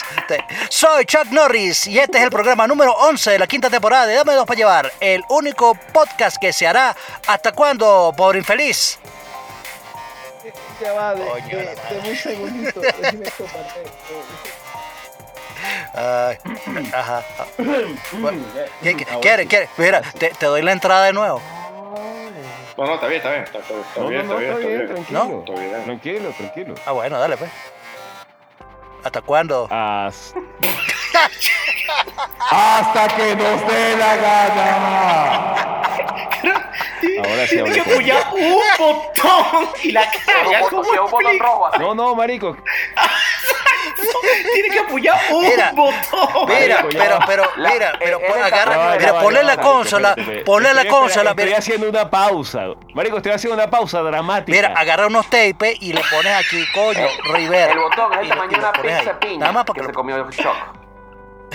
Soy 0.69 1.05
Chuck 1.05 1.27
Norris 1.31 1.85
y 1.87 1.99
este 1.99 2.17
es 2.17 2.23
el 2.23 2.31
programa 2.31 2.65
número 2.67 2.91
11 2.93 3.31
de 3.31 3.39
la 3.39 3.45
quinta 3.47 3.69
temporada 3.69 4.07
de 4.07 4.15
Dame 4.15 4.33
Dos 4.33 4.45
para 4.47 4.57
Llevar, 4.57 4.91
el 4.99 5.23
único 5.29 5.75
podcast 5.93 6.37
que 6.37 6.51
se 6.51 6.65
hará 6.65 6.95
hasta 7.27 7.51
cuándo, 7.51 8.11
pobre 8.17 8.39
infeliz. 8.39 8.97
Ya 10.81 10.91
va, 10.93 11.13
de, 11.15 11.23
de, 11.23 11.75
deme 11.89 12.09
un 12.09 12.15
segundito. 12.17 12.81
Ay, 15.95 16.37
ajá. 16.93 17.23
Bueno, 17.57 18.43
¿qué- 18.83 18.95
qué- 18.97 19.05
¿Quiere, 19.21 19.45
quiere? 19.47 19.69
Mira, 19.77 20.01
te, 20.01 20.29
te 20.29 20.45
doy 20.45 20.61
la 20.61 20.71
entrada 20.73 21.05
de 21.05 21.13
nuevo. 21.13 21.41
No, 22.77 22.85
no, 22.85 22.95
está 22.95 23.07
bien, 23.07 23.19
está 23.19 23.31
bien. 23.31 23.43
Está, 23.43 23.59
está- 23.59 23.73
está 23.79 24.01
No, 24.01 24.07
bien, 24.09 24.27
no, 24.27 24.33
no, 24.33 24.39
está 24.41 24.57
bien, 24.57 24.81
está 24.81 24.93
bien. 24.93 25.05
tranquilo. 25.05 25.43
Está 25.47 25.53
bien. 25.61 25.83
Tranquilo, 25.85 26.29
tranquilo. 26.37 26.75
Ah, 26.85 26.91
bueno, 26.91 27.17
dale 27.19 27.37
pues. 27.37 27.49
¿Hasta 29.03 29.21
cuándo? 29.21 29.67
Hasta... 29.71 30.39
Hasta 32.51 33.07
que 33.15 33.35
nos 33.35 33.67
dé 33.67 33.95
la 33.97 34.15
gana. 34.17 35.55
Ahora 37.17 37.47
sí 37.47 37.55
Tiene 37.55 37.71
que 37.71 37.79
hablé 37.79 37.83
con- 37.83 37.93
apoyar 37.93 38.23
un 38.33 38.61
botón 38.77 39.69
y 39.83 39.91
la 39.91 40.09
calla. 40.25 40.63
un 40.63 40.69
botón- 40.71 41.39
rojo 41.39 41.65
así. 41.67 41.79
No, 41.79 41.95
no, 41.95 42.15
marico. 42.15 42.55
Tiene 44.53 44.69
que 44.69 44.79
apoyar 44.79 45.19
un 45.31 45.41
Mira, 45.43 45.71
botón. 45.73 46.47
Mira, 46.47 46.75
Marico, 46.83 46.89
pero, 46.97 47.19
pero, 47.27 47.43
La- 47.57 47.69
mira, 47.71 47.93
pero 47.99 48.19
es 48.19 48.35
el 48.35 48.43
agarra, 48.43 48.91
de 48.93 48.97
mira, 48.99 49.11
la 49.13 49.19
ponle 49.21 49.43
la 49.43 49.57
consola, 49.57 50.15
ponle 50.45 50.73
la 50.73 50.81
Estoy- 50.81 50.99
consola, 50.99 51.29
Estoy 51.31 51.45
mira, 51.45 51.57
haciendo 51.57 51.89
una 51.89 52.09
pausa. 52.09 52.65
Marico, 52.93 53.17
estoy 53.17 53.31
haciendo 53.33 53.55
una 53.61 53.69
pausa 53.69 54.01
dramática. 54.01 54.55
mira, 54.55 54.73
agarra 54.79 55.07
unos 55.07 55.27
tapes 55.29 55.77
y 55.81 55.93
le 55.93 56.01
pones 56.09 56.33
aquí, 56.33 56.65
coño, 56.73 57.07
Rivera. 57.33 57.71
El 57.73 57.79
botón 57.79 58.13
es 58.13 58.19
el 58.19 58.29
tamaño 58.29 58.49
de 58.51 58.57
una 58.57 58.71
pizza 58.71 59.19
piña 59.19 59.37
Nada 59.39 59.51
más 59.51 59.63
que 59.63 59.67
para 59.67 59.79
se 59.79 59.81
que 59.81 59.87
lo- 59.87 59.93
comió 59.93 60.29
Shock. 60.31 60.55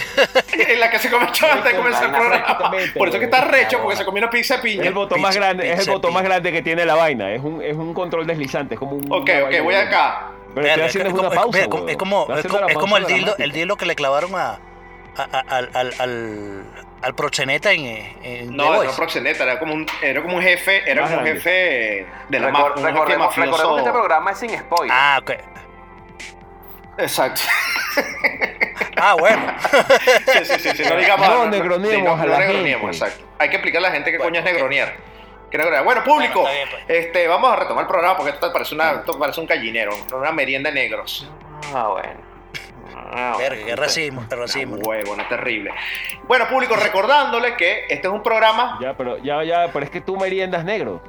En 0.53 0.79
la 0.81 0.91
que 0.91 0.99
se 0.99 1.11
comenzó 1.11 1.47
antes 1.51 1.73
de 1.73 1.79
comenzar 1.79 2.05
el 2.05 2.11
programa. 2.13 2.71
Por 2.97 3.09
eso 3.09 3.19
que 3.19 3.25
está 3.25 3.41
recho, 3.43 3.81
porque 3.81 3.97
se 3.97 4.05
comió 4.05 4.23
una 4.23 4.31
pizza 4.31 4.55
de 4.55 4.59
Es 4.59 4.65
piña. 4.65 4.87
el 4.89 4.95
botón 4.95 5.21
más 5.21 5.31
Pizza- 5.35 5.41
grande, 5.47 5.65
es 5.67 5.73
el 5.73 5.79
pizza, 5.79 5.93
botón 5.93 6.13
más 6.15 6.23
grande 6.23 6.53
que 6.53 6.63
tiene 6.63 6.85
la 6.85 6.95
vaina. 6.95 7.33
Es 7.33 7.43
un, 7.43 7.63
es 7.63 7.75
un 7.77 7.95
control 7.95 8.27
deslizante, 8.27 8.75
es 8.75 8.79
como 8.79 8.93
un. 8.97 9.07
Ok, 9.11 9.31
ok, 9.47 9.63
voy 9.63 9.75
acá. 9.75 10.29
Pero 10.55 10.67
estoy 10.67 10.83
haciendo 10.85 11.09
es 11.11 11.15
una 11.15 11.29
como- 11.29 11.41
pausa. 11.43 11.59
es 11.61 11.69
como- 11.69 11.89
es 11.89 12.77
como, 12.77 12.97
el 12.97 13.07
dildo, 13.07 13.35
el 13.39 13.53
dildo 13.53 13.77
que 13.77 13.87
le 13.87 13.95
clavaron 13.95 14.35
a, 14.35 14.59
a- 15.17 15.29
a- 15.33 15.57
al, 15.57 15.71
al, 15.75 15.95
al, 15.99 16.65
al 17.03 17.15
proxeneta 17.15 17.73
en, 17.73 17.87
en 18.23 18.57
No, 18.57 18.71
no 18.73 18.77
Voice. 18.79 18.97
proxeneta, 18.97 19.45
era 19.45 19.59
como 19.59 19.75
un, 19.75 19.87
era 20.03 20.21
como 20.23 20.37
un 20.37 20.43
jefe, 20.43 20.89
era 20.91 21.03
Más 21.03 21.11
como 21.11 21.23
un 21.23 21.29
jefe 21.29 22.07
de 22.29 22.41
la 22.41 22.49
Recor- 22.49 22.53
mafia, 22.53 22.67
un 22.67 22.75
jefe 22.77 22.91
recordemos, 22.91 23.37
recordemos 23.37 23.73
que 23.75 23.79
este 23.81 23.93
programa 23.93 24.31
es 24.33 24.39
sin 24.39 24.51
spoiler. 24.59 24.97
Ah, 24.99 25.19
ok. 25.23 25.31
Exacto. 26.99 27.41
Ah, 29.01 29.15
bueno. 29.19 29.43
Sí, 30.27 30.45
sí, 30.45 30.59
sí, 30.59 30.71
sí, 30.77 30.83
no 30.89 30.97
digamos. 30.97 31.29
No 31.29 31.47
negroniemos 31.47 31.97
sí, 31.97 32.03
no- 32.03 32.13
a 32.13 32.27
no 32.27 32.39
negroniemos, 32.39 32.91
gente. 32.91 32.97
exacto. 33.07 33.25
Hay 33.39 33.49
que 33.49 33.57
explicarle 33.57 33.89
a 33.89 33.91
la 33.91 33.95
gente 33.97 34.11
qué 34.13 34.19
Bueno, 34.19 34.31
coño 34.33 34.39
es 34.41 34.45
negronear. 34.53 34.95
¿Qué 35.51 35.59
negronear? 35.59 35.85
Bueno, 35.85 36.05
público, 36.05 36.43
Bueno, 36.43 36.57
bien, 36.71 36.85
este, 36.89 37.27
vamos 37.27 37.53
a 37.53 37.57
retomar 37.57 37.83
el 37.83 37.89
programa 37.89 38.17
porque 38.17 38.33
esto 38.33 38.53
parece, 38.53 38.75
una, 38.75 38.91
esto 38.93 39.19
parece 39.19 39.41
un 39.41 39.47
gallinero, 39.47 39.93
una 40.13 40.31
merienda 40.33 40.71
de 40.71 40.75
negros. 40.75 41.29
Ah, 41.75 41.89
bueno. 41.89 42.21
Ah, 43.13 43.33
bueno. 43.35 43.39
Verga, 43.39 43.67
qué 43.67 43.77
racismo, 43.77 44.25
qué 44.29 44.37
racismo. 44.37 44.75
Una 44.77 44.85
huevona 44.89 45.29
terrible. 45.29 45.73
Bueno, 46.25 46.47
público, 46.49 46.77
recordándole 46.77 47.57
que 47.57 47.87
este 47.89 48.07
es 48.07 48.13
un 48.13 48.23
programa. 48.23 48.79
Ya, 48.81 48.95
pero 48.97 49.19
ya, 49.19 49.43
ya, 49.43 49.69
pero 49.73 49.85
es 49.85 49.91
que 49.91 50.01
tú 50.01 50.17
meriendas 50.17 50.65
negros. 50.65 51.01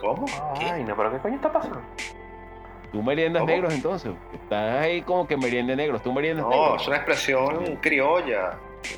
¿Cómo? 0.00 0.26
Ay, 0.60 0.82
no, 0.82 0.96
pero 0.96 1.12
¿qué 1.12 1.18
coño 1.18 1.36
está 1.36 1.52
pasando? 1.52 1.80
Tú 2.96 3.02
meriendas 3.02 3.40
¿Cómo? 3.42 3.52
negros 3.52 3.74
entonces. 3.74 4.10
Estás 4.32 4.80
ahí 4.82 5.02
como 5.02 5.28
que 5.28 5.36
meriende 5.36 5.76
negros. 5.76 6.02
Tú 6.02 6.14
meriendas 6.14 6.46
No, 6.46 6.50
negros. 6.50 6.80
es 6.80 6.88
una 6.88 6.96
expresión 6.96 7.76
criolla. 7.82 8.52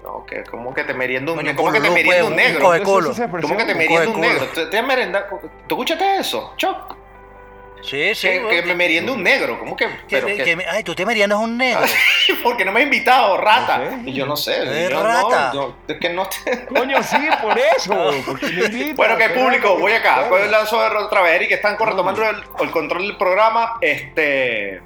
No, 0.05 0.25
que 0.25 0.45
como 0.45 0.73
que 0.73 0.85
te 0.85 0.95
merienda 0.95 1.33
un, 1.33 1.39
como 1.57 1.73
que 1.73 1.81
te 1.81 1.91
merienda 1.91 2.25
un 2.27 2.37
negro. 2.37 2.61
¿Cómo 2.85 3.57
que 3.57 3.65
te 3.65 3.75
merienda 3.75 4.11
un 4.11 4.21
negro? 4.21 4.47
¿Te, 4.55 4.67
te 4.67 4.83
merenda- 4.85 5.27
¿Tú 5.67 5.75
escuchaste 5.75 6.19
eso? 6.19 6.53
Choc. 6.57 6.95
Sí, 7.83 8.15
sí. 8.15 8.29
que, 8.29 8.41
bueno, 8.41 8.49
que 8.51 8.63
me 8.69 8.75
merienda 8.75 9.13
un 9.13 9.23
negro. 9.23 9.59
¿Cómo 9.59 9.77
que? 9.77 9.87
que- 9.87 9.93
Pero 10.11 10.27
que- 10.27 10.37
que- 10.37 10.57
que- 10.57 10.67
ay, 10.69 10.83
tú 10.83 10.95
te 10.95 11.07
meriendas 11.07 11.39
un 11.39 11.57
negro. 11.57 11.81
porque 12.43 12.65
no 12.65 12.73
me 12.73 12.81
has 12.81 12.85
invitado, 12.85 13.37
rata. 13.37 13.79
No 13.79 13.91
sé. 14.05 14.11
Y 14.11 14.13
yo 14.15 14.27
no 14.27 14.37
sé. 14.37 14.85
Es 14.85 14.91
yo 14.91 15.03
rata. 15.03 15.53
No, 15.55 15.69
no, 15.69 15.77
es 15.87 15.99
que 15.99 16.09
no 16.11 16.29
te... 16.29 16.67
Coño, 16.75 17.03
sí, 17.03 17.17
por 17.43 17.59
eso. 17.59 17.95
Bueno, 18.97 19.17
que 19.17 19.29
público, 19.31 19.79
voy 19.79 19.93
acá. 19.93 20.29
Claro. 20.29 20.47
Lanzo 20.47 20.79
otra 20.79 21.23
vez, 21.23 21.35
Eric, 21.35 21.49
que 21.49 21.55
están 21.55 21.77
retomando 21.79 22.29
el, 22.29 22.37
el 22.61 22.71
control 22.71 23.03
del 23.07 23.17
programa. 23.17 23.75
Este. 23.81 24.81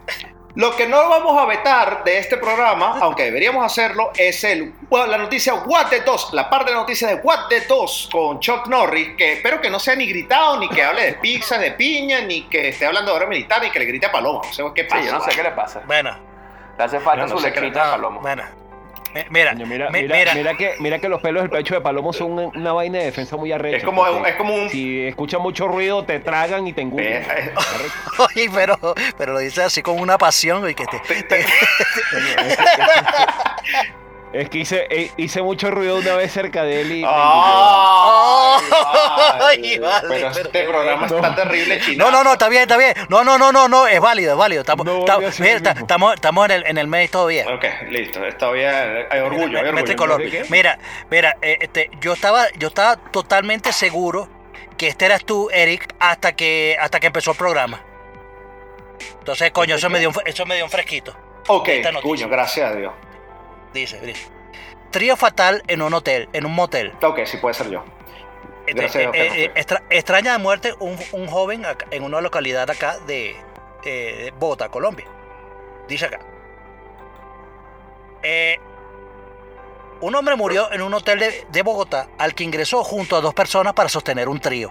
Lo 0.55 0.77
que 0.77 0.87
no 0.87 1.09
vamos 1.09 1.41
a 1.41 1.47
vetar 1.47 2.05
de 2.05 2.19
este 2.19 2.37
programa, 2.37 2.99
aunque 3.01 3.25
deberíamos 3.25 3.65
hacerlo, 3.65 4.11
es 4.15 4.45
el, 4.45 4.75
bueno, 4.91 5.07
la 5.07 5.17
noticia 5.17 5.55
What 5.55 5.87
the 5.89 6.01
2, 6.01 6.35
la 6.35 6.51
parte 6.51 6.67
de 6.67 6.73
la 6.75 6.81
noticia 6.83 7.09
de 7.09 7.15
What 7.15 7.49
the 7.49 7.63
2 7.63 8.11
con 8.13 8.39
Chuck 8.39 8.67
Norris, 8.67 9.17
que 9.17 9.33
espero 9.33 9.63
que 9.63 9.71
no 9.71 9.81
sea 9.81 9.97
ni 9.97 10.07
gritado, 10.07 10.59
ni 10.59 10.69
que 10.69 10.83
hable 10.83 11.07
de 11.07 11.13
pizza, 11.15 11.57
de 11.57 11.71
piña, 11.73 12.21
ni 12.21 12.43
que 12.49 12.69
esté 12.69 12.85
hablando 12.85 13.13
de 13.13 13.17
hora 13.17 13.27
militar, 13.27 13.63
ni 13.63 13.71
que 13.71 13.79
le 13.79 13.87
grite 13.87 14.07
a 14.07 14.13
Paloma. 14.13 14.43
No 14.45 14.53
sé 14.53 14.63
qué 14.75 14.85
pasa. 14.85 15.01
Sí, 15.01 15.07
yo 15.09 15.13
no 15.19 15.25
sé 15.25 15.31
qué 15.35 15.43
le 15.43 15.51
pasa. 15.53 15.83
Bueno, 15.87 16.15
Le 16.77 16.85
hace 16.85 17.01
falta 17.01 17.23
no 17.23 17.29
su 17.31 17.39
sé 17.39 17.49
lechita 17.49 17.81
de 17.81 17.87
no, 17.87 17.93
palomo. 17.93 18.21
bueno. 18.21 18.43
Mi- 19.15 19.25
Mira, 19.31 19.55
mira, 19.55 19.91
mi- 19.91 20.03
mira, 20.03 20.17
mira, 20.17 20.35
mira 20.35 20.55
que, 20.57 20.75
mira 20.81 20.99
que 20.99 21.09
los 21.09 21.21
pelos 21.21 21.43
del 21.43 21.51
pecho 21.51 21.75
de 21.75 21.81
Palomo 21.81 22.13
son 22.13 22.33
una, 22.33 22.47
una 22.49 22.73
vaina 22.73 22.99
de 22.99 23.05
defensa 23.07 23.37
muy 23.37 23.53
arrecha. 23.53 23.77
Es 23.79 23.85
como, 23.85 24.07
es 24.27 24.35
como 24.37 24.55
un... 24.55 24.71
Si 24.71 25.03
escuchan 25.07 25.41
mucho 25.43 25.69
ruido, 25.69 26.05
te 26.05 26.19
tragan 26.21 26.67
y 26.67 26.73
te 26.73 26.81
engullen. 26.83 27.23
Eh, 27.23 27.27
eh. 27.37 27.53
Oye, 28.19 28.51
pero, 28.55 28.79
pero 29.19 29.33
lo 29.35 29.39
dices 29.41 29.65
así 29.65 29.83
con 29.83 29.99
una 30.01 30.17
pasión 30.19 30.69
y 30.69 30.75
que 30.75 30.85
te- 30.87 31.01
Es 34.33 34.49
que 34.49 34.59
hice, 34.59 34.87
eh, 34.89 35.11
hice 35.19 35.43
mucho 35.43 35.71
ruido 35.71 35.97
una 35.97 36.15
vez 36.15 36.33
cerca 36.33 36.65
de 36.65 36.81
él 36.81 36.93
y... 36.93 37.05
Ay, 37.07 38.63
Ay, 39.41 39.79
vale. 39.79 39.81
vale, 39.81 40.09
pero 40.09 40.31
pero- 40.33 40.47
este 40.47 40.63
programa 40.65 41.07
está 41.07 41.35
terrible, 41.35 41.81
chino. 41.81 42.05
No, 42.07 42.11
no, 42.11 42.25
no, 42.25 42.33
está 42.33 42.49
bien, 42.49 42.63
está 42.63 42.77
bien. 42.79 42.95
No, 43.11 43.25
no, 43.25 43.37
no, 43.37 43.53
no, 43.53 43.69
no, 43.69 43.87
es 43.87 44.01
válido, 44.01 44.33
es 44.33 44.39
válido. 44.39 44.61
Estamos, 44.63 44.87
No, 44.87 45.05
mira, 45.39 45.57
estamos, 45.79 46.15
estamos 46.15 46.45
en 46.47 46.51
el, 46.53 46.67
en 46.67 46.79
el 46.79 46.87
mes 46.87 47.11
todavía. 47.11 47.45
Ok, 47.55 47.65
listo. 47.91 48.21
Todavía 48.39 49.07
hay 49.11 49.21
orgullo, 49.21 49.59
hay 49.59 49.69
orgullo. 49.69 50.19
Mira, 50.49 50.79
mira, 51.11 51.37
eh, 51.43 51.59
este, 51.61 51.91
yo 52.01 52.15
estaba, 52.15 52.47
yo 52.59 52.69
estaba 52.69 52.97
totalmente 52.97 53.73
seguro 53.73 54.29
que 54.79 54.89
este 54.89 55.05
eras 55.05 55.25
tú, 55.25 55.51
Eric, 55.53 55.95
hasta 56.01 56.35
que, 56.35 56.77
hasta 56.81 57.01
que 57.01 57.09
empezó 57.09 57.33
el 57.33 57.37
programa. 57.37 57.83
Entonces, 59.19 59.51
coño, 59.51 59.75
eso 59.77 59.91
me 59.91 59.99
dio 59.99 60.09
un, 60.09 60.15
eso 60.25 60.47
me 60.47 60.55
dio 60.57 60.65
un 60.65 60.71
fresquito. 60.71 61.15
Ok, 61.49 61.69
coño, 62.03 62.29
gracias 62.29 62.71
a 62.71 62.75
Dios. 62.75 62.93
Dice, 63.73 64.01
dice. 64.01 64.29
Trío 64.91 65.17
fatal 65.17 65.63
en 65.69 65.81
un 65.83 65.95
hotel, 65.95 66.29
en 66.33 66.45
un 66.47 66.55
motel. 66.55 66.93
Ok, 67.03 67.21
sí 67.25 67.39
puede 67.39 67.55
ser 67.55 67.71
yo. 67.71 67.83
Este, 68.67 68.81
Gracias 68.81 69.03
eh, 69.05 69.07
no 69.07 69.15
eh, 69.15 69.53
extra- 69.57 69.83
extraña 69.91 70.33
de 70.33 70.39
muerte 70.39 70.75
un, 70.79 70.97
un 71.13 71.27
joven 71.27 71.65
acá- 71.67 71.87
en 71.91 72.05
una 72.05 72.21
localidad 72.21 72.71
acá 72.71 72.99
de, 73.07 73.35
eh, 73.85 74.33
Bogotá, 74.39 74.69
Colombia. 74.69 75.07
Dice 75.89 76.07
acá. 76.07 76.21
Un 80.01 80.15
hombre 80.15 80.35
murió 80.37 80.71
en 80.73 80.83
un 80.83 80.93
hotel 80.95 81.19
de, 81.21 81.47
de 81.51 81.63
Bogotá 81.63 82.09
al 82.19 82.35
que 82.35 82.45
ingresó 82.45 82.83
junto 82.85 83.17
a 83.17 83.21
dos 83.21 83.35
personas 83.35 83.73
para 83.73 83.89
sostener 83.89 84.29
un 84.29 84.41
trío. 84.41 84.69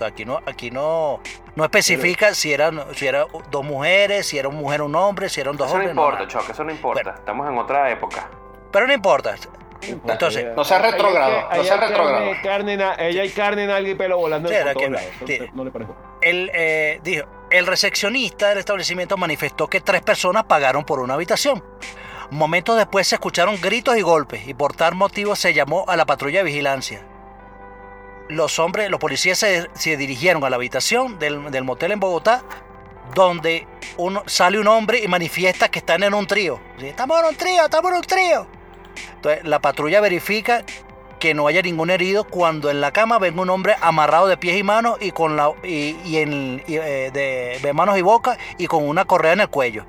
O 0.00 0.04
aquí 0.04 0.24
no, 0.24 0.40
aquí 0.46 0.70
no, 0.70 1.20
no 1.54 1.64
especifica 1.64 2.34
si 2.34 2.52
eran 2.52 2.82
si 2.94 3.06
era 3.06 3.26
dos 3.50 3.64
mujeres, 3.64 4.26
si 4.26 4.38
era 4.38 4.48
una 4.48 4.58
mujer 4.58 4.82
un 4.82 4.94
hombre, 4.96 5.28
si 5.28 5.40
eran 5.40 5.56
dos 5.56 5.68
Eso 5.68 5.74
no 5.76 5.80
hombres. 5.80 5.90
importa, 5.96 6.18
nada. 6.18 6.28
Choc, 6.28 6.50
eso 6.50 6.64
no 6.64 6.70
importa. 6.72 7.02
Bueno. 7.02 7.18
Estamos 7.18 7.48
en 7.48 7.58
otra 7.58 7.90
época. 7.90 8.28
Pero 8.74 8.86
no 8.88 8.92
importa. 8.92 9.34
Entonces, 9.80 10.46
No 10.56 10.64
retrógrado, 11.80 12.24
que- 12.24 12.36
no 12.36 12.42
carne, 12.42 12.76
na- 12.76 12.94
ella 12.98 13.22
hay 13.22 13.30
carne, 13.30 13.66
nalga 13.66 13.88
y 13.90 13.94
pelo 13.94 14.18
volando 14.18 14.48
Sí, 14.48 14.54
por 14.62 14.72
todos 14.72 14.90
lados. 14.90 15.08
¿No 15.20 15.26
sí. 15.26 15.38
te- 15.38 15.50
¿No 15.54 15.64
le 15.64 15.70
parece? 15.70 15.92
El, 16.22 16.50
eh, 16.54 17.00
dijo, 17.04 17.26
el 17.50 17.66
recepcionista 17.66 18.48
del 18.48 18.58
establecimiento 18.58 19.16
manifestó 19.16 19.68
que 19.68 19.80
tres 19.80 20.02
personas 20.02 20.44
pagaron 20.44 20.84
por 20.84 20.98
una 21.00 21.14
habitación. 21.14 21.62
Momentos 22.30 22.76
después 22.78 23.06
se 23.06 23.14
escucharon 23.16 23.60
gritos 23.60 23.96
y 23.96 24.00
golpes 24.02 24.48
y 24.48 24.54
por 24.54 24.74
tal 24.74 24.94
motivo 24.94 25.36
se 25.36 25.54
llamó 25.54 25.84
a 25.86 25.96
la 25.96 26.04
patrulla 26.06 26.38
de 26.40 26.44
vigilancia. 26.44 27.06
Los 28.28 28.58
hombres, 28.58 28.90
los 28.90 28.98
policías 28.98 29.38
se, 29.38 29.68
se 29.74 29.96
dirigieron 29.96 30.42
a 30.44 30.50
la 30.50 30.56
habitación 30.56 31.18
del, 31.18 31.50
del 31.50 31.62
motel 31.62 31.92
en 31.92 32.00
Bogotá, 32.00 32.42
donde 33.14 33.68
uno, 33.98 34.22
sale 34.26 34.58
un 34.58 34.66
hombre 34.66 35.00
y 35.04 35.08
manifiesta 35.08 35.68
que 35.68 35.80
están 35.80 36.02
en 36.02 36.14
un 36.14 36.26
trío. 36.26 36.58
Estamos 36.80 37.20
en 37.20 37.26
un 37.26 37.36
trío, 37.36 37.64
estamos 37.64 37.90
en 37.92 37.96
un 37.98 38.02
trío. 38.02 38.46
Entonces 39.16 39.44
la 39.44 39.58
patrulla 39.60 40.00
verifica 40.00 40.64
que 41.18 41.32
no 41.34 41.46
haya 41.46 41.62
ningún 41.62 41.90
herido 41.90 42.24
cuando 42.24 42.70
en 42.70 42.80
la 42.80 42.92
cama 42.92 43.18
ven 43.18 43.38
un 43.38 43.48
hombre 43.48 43.76
amarrado 43.80 44.26
de 44.26 44.36
pies 44.36 44.56
y 44.58 44.62
manos 44.62 44.98
y 45.00 45.10
con 45.12 45.36
la 45.36 45.52
y, 45.62 45.96
y 46.04 46.18
en 46.18 46.62
y, 46.66 46.76
eh, 46.76 47.10
de, 47.12 47.58
de 47.62 47.72
manos 47.72 47.96
y 47.96 48.02
boca 48.02 48.36
y 48.58 48.66
con 48.66 48.86
una 48.86 49.04
correa 49.06 49.32
en 49.32 49.40
el 49.40 49.48
cuello. 49.48 49.86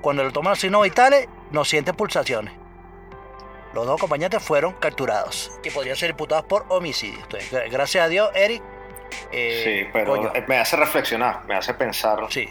Cuando 0.00 0.24
le 0.24 0.30
toman 0.32 0.50
los 0.52 0.58
signos 0.60 0.82
vitales 0.82 1.28
no 1.52 1.64
sienten 1.64 1.94
pulsaciones. 1.94 2.54
Los 3.74 3.86
dos 3.86 3.96
acompañantes 3.98 4.42
fueron 4.42 4.72
capturados 4.74 5.50
y 5.62 5.70
podrían 5.70 5.96
ser 5.96 6.10
imputados 6.10 6.44
por 6.44 6.66
homicidio. 6.68 7.18
Entonces, 7.22 7.50
gra- 7.52 7.70
gracias 7.70 8.04
a 8.04 8.08
Dios, 8.08 8.30
Eric. 8.34 8.62
eh, 9.30 9.62
Sí, 9.84 9.90
pero 9.92 10.16
coño, 10.16 10.32
me 10.48 10.58
hace 10.58 10.76
reflexionar, 10.76 11.44
me 11.46 11.54
hace 11.54 11.72
pensar, 11.74 12.18
sí. 12.28 12.48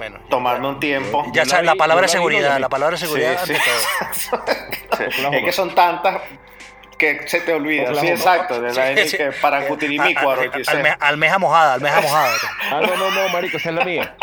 Bueno, 0.00 0.18
tomarme 0.30 0.66
un 0.66 0.80
tiempo. 0.80 1.26
ya 1.34 1.44
sabes, 1.44 1.66
la 1.66 1.74
palabra 1.74 2.08
seguridad, 2.08 2.58
la 2.58 2.70
palabra 2.70 2.96
seguridad 2.96 3.38
Sí, 3.44 3.54
sí. 3.54 4.30
Sí. 4.96 5.04
Es 5.32 5.44
que 5.44 5.52
son 5.52 5.74
tantas 5.74 6.22
que 6.96 7.26
se 7.28 7.40
te 7.42 7.52
olvida. 7.52 7.94
Sí, 7.94 8.08
exacto. 8.08 8.60
De 8.62 8.72
la 8.72 8.96
Sí, 8.96 9.08
sí. 9.08 9.16
que 9.18 9.32
para 9.32 9.62
Almeja 11.00 11.38
mojada, 11.38 11.74
almeja 11.74 12.00
mojada. 12.00 12.32
Ah, 12.70 12.80
no, 12.80 12.96
no, 12.96 13.10
no, 13.10 13.28
marico, 13.28 13.58
esa 13.58 13.68
es 13.68 13.74
la 13.74 13.84
mía. 13.84 14.14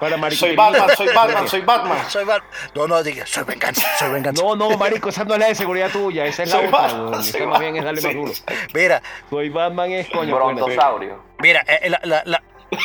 Para. 0.00 0.30
Soy 0.32 0.56
Batman, 0.56 0.88
soy 0.96 1.08
Batman, 1.14 1.48
soy 1.48 1.60
Batman. 1.60 1.98
Soy 2.08 2.24
Val- 2.24 2.42
No, 2.74 2.88
no, 2.88 3.02
diga, 3.02 3.24
soy 3.26 3.44
venganza, 3.44 3.86
soy 3.98 4.10
venganza. 4.10 4.42
No, 4.42 4.56
no, 4.56 4.70
marico, 4.76 5.10
esa 5.10 5.24
no 5.24 5.34
es 5.34 5.40
la 5.40 5.46
de 5.46 5.54
seguridad 5.54 5.90
tuya, 5.90 6.24
esa 6.26 6.42
es 6.42 6.50
la 6.50 6.56
Soy 6.56 6.66
otra. 6.66 6.78
Batman, 6.80 7.22
soy 7.24 7.40
Esa 7.40 7.48
más 7.48 7.60
bien 7.60 7.76
es 7.76 7.84
darle 7.84 8.00
más 8.00 8.04
Batman, 8.04 8.24
duro. 8.24 8.34
sí. 8.34 8.42
Mira, 8.74 9.02
Soy 9.30 9.48
Batman 9.48 9.92
es 9.92 10.08
coño. 10.10 10.34
Brontosaurio. 10.34 11.22
mira, 11.38 11.64
eh, 11.68 11.88
la, 11.88 12.00
la- 12.04 12.22
la- 12.24 12.42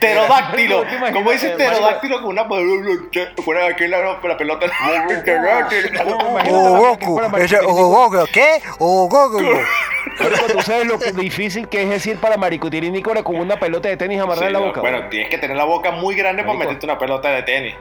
Pterodáctilo. 0.00 0.82
¿Te 0.82 0.94
imaginas, 0.94 1.12
¿Cómo 1.12 1.30
dice 1.30 1.48
eh, 1.48 1.56
pterodáctilo 1.56 2.22
con 2.22 2.30
una, 2.30 2.48
con 2.48 3.90
la, 3.90 4.18
la 4.28 4.36
pelota? 4.36 4.66
¿qué? 8.32 8.62
Tú 10.52 10.62
sabes 10.62 10.86
lo 10.86 10.96
difícil 10.96 11.68
que 11.68 11.82
es 11.82 11.90
decir 11.90 12.18
para 12.18 12.36
Marico 12.36 12.70
Tirinícore 12.70 13.22
con 13.22 13.36
una 13.36 13.58
pelota 13.58 13.88
de 13.88 13.96
tenis 13.96 14.20
amarrada 14.20 14.46
en 14.46 14.52
la 14.54 14.58
boca. 14.60 14.80
bueno, 14.80 15.08
tienes 15.08 15.28
que 15.28 15.38
tener 15.38 15.56
la 15.56 15.64
boca 15.64 15.90
muy 15.90 16.14
grande 16.14 16.44
para 16.44 16.58
meterte 16.58 16.86
una 16.86 16.98
pelota 16.98 17.28
de 17.30 17.42
tenis. 17.42 17.74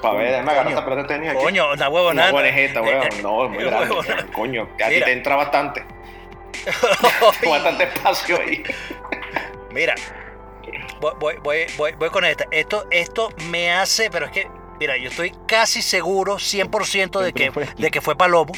Para 0.00 0.14
ver, 0.14 0.30
déjame 0.30 0.50
agarrar 0.52 0.68
esta 0.68 0.84
pelota 0.84 1.02
de 1.02 1.08
tenis 1.08 1.30
aquí. 1.30 1.38
Coño, 1.42 1.72
una 1.72 1.88
huevonada. 1.88 2.32
Una 2.32 2.48
Eh, 2.48 3.02
eh, 3.02 3.08
No, 3.22 3.44
es 3.44 3.50
muy 3.50 3.64
grande. 3.64 3.90
huevonada. 3.90 4.26
Coño, 4.34 4.68
a 4.82 4.88
ti 4.88 5.00
te 5.00 5.12
entra 5.12 5.36
bastante. 5.36 5.84
Bastante 7.48 7.84
espacio 7.84 8.40
ahí. 8.40 8.62
Mira, 9.70 9.94
voy, 11.00 11.12
voy, 11.18 11.36
voy, 11.42 11.66
voy, 11.76 11.92
voy 11.92 12.10
con 12.10 12.24
esta. 12.24 12.44
Esto, 12.50 12.86
esto 12.90 13.30
me 13.50 13.72
hace, 13.72 14.10
pero 14.10 14.26
es 14.26 14.32
que, 14.32 14.48
mira, 14.78 14.96
yo 14.96 15.10
estoy 15.10 15.34
casi 15.46 15.82
seguro, 15.82 16.36
100% 16.36 17.20
de 17.20 17.32
que, 17.32 17.50
de 17.76 17.90
que 17.90 18.00
fue 18.00 18.16
Palomo. 18.16 18.52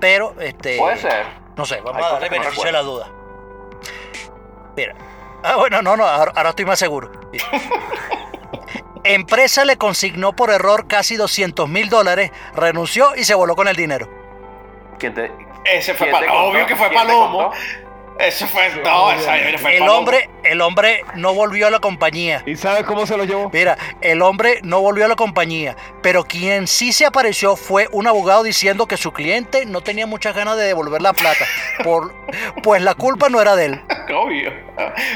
Pero, 0.00 0.34
este. 0.40 0.78
Puede 0.78 0.96
ser. 0.98 1.26
No 1.56 1.64
sé, 1.64 1.80
vamos 1.80 2.02
Hay 2.02 2.08
a 2.08 2.12
darle 2.12 2.28
beneficio 2.28 2.64
de 2.64 2.72
la 2.72 2.82
duda. 2.82 3.10
Mira, 4.76 4.94
Ah, 5.42 5.56
bueno, 5.56 5.82
no, 5.82 5.96
no, 5.96 6.04
ahora, 6.06 6.32
ahora 6.36 6.50
estoy 6.50 6.64
más 6.64 6.78
seguro. 6.78 7.10
Empresa 9.04 9.64
le 9.64 9.76
consignó 9.76 10.34
por 10.36 10.50
error 10.50 10.86
casi 10.86 11.16
200 11.16 11.68
mil 11.68 11.88
dólares, 11.88 12.30
renunció 12.54 13.16
y 13.16 13.24
se 13.24 13.34
voló 13.34 13.56
con 13.56 13.66
el 13.66 13.74
dinero. 13.74 14.08
¿Quién 15.00 15.14
te, 15.14 15.32
Ese 15.64 15.94
fue 15.94 16.08
Palomo. 16.08 16.32
contó? 16.32 16.48
Obvio 16.50 16.66
que 16.66 16.76
fue 16.76 16.88
¿Quién 16.88 17.00
te 17.02 17.06
Palomo. 17.08 17.52
Ese 18.18 18.46
fue. 18.46 18.68
No, 18.84 19.10
esa 19.10 19.32
fue 19.58 19.72
El 19.72 19.78
Palomo. 19.80 19.98
hombre, 19.98 20.28
el 20.44 20.60
hombre 20.60 21.02
no 21.14 21.32
volvió 21.32 21.66
a 21.66 21.70
la 21.70 21.78
compañía. 21.80 22.42
¿Y 22.44 22.56
sabes 22.56 22.84
cómo 22.84 23.06
se 23.06 23.16
lo 23.16 23.24
llevó? 23.24 23.48
Mira, 23.52 23.78
el 24.02 24.20
hombre 24.20 24.60
no 24.62 24.80
volvió 24.82 25.06
a 25.06 25.08
la 25.08 25.16
compañía, 25.16 25.76
pero 26.02 26.22
quien 26.24 26.66
sí 26.66 26.92
se 26.92 27.06
apareció 27.06 27.56
fue 27.56 27.88
un 27.90 28.06
abogado 28.06 28.42
diciendo 28.42 28.86
que 28.86 28.98
su 28.98 29.12
cliente 29.12 29.64
no 29.64 29.80
tenía 29.80 30.06
muchas 30.06 30.36
ganas 30.36 30.58
de 30.58 30.64
devolver 30.64 31.00
la 31.00 31.14
plata, 31.14 31.46
por, 31.82 32.14
pues 32.62 32.82
la 32.82 32.94
culpa 32.94 33.30
no 33.30 33.40
era 33.40 33.56
de 33.56 33.64
él. 33.66 33.82
Obvio. 34.14 34.52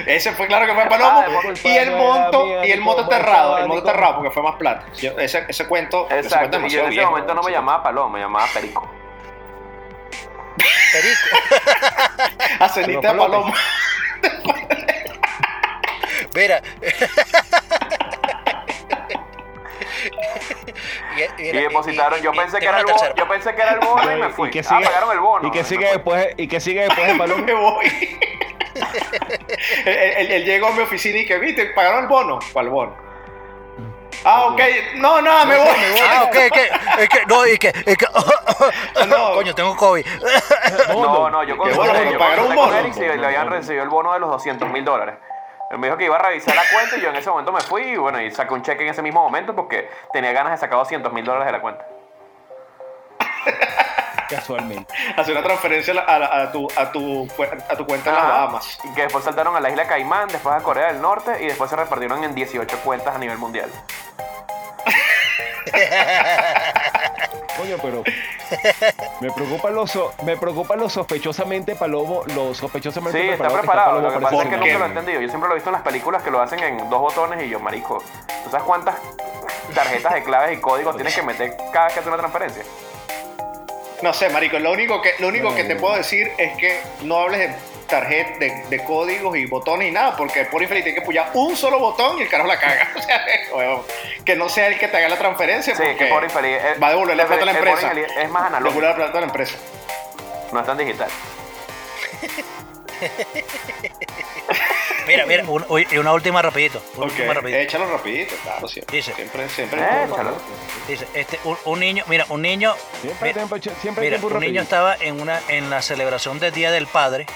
Ese 0.07 0.33
fue 0.33 0.47
claro 0.47 0.67
que 0.67 0.73
fue 0.75 0.87
Palomo. 0.87 1.21
Ah, 1.21 1.27
y 1.65 1.77
el 1.77 1.91
monto, 1.93 2.47
mía, 2.47 2.67
y 2.67 2.71
el 2.73 2.81
monto 2.81 3.03
enterrado. 3.03 3.59
El 3.59 3.69
monto 3.69 3.87
enterrado 3.89 4.15
porque 4.17 4.31
fue 4.31 4.43
más 4.43 4.57
plata. 4.57 4.87
Yo- 4.97 5.19
ese, 5.19 5.45
ese 5.47 5.67
cuento. 5.67 6.07
ese 6.11 6.29
cuento 6.31 6.57
Exacto, 6.57 6.67
y 6.67 6.71
yo 6.71 6.81
en 6.81 6.87
ese 6.87 6.95
viejo. 6.95 7.11
momento 7.11 7.35
no 7.35 7.43
me 7.43 7.53
llamaba 7.53 7.83
Paloma, 7.83 8.15
me 8.17 8.21
llamaba 8.25 8.47
Perico. 8.55 8.91
Perico. 10.57 11.37
A 12.61 12.69
cenita 12.69 13.13
de 13.13 13.19
Palomo. 13.19 13.55
Mira. 16.35 16.63
y, 21.39 21.43
Y 21.43 21.53
depositaron, 21.53 22.21
yo 22.21 22.33
y- 22.33 22.37
pensé 22.37 22.57
y- 22.59 22.61
que 22.61 22.67
era 22.67 22.81
el 22.81 22.87
bono, 22.87 23.15
yo 23.17 23.29
pensé 23.29 23.55
que 23.55 23.63
era 23.63 23.73
el 23.73 23.81
bono 23.81 24.17
y 24.17 24.21
me 24.21 24.29
fui. 24.31 24.49
¿Y 24.49 24.53
que 24.53 24.61
Ah, 24.61 24.65
sigue, 24.65 24.85
pagaron 24.85 25.13
el 25.13 25.21
bono. 25.21 25.49
¿Y 25.49 25.51
que 25.51 25.65
sigue 25.65 25.87
después, 25.87 26.29
y 26.37 26.49
que 26.49 26.61
sigue 26.61 26.83
después 26.83 27.07
de 27.07 27.15
Paloma? 27.19 27.43
me 27.43 27.55
voy. 27.55 27.87
él, 29.87 30.15
él- 30.19 30.31
él 30.33 30.45
llegó 30.45 30.69
a 30.69 30.73
mi 30.73 30.83
oficina 30.83 31.19
y 31.19 31.27
que, 31.27 31.39
viste, 31.39 31.67
pagaron 31.67 32.03
el 32.05 32.09
bono. 32.09 32.39
¿Cuál 32.53 32.69
bono? 32.69 33.06
Ah, 34.29 34.47
ok. 34.47 34.61
No, 34.97 35.21
no, 35.23 35.47
me 35.47 35.57
voy. 35.57 35.69
Ah, 36.11 36.25
ok, 36.25 36.33
que, 36.53 36.71
es 37.05 37.09
que, 37.09 37.27
no, 37.27 37.47
y 37.47 37.57
que, 37.59 37.69
es 37.69 37.97
que, 37.97 38.07
No. 39.07 39.35
coño, 39.35 39.55
tengo 39.55 39.77
COVID. 39.77 40.05
No, 40.89 41.31
no, 41.31 41.45
yo 41.45 41.57
con 41.57 41.69
Qué 41.69 41.75
bueno, 41.77 42.11
yo 42.11 42.19
pagaron 42.19 42.47
un 42.47 42.57
con 42.57 42.67
bono. 42.67 42.77
Eric 42.79 42.97
y 42.97 43.01
le 43.19 43.27
habían 43.27 43.49
recibido 43.49 43.85
el 43.85 43.89
bono 43.89 44.13
de 44.13 44.19
los 44.19 44.29
200 44.31 44.69
mil 44.71 44.85
dólares. 44.85 45.15
Él 45.71 45.79
me 45.79 45.87
dijo 45.87 45.97
que 45.97 46.05
iba 46.07 46.17
a 46.17 46.19
revisar 46.23 46.55
la 46.57 46.63
cuenta 46.73 46.97
y 46.97 47.01
yo 47.01 47.09
en 47.11 47.17
ese 47.17 47.31
momento 47.31 47.53
me 47.53 47.61
fui 47.61 47.83
y 47.83 47.97
bueno, 47.97 48.21
y 48.21 48.31
saqué 48.33 48.53
un 48.55 48.63
cheque 48.63 48.83
en 48.83 48.89
ese 48.91 49.03
mismo 49.03 49.23
momento 49.23 49.55
porque 49.55 49.89
tenía 50.13 50.33
ganas 50.33 50.53
de 50.53 50.59
sacar 50.59 50.79
200 50.79 51.13
mil 51.13 51.25
dólares 51.25 51.47
de 51.47 51.53
la 51.53 51.61
cuenta. 51.61 51.85
Casualmente. 54.29 54.93
Hacer 55.17 55.37
una 55.37 55.45
transferencia 55.45 55.93
a, 56.05 56.19
la- 56.19 56.27
a 56.43 56.51
tu, 56.53 56.67
a, 56.77 56.91
tu, 56.91 57.29
cu- 57.37 57.45
a 57.45 57.77
tu 57.77 57.87
cuenta 57.87 58.11
en 58.11 58.17
las. 58.17 58.25
Bahamas. 58.27 58.79
Y 58.85 58.93
que 58.95 59.03
después 59.03 59.23
saltaron 59.25 59.55
a 59.57 59.61
la 59.61 59.71
isla 59.71 59.87
Caimán, 59.87 60.27
después 60.29 60.53
a 60.55 60.61
Corea 60.63 60.89
del 60.89 61.01
Norte 61.01 61.37
y 61.41 61.47
después 61.47 61.71
se 61.71 61.77
repartieron 61.77 62.25
en 62.25 62.35
18 62.35 62.79
cuentas 62.81 63.15
a 63.15 63.19
nivel 63.19 63.39
mundial. 63.39 63.71
Coño, 67.57 67.77
pero 67.83 68.03
me 69.21 69.31
preocupa 69.33 69.71
lo, 69.71 69.87
so- 69.87 70.13
me 70.25 70.37
preocupa 70.37 70.77
lo 70.77 70.89
sospechosamente 70.91 71.75
Palomo, 71.75 72.23
lo 72.35 72.55
sospechosamente 72.55 73.19
Sí, 73.21 73.29
está 73.31 73.49
que 73.49 73.55
preparado. 73.55 73.87
Palomo 73.97 74.09
Lo 74.09 74.15
que 74.15 74.21
pasa 74.23 74.37
es 74.43 74.49
que 74.49 74.57
nunca 74.57 74.79
lo 74.79 74.85
he 74.85 74.89
entendido. 74.89 75.21
Yo 75.21 75.29
siempre 75.29 75.49
lo 75.49 75.55
he 75.55 75.57
visto 75.57 75.71
en 75.71 75.75
las 75.75 75.83
películas 75.83 76.23
que 76.23 76.31
lo 76.31 76.41
hacen 76.41 76.59
en 76.61 76.79
dos 76.91 77.01
botones 77.01 77.43
y 77.45 77.49
yo, 77.49 77.59
marico, 77.61 78.03
¿tú 78.45 78.51
sabes 78.51 78.65
cuántas 78.67 78.97
tarjetas 79.75 80.15
de 80.15 80.23
claves 80.23 80.59
y 80.59 80.61
códigos 80.61 80.95
tienes 80.97 81.15
que 81.15 81.23
meter 81.23 81.57
cada 81.73 81.87
vez 81.87 81.95
que 81.95 82.01
haces 82.01 82.09
una 82.09 82.19
transferencia? 82.19 82.63
No 84.03 84.13
sé, 84.13 84.29
marico, 84.29 84.59
lo 84.59 84.73
único 84.73 85.01
que, 85.01 85.15
lo 85.19 85.29
único 85.29 85.55
que 85.55 85.65
te 85.65 85.77
puedo 85.77 85.97
decir 85.97 86.31
es 86.37 86.57
que 86.59 86.81
no 87.03 87.19
hables 87.21 87.39
de 87.41 87.55
tarjeta, 87.87 88.39
de, 88.39 88.65
de 88.69 88.85
códigos 88.85 89.37
y 89.37 89.47
botones 89.47 89.89
y 89.89 89.93
nada, 89.93 90.17
porque 90.17 90.45
por 90.45 90.63
infeliz 90.63 90.85
tiene 90.85 90.99
que 90.99 91.03
apoyar 91.03 91.31
un 91.35 91.57
solo 91.57 91.79
botón 91.79 92.19
y 92.19 92.23
el 92.23 92.29
carajo 92.29 92.49
la 92.49 92.59
caga. 92.59 92.91
O 92.97 93.03
sea, 93.03 93.25
huevón, 93.55 93.83
que 94.25 94.37
no 94.37 94.49
sea 94.49 94.69
el 94.69 94.79
que 94.79 94.89
te 94.89 94.97
haga 94.97 95.09
la 95.09 95.19
transferencia, 95.19 95.75
Sí, 95.75 95.83
porque 95.83 96.05
eh, 96.05 96.09
va 96.83 96.87
a 96.89 96.91
devolver 96.91 97.17
la 97.17 97.27
plata 97.27 97.43
a 97.43 97.47
la 97.47 97.53
el 97.53 97.59
por 97.59 97.69
empresa. 97.69 97.89
infeliz 97.95 98.17
Es 98.19 98.31
más 98.31 98.47
analógico, 98.47 98.81
devuelve 98.81 98.89
la 98.89 98.97
plata 98.97 99.19
a 99.19 99.21
la 99.21 99.27
empresa. 99.27 99.57
no 100.53 100.61
es 100.61 100.67
tan 100.67 100.79
digital. 100.79 101.09
Mira, 105.07 105.27
mira, 105.27 105.45
un- 105.47 105.65
uy, 105.69 105.87
y 105.91 105.99
una 105.99 106.13
última 106.13 106.43
rapidito. 106.43 106.83
Una 106.97 107.07
Ok, 107.07 107.13
última 107.13 107.35
rapidito. 107.35 107.59
échalo 107.59 107.91
rapidito, 107.91 108.35
claro, 108.43 108.69
siempre. 108.69 108.97
Dice. 108.97 109.15
Siempre, 109.15 109.49
siempre. 109.49 109.81
Échalo. 109.81 110.33
Dice, 110.89 111.07
este, 111.15 111.41
un, 111.45 111.57
un 111.65 111.81
niño, 111.81 112.05
mira, 112.09 112.27
un 112.29 112.43
niño, 112.43 112.75
Siempre 113.01 113.29
hay 113.29 113.35
mira, 113.35 113.47
tiempo, 113.47 113.57
siempre 113.81 114.05
hay 114.05 114.11
mira, 114.11 114.21
tiempo 114.21 114.37
un 114.37 114.41
niño 114.43 114.63
estaba 114.63 114.97
en 114.97 115.21
una, 115.21 115.41
en 115.49 115.71
la 115.71 115.83
celebración 115.83 116.39
del 116.39 116.53
Día 116.53 116.71
del 116.71 116.87
Padre 116.87 117.27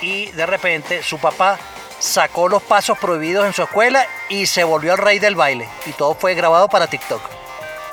y 0.00 0.30
de 0.32 0.46
repente 0.46 1.02
su 1.02 1.18
papá 1.18 1.58
sacó 1.98 2.48
los 2.48 2.62
pasos 2.62 2.96
prohibidos 2.98 3.44
en 3.46 3.52
su 3.52 3.62
escuela 3.62 4.06
y 4.28 4.46
se 4.46 4.62
volvió 4.64 4.92
el 4.92 4.98
rey 4.98 5.18
del 5.18 5.34
baile 5.34 5.68
y 5.86 5.92
todo 5.92 6.14
fue 6.14 6.34
grabado 6.34 6.68
para 6.68 6.86
TikTok. 6.86 7.20
Eso 7.20 7.34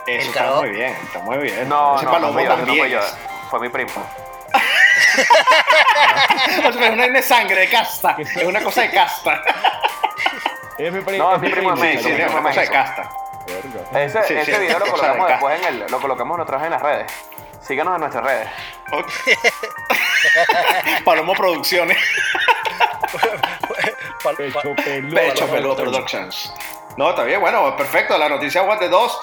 El 0.06 0.20
está 0.28 0.34
carajo- 0.42 0.62
muy 0.62 0.70
bien, 0.70 0.96
está 1.04 1.20
muy 1.20 1.38
bien. 1.40 1.68
No, 1.68 2.00
no, 2.02 2.20
no 2.20 2.34
fue 2.34 2.44
yo, 2.44 2.50
no 2.50 2.56
también. 2.58 2.78
fue 2.78 2.90
yo. 2.92 3.00
Fue 3.50 3.60
mi 3.60 3.70
primo. 3.70 3.92
O 6.68 6.72
sea, 6.74 6.88
es 6.88 6.94
una 6.94 7.08
de 7.08 7.22
sangre, 7.22 7.62
de 7.62 7.70
casta. 7.70 8.16
Es 8.20 8.44
una 8.44 8.62
cosa 8.62 8.82
de 8.82 8.92
casta. 8.92 9.42
Es 10.78 10.92
mi 10.92 11.02
pri- 11.02 11.18
No, 11.18 11.36
es 11.36 11.42
mi 11.42 11.50
primo 11.50 11.74
de 11.76 11.82
México, 11.82 12.10
es 12.10 12.16
primo 12.16 12.40
una 12.40 12.50
de 12.50 12.56
cosa 12.56 12.62
de 12.62 12.68
casta. 12.70 13.10
Ese, 13.94 14.24
Sí, 14.24 14.34
ese 14.34 14.54
sí, 14.56 14.60
video 14.62 14.80
lo 14.80 14.86
colocamos 14.88 15.28
después 15.28 15.60
en 15.62 15.68
el, 15.68 15.86
lo 15.92 16.00
colocamos 16.02 16.38
nosotros 16.38 16.64
en 16.64 16.70
las 16.72 16.82
redes. 16.82 17.12
Síganos 17.62 17.96
en 17.96 18.00
nuestras 18.02 18.24
redes. 18.24 18.50
Ok. 18.92 19.08
Palomo 21.06 21.34
Producciones. 21.34 21.98
Pecho 24.38 24.76
peludo. 24.84 25.16
Pecho 25.16 25.48
Peludo 25.48 25.76
Productions. 25.78 26.54
No, 26.98 27.10
está 27.12 27.24
bien, 27.24 27.40
bueno, 27.42 27.76
perfecto. 27.76 28.18
La 28.18 28.30
noticia 28.30 28.62
Aguante 28.62 28.88
2. 28.90 29.22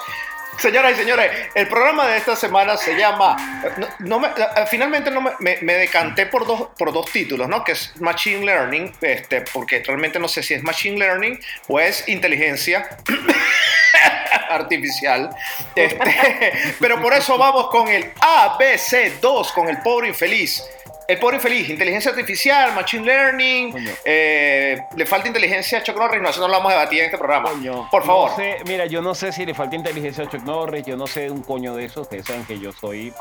Señoras 0.57 0.93
y 0.93 0.95
señores, 0.95 1.49
el 1.55 1.67
programa 1.67 2.07
de 2.07 2.17
esta 2.17 2.35
semana 2.35 2.77
se 2.77 2.95
llama. 2.95 3.35
eh, 3.69 4.65
finalmente 4.69 5.11
no 5.11 5.21
me 5.39 5.73
decanté 5.73 6.27
por 6.27 6.45
dos, 6.45 6.69
por 6.77 6.93
dos 6.93 7.11
títulos, 7.11 7.49
¿no? 7.49 7.63
Que 7.63 7.73
es 7.73 7.93
Machine 7.99 8.45
Learning, 8.45 8.93
este, 9.01 9.41
porque 9.41 9.83
realmente 9.85 10.19
no 10.19 10.27
sé 10.27 10.43
si 10.43 10.53
es 10.53 10.63
Machine 10.63 10.97
Learning 10.97 11.39
o 11.67 11.79
es 11.79 12.07
inteligencia 12.07 12.87
artificial. 14.49 15.29
Este, 15.75 16.75
pero 16.79 17.01
por 17.01 17.13
eso 17.13 17.37
vamos 17.37 17.67
con 17.69 17.87
el 17.87 18.13
ABC2, 18.13 19.53
con 19.53 19.69
el 19.69 19.79
pobre 19.79 20.09
infeliz. 20.09 20.63
El 21.07 21.19
pobre 21.19 21.35
infeliz, 21.35 21.69
inteligencia 21.69 22.11
artificial, 22.11 22.73
machine 22.73 23.05
learning, 23.05 23.71
Coño. 23.73 23.91
eh, 24.05 24.77
le 24.95 25.05
falta 25.05 25.27
inteligencia 25.27 25.79
a 25.79 25.83
Chuck 25.83 25.97
Norris, 25.97 26.21
no, 26.21 26.29
eso 26.29 26.39
no 26.39 26.47
lo 26.47 26.53
vamos 26.53 26.71
a 26.71 26.75
debatir 26.77 26.99
en 26.99 27.05
este 27.05 27.17
programa. 27.17 27.49
Coño, 27.49 27.89
Por 27.91 28.05
favor. 28.05 28.29
no 28.31 28.35
sé, 28.37 28.57
mira, 28.65 28.85
yo 28.85 29.01
no 29.01 29.13
sé 29.13 29.31
si 29.33 29.45
le 29.45 29.53
falta 29.53 29.75
inteligencia 29.75 30.23
a 30.23 30.29
Chuck 30.29 30.43
Norris, 30.43 30.85
yo 30.85 30.95
no 30.95 31.05
sé 31.05 31.29
un 31.29 31.43
coño 31.43 31.75
de 31.75 31.85
eso. 31.85 32.01
Ustedes 32.01 32.25
saben 32.25 32.45
que 32.45 32.57
yo 32.57 32.71
soy. 32.71 33.13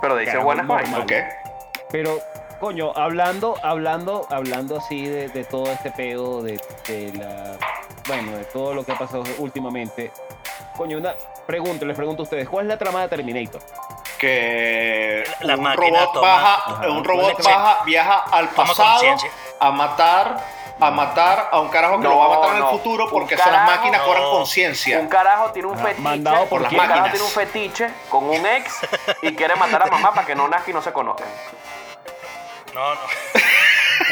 Pero 0.00 0.16
dice 0.16 0.36
buenas 0.38 0.66
vainas. 0.66 1.00
Ok. 1.00 1.12
Pero, 1.90 2.18
coño, 2.62 2.92
hablando, 2.94 3.56
hablando, 3.60 4.24
hablando 4.30 4.78
así 4.78 5.04
de, 5.04 5.28
de 5.28 5.42
todo 5.44 5.66
este 5.66 5.90
pedo, 5.90 6.42
de, 6.42 6.60
de 6.86 7.12
la. 7.18 7.56
Bueno, 8.06 8.36
de 8.38 8.44
todo 8.44 8.72
lo 8.72 8.84
que 8.84 8.92
ha 8.92 8.98
pasado 8.98 9.24
últimamente. 9.38 10.12
Coño, 10.76 10.96
una 10.98 11.12
pregunta, 11.44 11.84
les 11.84 11.96
pregunto 11.96 12.22
a 12.22 12.24
ustedes, 12.24 12.48
¿cuál 12.48 12.66
es 12.66 12.68
la 12.68 12.78
trama 12.78 13.00
de 13.02 13.08
Terminator? 13.08 13.60
Que 14.16 15.24
La 15.40 15.56
un 15.56 15.62
máquina 15.64 15.88
robot 15.98 16.12
toma- 16.14 16.28
baja, 16.28 16.54
Ajá. 16.54 16.88
un 16.88 17.04
robot 17.04 17.42
baja, 17.42 17.84
viaja 17.84 18.24
al 18.30 18.48
pasado 18.50 19.00
a 19.58 19.70
matar, 19.72 20.36
a 20.80 20.90
matar 20.92 21.48
a 21.50 21.60
un 21.60 21.68
carajo 21.68 21.96
que 21.98 22.04
No, 22.04 22.10
lo 22.10 22.18
va 22.18 22.26
a 22.26 22.38
matar 22.38 22.56
en 22.56 22.62
el 22.62 22.68
futuro 22.70 23.04
Un 23.06 23.10
porque 23.10 23.36
son 23.36 23.50
las 23.52 23.56
carajo- 23.62 23.76
máquinas 23.76 24.02
cobran 24.02 24.22
no. 24.22 24.30
conciencia. 24.30 24.98
Un 25.00 25.08
carajo 25.08 25.50
tiene 25.50 25.68
un 25.68 25.78
fetiche. 25.78 26.00
mandado 26.00 26.46
por 26.46 26.62
un 26.62 26.68
quién? 26.68 26.80
carajo 26.80 27.00
máquinas. 27.00 27.12
tiene 27.18 27.26
un 27.26 27.32
fetiche 27.32 27.90
con 28.08 28.24
un 28.30 28.46
ex 28.46 28.78
y 29.22 29.34
quiere 29.34 29.56
matar 29.56 29.82
a 29.82 29.86
mamá 29.86 30.12
para 30.14 30.26
que 30.26 30.34
no 30.36 30.46
nazca 30.46 30.70
y 30.70 30.74
no 30.74 30.82
se 30.82 30.92
conozcan. 30.92 31.26
No, 32.74 32.94
no. 32.94 33.00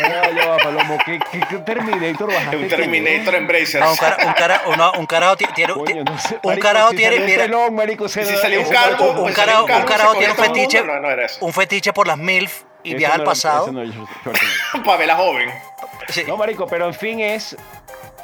Ah, 0.02 0.30
ya 0.34 0.46
va, 0.48 0.56
Palomo, 0.58 0.98
¿qué, 1.04 1.18
qué, 1.30 1.40
qué 1.48 1.58
Terminator 1.58 2.32
bajaste? 2.32 2.56
Un? 2.56 2.68
Terminator 2.68 3.34
Embracer. 3.34 3.80
No, 3.82 3.90
un, 3.90 3.96
cara, 3.96 4.16
un, 4.26 4.32
cara- 4.34 4.62
uno- 4.66 4.92
un 4.98 5.06
carajo 5.06 5.36
ti- 5.36 5.46
tiene, 5.54 5.72
Coño, 5.74 6.04
no 6.04 6.18
sé, 6.18 6.38
un 6.42 6.56
carajo 6.58 6.90
si 6.90 6.96
tiene, 6.96 7.16
un 7.18 7.26
mira, 7.26 7.42
pelón, 7.44 7.74
marico, 7.74 8.08
si 8.08 8.24
salió 8.24 8.60
un 8.62 8.68
calvo, 8.68 9.10
un 9.10 9.22
pues 9.22 9.34
carajo- 9.36 9.64
un 9.64 9.82
carajo 9.84 10.12
tiene 10.14 10.32
un 10.32 10.36
fetiche. 10.38 10.82
No, 10.84 11.00
no 11.00 11.10
era 11.10 11.26
eso. 11.26 11.44
un 11.44 11.52
fetiche 11.52 11.92
por 11.92 12.06
las 12.06 12.16
MILF 12.18 12.62
y 12.84 12.94
viaja 12.94 13.16
al 13.16 13.24
pasado. 13.24 13.70
Para 14.84 14.96
ver 14.96 15.06
la 15.08 15.16
joven. 15.16 15.50
Sí. 16.08 16.24
No, 16.26 16.36
marico, 16.36 16.66
pero 16.66 16.86
en 16.86 16.94
fin 16.94 17.20
es 17.20 17.56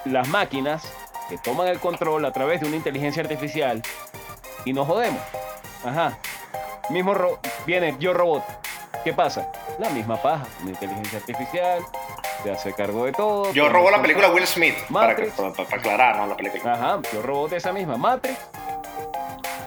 las 0.05 0.29
máquinas 0.29 0.83
que 1.29 1.37
toman 1.38 1.66
el 1.68 1.79
control 1.81 2.25
a 2.25 2.33
través 2.33 2.61
de 2.61 2.66
una 2.68 2.77
inteligencia 2.77 3.22
artificial 3.22 3.83
y 4.64 4.72
nos 4.72 4.87
jodemos. 4.87 5.20
Ajá. 5.85 6.18
Mismo 6.90 7.12
ro- 7.14 7.38
viene 7.66 7.96
yo 7.99 8.14
robot. 8.14 8.44
¿Qué 9.05 9.13
pasa? 9.13 9.51
La 9.79 9.89
misma 9.91 10.21
paja, 10.21 10.45
una 10.63 10.71
inteligencia 10.71 11.19
artificial, 11.19 11.83
se 12.43 12.51
hace 12.51 12.73
cargo 12.73 13.05
de 13.05 13.13
todo. 13.13 13.53
Yo 13.53 13.69
robó 13.69 13.91
la 13.91 14.03
película. 14.03 14.31
Will 14.31 14.47
Smith. 14.47 14.75
Para, 14.93 15.15
que- 15.15 15.27
Matrix. 15.27 15.33
para- 15.37 15.53
para 15.53 15.77
aclarar, 15.79 16.17
¿no? 16.17 16.27
La 16.27 16.37
película. 16.37 16.73
Ajá, 16.73 17.01
yo 17.13 17.23
robot 17.23 17.53
esa 17.53 17.73
misma 17.73 17.97
Matrix. 17.97 18.39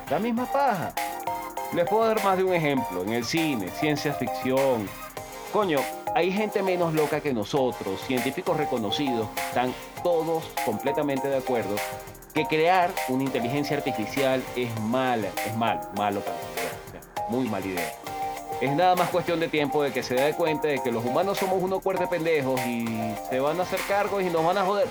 La 0.10 0.20
misma 0.20 0.46
paja. 0.46 0.92
Les 1.74 1.88
puedo 1.88 2.06
dar 2.08 2.24
más 2.24 2.36
de 2.38 2.44
un 2.44 2.54
ejemplo. 2.54 3.04
En 3.04 3.14
el 3.14 3.24
cine, 3.26 3.70
ciencia 3.80 4.14
ficción, 4.14 4.88
Coño, 5.54 5.80
hay 6.14 6.32
gente 6.32 6.62
menos 6.62 6.94
loca 6.94 7.22
que 7.22 7.34
nosotros, 7.34 8.00
científicos 8.06 8.56
reconocidos, 8.56 9.28
están 9.48 9.74
todos 10.04 10.44
completamente 10.64 11.28
de 11.28 11.38
acuerdo 11.38 11.76
que 12.36 12.46
crear 12.46 12.92
una 13.08 13.24
inteligencia 13.24 13.76
artificial 13.76 14.44
es 14.56 14.80
mala, 14.82 15.28
es 15.48 15.56
malo, 15.58 15.82
malo 15.98 16.20
para 16.20 16.38
la 16.38 16.44
humanidad, 16.44 17.30
muy 17.30 17.48
mala 17.50 17.66
idea. 17.66 17.92
Es 18.62 18.76
nada 18.76 18.94
más 18.96 19.10
cuestión 19.10 19.40
de 19.40 19.48
tiempo 19.48 19.82
de 19.82 19.94
que 19.94 20.04
se 20.04 20.16
dé 20.16 20.34
cuenta 20.34 20.68
de 20.68 20.80
que 20.84 20.92
los 20.92 21.06
humanos 21.06 21.38
somos 21.38 21.64
unos 21.64 21.82
cuerdes 21.82 22.10
pendejos 22.10 22.60
y 22.66 22.86
se 23.30 23.40
van 23.40 23.58
a 23.58 23.64
hacer 23.64 23.80
cargos 23.88 24.22
y 24.22 24.26
nos 24.26 24.44
van 24.46 24.58
a 24.58 24.66
joder. 24.66 24.88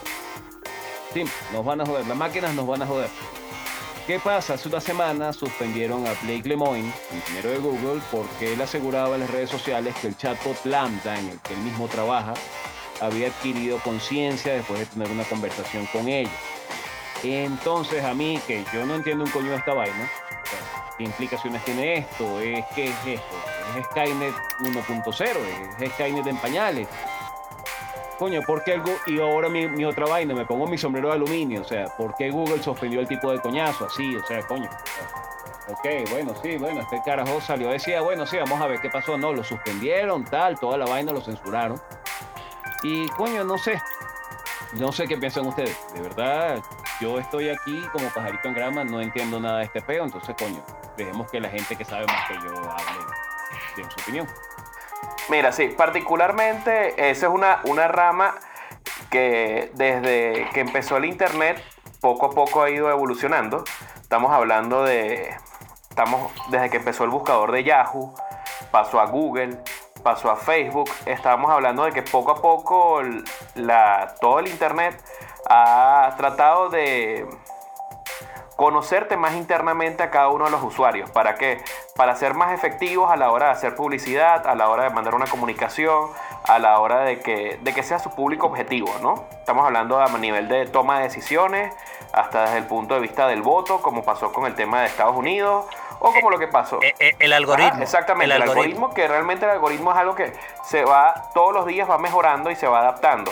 Sí, 1.12 1.24
nos 1.52 1.64
van 1.64 1.82
a 1.82 1.86
joder, 1.86 2.06
las 2.06 2.16
máquinas 2.16 2.54
nos 2.54 2.66
van 2.66 2.80
a 2.80 2.86
joder. 2.86 3.10
¿Qué 4.06 4.18
pasa? 4.18 4.54
Hace 4.54 4.70
una 4.70 4.80
semana 4.80 5.34
suspendieron 5.34 6.06
a 6.06 6.14
Blake 6.22 6.48
Lemoine, 6.48 6.90
ingeniero 7.14 7.50
de 7.50 7.58
Google, 7.58 8.00
porque 8.10 8.54
él 8.54 8.62
aseguraba 8.62 9.16
en 9.16 9.20
las 9.20 9.30
redes 9.30 9.50
sociales 9.50 9.94
que 10.00 10.06
el 10.06 10.16
chatbot 10.16 10.64
Lambda, 10.64 11.18
en 11.18 11.28
el 11.28 11.38
que 11.40 11.52
él 11.52 11.60
mismo 11.60 11.88
trabaja, 11.88 12.32
había 13.02 13.28
adquirido 13.28 13.78
conciencia 13.80 14.54
después 14.54 14.80
de 14.80 14.86
tener 14.86 15.10
una 15.10 15.24
conversación 15.24 15.84
con 15.92 16.08
ella. 16.08 16.30
Entonces 17.22 18.02
a 18.02 18.14
mí, 18.14 18.40
que 18.46 18.64
yo 18.72 18.86
no 18.86 18.94
entiendo 18.94 19.24
un 19.24 19.30
coño 19.30 19.50
de 19.50 19.56
esta 19.56 19.74
vaina, 19.74 20.10
¿qué 20.96 21.04
implicaciones 21.04 21.62
tiene 21.66 21.98
esto? 21.98 22.40
¿Es, 22.40 22.64
¿Qué 22.74 22.86
es 22.86 22.96
esto? 23.06 23.57
¿Es 23.76 23.84
Skynet 23.86 24.34
1.0? 24.60 25.36
¿Es 25.80 25.92
Skynet 25.92 26.26
en 26.26 26.36
pañales? 26.38 26.88
Coño, 28.18 28.42
¿por 28.42 28.64
qué 28.64 28.80
Gu- 28.80 28.98
Y 29.06 29.20
ahora 29.20 29.48
mi, 29.48 29.84
otra 29.84 30.06
vaina, 30.06 30.34
me 30.34 30.44
pongo 30.44 30.66
mi 30.66 30.76
sombrero 30.76 31.08
de 31.08 31.14
aluminio. 31.14 31.60
O 31.60 31.64
sea, 31.64 31.86
¿por 31.96 32.14
qué 32.16 32.30
Google 32.30 32.62
suspendió 32.62 33.00
el 33.00 33.06
tipo 33.06 33.30
de 33.30 33.38
coñazo 33.40 33.86
así? 33.86 34.16
O 34.16 34.26
sea, 34.26 34.42
coño. 34.42 34.68
Ok, 35.68 35.86
bueno, 36.10 36.32
sí, 36.42 36.56
bueno, 36.56 36.80
este 36.80 37.00
carajo 37.04 37.40
salió, 37.42 37.68
decía, 37.70 38.00
bueno, 38.00 38.26
sí, 38.26 38.38
vamos 38.38 38.60
a 38.60 38.66
ver 38.66 38.80
qué 38.80 38.88
pasó. 38.88 39.16
No, 39.18 39.32
lo 39.32 39.44
suspendieron, 39.44 40.24
tal, 40.24 40.58
toda 40.58 40.78
la 40.78 40.86
vaina 40.86 41.12
lo 41.12 41.20
censuraron. 41.20 41.80
Y 42.82 43.06
coño, 43.10 43.44
no 43.44 43.58
sé. 43.58 43.80
No 44.74 44.90
sé 44.92 45.06
qué 45.06 45.16
piensan 45.16 45.46
ustedes. 45.46 45.76
De 45.94 46.00
verdad, 46.00 46.60
yo 47.00 47.18
estoy 47.18 47.50
aquí 47.50 47.80
como 47.92 48.08
pajarito 48.08 48.48
en 48.48 48.54
grama, 48.54 48.82
no 48.84 49.00
entiendo 49.00 49.38
nada 49.40 49.58
de 49.58 49.64
este 49.64 49.80
peo, 49.80 50.04
entonces, 50.04 50.34
coño, 50.38 50.60
dejemos 50.96 51.30
que 51.30 51.40
la 51.40 51.48
gente 51.50 51.76
que 51.76 51.84
sabe 51.84 52.04
más 52.06 52.26
que 52.28 52.34
yo 52.34 52.50
hable 52.50 53.06
de 53.86 53.90
su 53.90 54.00
opinión. 54.00 54.28
Mira, 55.28 55.52
sí, 55.52 55.68
particularmente 55.68 57.10
esa 57.10 57.26
es 57.26 57.32
una, 57.32 57.60
una 57.64 57.86
rama 57.88 58.34
que 59.10 59.70
desde 59.74 60.48
que 60.52 60.60
empezó 60.60 60.96
el 60.96 61.04
Internet 61.04 61.62
poco 62.00 62.26
a 62.26 62.30
poco 62.30 62.62
ha 62.62 62.70
ido 62.70 62.90
evolucionando. 62.90 63.64
Estamos 64.00 64.32
hablando 64.32 64.84
de, 64.84 65.34
estamos 65.90 66.32
desde 66.50 66.70
que 66.70 66.78
empezó 66.78 67.04
el 67.04 67.10
buscador 67.10 67.52
de 67.52 67.64
Yahoo, 67.64 68.14
pasó 68.70 69.00
a 69.00 69.06
Google, 69.06 69.58
pasó 70.02 70.30
a 70.30 70.36
Facebook. 70.36 70.88
Estábamos 71.06 71.50
hablando 71.50 71.84
de 71.84 71.92
que 71.92 72.02
poco 72.02 72.30
a 72.30 72.40
poco 72.40 73.00
todo 74.20 74.38
el 74.38 74.48
Internet 74.48 75.02
ha 75.48 76.14
tratado 76.16 76.70
de 76.70 77.26
conocerte 78.58 79.16
más 79.16 79.36
internamente 79.36 80.02
a 80.02 80.10
cada 80.10 80.30
uno 80.30 80.46
de 80.46 80.50
los 80.50 80.60
usuarios. 80.64 81.08
¿Para 81.10 81.36
qué? 81.36 81.62
Para 81.94 82.16
ser 82.16 82.34
más 82.34 82.52
efectivos 82.52 83.08
a 83.08 83.14
la 83.14 83.30
hora 83.30 83.46
de 83.46 83.52
hacer 83.52 83.76
publicidad, 83.76 84.48
a 84.48 84.56
la 84.56 84.68
hora 84.68 84.82
de 84.82 84.90
mandar 84.90 85.14
una 85.14 85.26
comunicación, 85.26 86.10
a 86.42 86.58
la 86.58 86.80
hora 86.80 87.02
de 87.02 87.20
que, 87.20 87.60
de 87.62 87.72
que 87.72 87.84
sea 87.84 88.00
su 88.00 88.10
público 88.10 88.48
objetivo, 88.48 88.92
¿no? 89.00 89.26
Estamos 89.30 89.64
hablando 89.64 90.00
a 90.00 90.08
nivel 90.18 90.48
de 90.48 90.66
toma 90.66 90.98
de 90.98 91.04
decisiones, 91.04 91.72
hasta 92.12 92.46
desde 92.46 92.58
el 92.58 92.64
punto 92.64 92.94
de 92.94 93.00
vista 93.00 93.28
del 93.28 93.42
voto, 93.42 93.80
como 93.80 94.02
pasó 94.02 94.32
con 94.32 94.44
el 94.44 94.56
tema 94.56 94.80
de 94.80 94.88
Estados 94.88 95.16
Unidos, 95.16 95.64
o 96.00 96.12
como 96.12 96.28
lo 96.28 96.40
que 96.40 96.48
pasó. 96.48 96.82
Eh, 96.82 96.94
eh, 96.98 97.14
el 97.20 97.32
algoritmo. 97.32 97.80
Exactamente, 97.80 98.34
El 98.34 98.42
el, 98.42 98.48
algoritmo. 98.48 98.92
que 98.92 99.06
realmente 99.06 99.44
el 99.44 99.52
algoritmo 99.52 99.92
es 99.92 99.98
algo 99.98 100.16
que 100.16 100.32
se 100.64 100.84
va, 100.84 101.30
todos 101.32 101.54
los 101.54 101.64
días 101.64 101.88
va 101.88 101.98
mejorando 101.98 102.50
y 102.50 102.56
se 102.56 102.66
va 102.66 102.80
adaptando. 102.80 103.30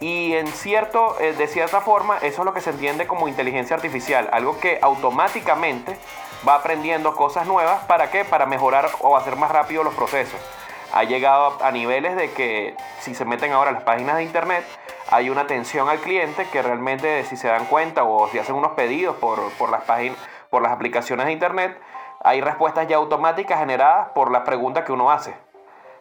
Y 0.00 0.34
en 0.34 0.46
cierto, 0.46 1.16
eh, 1.20 1.32
de 1.32 1.48
cierta 1.48 1.80
forma, 1.80 2.18
eso 2.18 2.42
es 2.42 2.44
lo 2.44 2.54
que 2.54 2.60
se 2.60 2.70
entiende 2.70 3.06
como 3.08 3.26
inteligencia 3.26 3.74
artificial, 3.74 4.28
algo 4.32 4.58
que 4.60 4.78
automáticamente 4.80 5.98
va 6.46 6.54
aprendiendo 6.54 7.16
cosas 7.16 7.46
nuevas, 7.46 7.84
¿para 7.86 8.10
qué? 8.10 8.24
Para 8.24 8.46
mejorar 8.46 8.88
o 9.00 9.16
hacer 9.16 9.34
más 9.34 9.50
rápido 9.50 9.82
los 9.82 9.94
procesos. 9.94 10.40
Ha 10.92 11.02
llegado 11.02 11.58
a, 11.62 11.70
niveles 11.72 12.16
de 12.16 12.32
que 12.32 12.76
si 13.00 13.14
se 13.14 13.24
meten 13.24 13.52
ahora 13.52 13.70
a 13.70 13.72
las 13.74 13.82
páginas 13.82 14.16
de 14.16 14.22
internet, 14.22 14.64
hay 15.10 15.30
una 15.30 15.42
atención 15.42 15.88
al 15.88 15.98
cliente 15.98 16.46
que 16.46 16.62
realmente 16.62 17.24
si 17.24 17.36
se 17.36 17.48
dan 17.48 17.66
cuenta 17.66 18.04
o 18.04 18.28
si 18.28 18.38
hacen 18.38 18.54
unos 18.54 18.72
pedidos 18.72 19.16
por, 19.16 19.50
por 19.52 19.68
las 19.68 19.82
páginas, 19.82 20.16
por 20.48 20.62
las 20.62 20.72
aplicaciones 20.72 21.26
de 21.26 21.32
internet, 21.32 21.78
hay 22.20 22.40
respuestas 22.40 22.86
ya 22.88 22.96
automáticas 22.96 23.58
generadas 23.58 24.08
por 24.10 24.30
la 24.30 24.44
pregunta 24.44 24.84
que 24.84 24.92
uno 24.92 25.10
hace. 25.10 25.34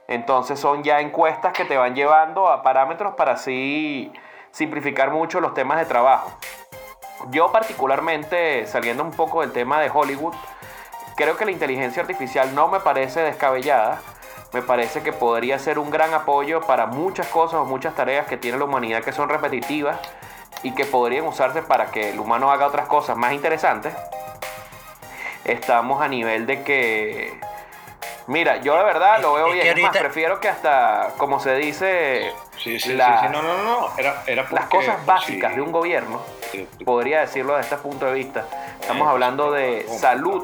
Entonces 0.08 0.60
son 0.60 0.84
ya 0.84 1.02
encuestas 1.02 1.54
que 1.54 1.65
te 1.65 1.78
van 1.78 1.96
llevando 1.96 2.48
a 2.48 2.63
parámetros 2.63 3.15
para 3.15 3.34
así 3.34 4.12
simplificar 4.52 5.12
mucho 5.12 5.41
los 5.41 5.54
temas 5.54 5.80
de 5.80 5.86
trabajo. 5.86 6.32
Yo 7.30 7.52
particularmente, 7.52 8.65
saliendo 8.67 9.04
un 9.04 9.12
poco 9.12 9.41
del 9.41 9.52
tema 9.52 9.82
de 9.82 9.91
Hollywood, 9.93 10.36
creo 11.15 11.36
que 11.36 11.46
la 11.46 11.52
inteligencia 11.52 12.02
artificial 12.02 12.56
no 12.56 12.67
me 12.70 12.80
parece 12.80 13.22
descabellada. 13.22 14.00
Me 14.54 14.62
parece 14.62 15.04
que 15.04 15.12
podría 15.12 15.60
ser 15.60 15.78
un 15.78 15.91
gran 15.91 16.13
apoyo 16.13 16.62
para 16.62 16.86
muchas 16.86 17.28
cosas 17.28 17.60
o 17.60 17.65
muchas 17.65 17.96
tareas 17.96 18.28
que 18.28 18.38
tiene 18.38 18.58
la 18.58 18.63
humanidad 18.63 19.04
que 19.04 19.12
son 19.12 19.28
repetitivas 19.28 20.00
y 20.63 20.72
que 20.72 20.86
podrían 20.86 21.26
usarse 21.26 21.62
para 21.62 21.88
que 21.88 22.12
el 22.12 22.20
humano 22.20 22.50
haga 22.50 22.67
otras 22.67 22.88
cosas 22.88 23.17
más 23.17 23.34
interesantes. 23.34 23.93
Estamos 25.43 26.02
a 26.02 26.08
nivel 26.08 26.46
de 26.46 26.63
que 26.63 27.39
Mira, 28.27 28.57
yo 28.57 28.75
de 28.77 28.83
verdad 28.83 29.21
lo 29.21 29.33
veo 29.33 29.47
Es 29.47 29.53
que 29.53 29.61
bien. 29.63 29.67
Es 29.77 29.83
más, 29.83 29.83
ahorita- 29.89 29.99
prefiero 29.99 30.39
que 30.39 30.49
hasta, 30.49 31.13
como 31.17 31.39
se 31.39 31.55
dice, 31.55 32.33
Sí, 32.57 32.79
sí, 32.79 32.93
La- 32.93 33.21
sí, 33.21 33.27
sí, 33.27 33.31
no, 33.33 33.41
no, 33.41 33.53
no, 33.57 33.63
no, 33.63 33.89
era, 33.97 34.23
era 34.27 34.45
las 34.51 34.65
cosas 34.65 35.05
básicas 35.05 35.51
sí, 35.51 35.55
de 35.55 35.61
un 35.61 35.71
gobierno, 35.71 36.21
podría 36.83 37.21
decirlo 37.21 37.55
desde 37.55 37.73
este 37.75 37.81
punto 37.81 38.05
de 38.05 38.13
vista. 38.13 38.45
Estamos 38.81 39.07
hablando 39.07 39.51
de 39.51 39.85
salud, 39.99 40.43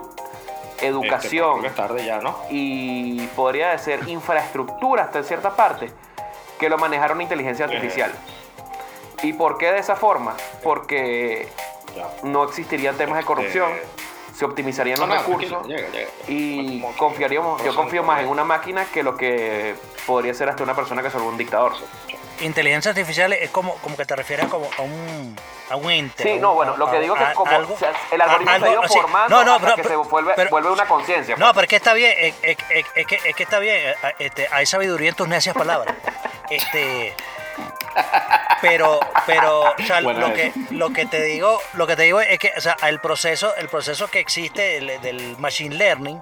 este, 0.76 0.88
educación 0.88 1.52
porque 1.54 1.68
es 1.68 1.76
tarde 1.76 2.06
ya, 2.06 2.20
¿no? 2.20 2.38
y 2.50 3.26
podría 3.36 3.70
decir 3.72 4.00
infraestructura 4.08 5.04
hasta 5.04 5.20
en 5.20 5.24
cierta 5.26 5.56
parte 5.56 5.92
que 6.60 6.70
lo 6.70 6.78
manejara 6.78 7.14
una 7.14 7.24
inteligencia 7.24 7.66
artificial. 7.66 8.12
¿Y 9.24 9.34
por 9.34 9.58
qué 9.58 9.72
de 9.72 9.80
esa 9.80 9.96
forma? 9.96 10.36
Porque 10.64 11.48
Ya. 11.96 12.08
no 12.24 12.44
existirían 12.46 12.96
temas 12.98 13.18
de 13.18 13.24
corrupción, 13.26 13.72
Eh, 13.72 13.84
se 14.34 14.46
optimizarían 14.46 15.00
los 15.00 15.08
no, 15.08 15.16
recursos 15.16 15.68
llega, 15.68 15.90
llega. 15.90 16.10
y 16.28 16.82
Como- 16.82 16.98
confiaríamos, 16.98 17.64
yo 17.64 17.76
confío 17.76 18.04
más 18.04 18.22
en 18.22 18.28
una 18.30 18.44
máquina 18.44 18.86
que 18.86 19.04
lo 19.04 19.16
que 19.16 19.76
podría 20.08 20.34
ser 20.34 20.50
hasta 20.50 20.64
una 20.64 20.76
persona 20.76 21.02
que 21.04 21.10
salvó 21.10 21.28
un 21.30 21.38
dictador. 21.38 21.74
Inteligencia 22.42 22.90
artificial 22.90 23.32
es 23.34 23.52
como, 23.52 23.76
como 23.76 23.96
que 23.96 24.06
te 24.06 24.16
refieres 24.16 24.48
como 24.48 24.68
a 24.78 24.82
un, 24.82 25.36
a 25.70 25.76
un 25.76 25.90
ente. 25.92 26.24
Sí, 26.24 26.32
un- 26.32 26.42
no, 26.42 26.56
bueno, 26.56 26.76
lo 26.78 26.90
que 26.90 26.98
a- 26.98 27.00
digo 27.00 27.14
que 27.16 27.24
a- 27.24 27.30
es 27.30 27.36
como 27.36 27.52
algo- 27.52 27.76
o 27.76 27.78
sea, 27.78 27.94
el 28.12 28.20
algoritmo 28.22 28.52
a- 28.52 28.60
se 28.60 28.66
ha 28.66 28.70
ido 28.72 28.82
algo- 28.82 28.94
sí. 28.94 29.00
formando 29.00 29.36
No, 29.38 29.44
no, 29.46 29.54
hasta 29.56 29.66
pero- 29.68 29.76
que 29.84 29.84
se 29.90 29.96
vuelve, 29.96 30.34
pero- 30.36 30.50
vuelve 30.50 30.72
una 30.72 30.86
conciencia. 30.88 31.36
No, 31.38 31.54
pero 31.54 31.62
es 31.64 31.70
que 31.70 31.76
está 31.76 31.94
bien, 31.94 32.14
es, 32.20 32.34
es- 32.42 32.58
es- 32.72 32.86
es 32.96 33.06
que, 33.08 33.16
es 33.24 33.36
que 33.36 33.44
está 33.44 33.60
bien, 33.60 33.76
eh, 33.78 33.96
este, 34.20 34.48
hay 34.52 34.66
sabiduría 34.66 35.10
en 35.10 35.16
tus 35.16 35.28
necias 35.28 35.56
palabras. 35.56 35.96
Este, 36.50 37.16
pero, 38.64 38.98
pero, 39.26 39.62
o 39.62 39.84
sea, 39.86 40.00
lo 40.00 40.34
que, 40.34 40.54
lo 40.72 40.92
que 40.94 41.06
te 41.06 41.22
digo, 41.22 41.60
lo 41.74 41.86
que 41.86 41.98
te 41.98 42.04
digo 42.04 42.22
es 42.22 42.40
que, 42.40 42.54
o 42.58 42.62
sea, 42.62 42.78
el 42.88 43.00
proceso, 43.02 43.54
el 43.58 43.68
proceso 43.68 44.08
que 44.08 44.20
existe 44.22 44.62
del, 44.80 45.02
del 45.02 45.38
machine 45.38 45.76
learning 45.76 46.22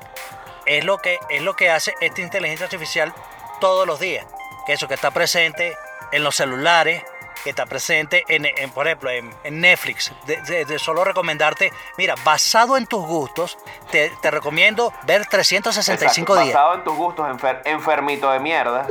es 0.66 0.84
lo 0.84 0.98
que, 0.98 1.20
es 1.30 1.44
lo 1.44 1.56
que 1.56 1.70
hace 1.70 1.94
esta 2.02 2.20
inteligencia 2.22 2.66
artificial 2.66 3.14
todos 3.60 3.86
los 3.86 4.00
días. 4.00 4.26
Que 4.66 4.74
eso 4.74 4.88
que 4.88 4.96
está 4.96 5.12
presente 5.12 5.78
en 6.12 6.24
los 6.24 6.36
celulares, 6.36 7.04
que 7.44 7.52
está 7.52 7.68
presente 7.68 8.24
en, 8.28 8.46
en, 8.46 8.72
por 8.72 8.88
ejemplo, 8.88 9.12
en, 9.12 9.32
en 9.44 9.62
Netflix. 9.62 10.12
De, 10.26 10.42
de- 10.42 10.66
de 10.66 10.80
solo 10.80 11.04
recomendarte, 11.04 11.72
mira, 11.98 12.16
basado 12.24 12.76
en 12.76 12.88
tus 12.88 13.06
gustos, 13.06 13.58
te, 13.92 14.12
te 14.22 14.32
recomiendo 14.32 14.92
ver 15.04 15.28
365 15.28 16.34
Exacto, 16.34 16.44
días. 16.44 16.56
Basado 16.56 16.74
en 16.76 16.84
tus 16.84 16.96
gustos, 16.96 17.28
enfer- 17.28 17.62
enfermito 17.66 18.32
de 18.32 18.40
mierda, 18.40 18.88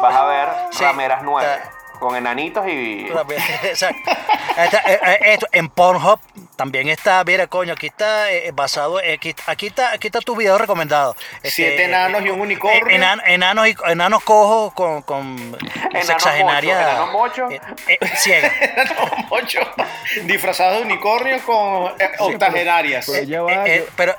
vas 0.00 0.14
a 0.16 0.24
ver 0.26 0.48
Sí, 0.72 0.82
rameras 0.84 1.20
ta- 1.20 1.70
con 2.02 2.16
enanitos 2.16 2.66
y... 2.66 3.06
Exacto. 3.64 4.10
Esta- 4.56 4.82
eh, 4.92 5.00
eh, 5.06 5.18
esto, 5.32 5.46
en 5.52 5.68
Pornhub 5.70 6.20
también 6.56 6.88
está, 6.88 7.22
mira, 7.24 7.46
coño, 7.46 7.72
aquí 7.72 7.86
está 7.86 8.30
eh, 8.30 8.50
basado, 8.52 9.00
eh, 9.00 9.14
aquí, 9.14 9.34
aquí 9.46 9.68
está, 9.68 9.92
aquí 9.92 10.08
está 10.08 10.20
tu 10.20 10.36
video 10.36 10.58
recomendado. 10.58 11.16
Este, 11.36 11.50
Siete 11.50 11.84
enanos 11.84 12.22
y 12.24 12.28
un 12.28 12.40
unicornio. 12.40 12.86
eh, 12.88 12.96
enan- 12.98 13.22
enanos, 13.24 13.68
y, 13.68 13.74
enanos 13.86 14.22
cojos 14.24 14.74
con, 14.74 15.02
con 15.02 15.56
sexagenaria 16.02 17.06
mocho, 17.12 17.46
enanos 17.50 17.80
eh, 17.88 17.98
eh, 18.00 18.10
ciega. 18.16 18.52
Mocho, 19.30 19.60
disfrazados 20.24 20.78
de 20.78 20.84
unicornio 20.84 21.38
con 21.46 21.86
eh, 21.98 22.10
octogenarias. 22.18 23.08
Eh, 23.08 23.26
eh, 23.66 23.88
pero 23.96 24.14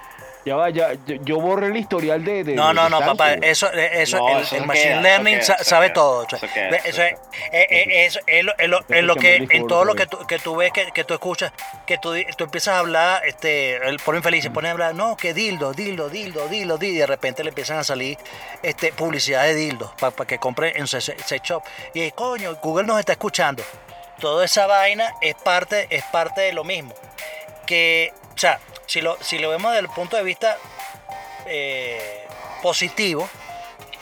Ya 0.45 0.56
va, 0.58 0.69
ya, 0.69 0.89
yo, 1.06 1.39
borré 1.39 1.67
el 1.67 1.77
historial 1.77 2.23
de. 2.25 2.43
de 2.43 2.53
No, 2.53 2.73
no, 2.73 2.89
no, 2.89 2.99
papá, 2.99 3.34
eso, 3.36 3.71
eso, 3.71 4.17
No, 4.17 4.29
el, 4.29 4.43
eso 4.43 4.56
el 4.56 4.62
se 4.62 4.67
machine 4.67 4.89
queda, 4.89 5.01
learning 5.01 5.36
eso 5.38 5.53
queda, 5.53 5.63
sabe 5.63 5.89
todo. 5.91 6.23
eso 6.23 6.47
queda, 6.53 6.69
es, 6.77 8.19
es 8.27 8.43
lo, 8.43 8.53
es 8.58 8.67
lo- 8.69 8.86
es 8.89 9.03
lo 9.03 9.15
que 9.15 9.47
en 9.49 9.67
todo 9.67 9.86
lo 9.86 9.95
que 9.95 10.06
tú, 10.06 10.17
que 10.27 10.39
tú 10.39 10.56
ves, 10.58 10.71
que, 10.73 10.91
que 10.91 11.03
tú 11.06 11.13
escuchas, 11.13 11.53
que 11.88 11.97
tú, 11.97 12.13
tú 12.38 12.43
empiezas 12.43 12.75
a 12.75 12.79
hablar, 12.79 13.25
este, 13.25 13.77
el 13.88 13.99
por 13.99 14.15
infeliz, 14.15 14.43
se 14.43 14.51
pone 14.51 14.67
a 14.67 14.71
hablar, 14.71 14.95
no, 14.95 15.15
que 15.15 15.34
dildo, 15.34 15.73
dildo, 15.73 16.10
dildo, 16.10 16.49
dildo, 16.49 16.77
dildo, 16.77 16.86
y 16.86 16.97
de 16.97 17.08
repente 17.08 17.43
le 17.43 17.49
empiezan 17.49 17.77
a 17.77 17.84
salir 17.84 18.17
este, 18.62 18.91
publicidad 18.91 19.43
de 19.43 19.56
dildos 19.56 19.91
para 19.99 20.13
que 20.27 20.39
compre 20.39 20.77
en 20.77 20.88
sex 20.88 21.13
shop. 21.43 21.63
Y 21.93 22.01
ahí, 22.01 22.12
coño, 22.12 22.56
Google 22.62 22.86
nos 22.86 22.99
está 22.99 23.13
escuchando. 23.13 23.63
Toda 24.19 24.45
esa 24.45 24.67
vaina 24.67 25.13
es 25.21 25.36
parte, 25.36 25.88
es 25.89 26.03
parte 26.06 26.41
de 26.41 26.53
lo 26.53 26.63
mismo. 26.63 26.93
Que, 27.65 28.12
o 28.36 28.38
sea, 28.38 28.60
si 28.93 29.01
lo, 29.01 29.17
si 29.21 29.39
lo 29.39 29.49
vemos 29.49 29.71
desde 29.71 29.88
el 29.88 29.89
punto 29.89 30.15
de 30.17 30.23
vista 30.23 30.56
eh, 31.47 32.27
positivo, 32.62 33.27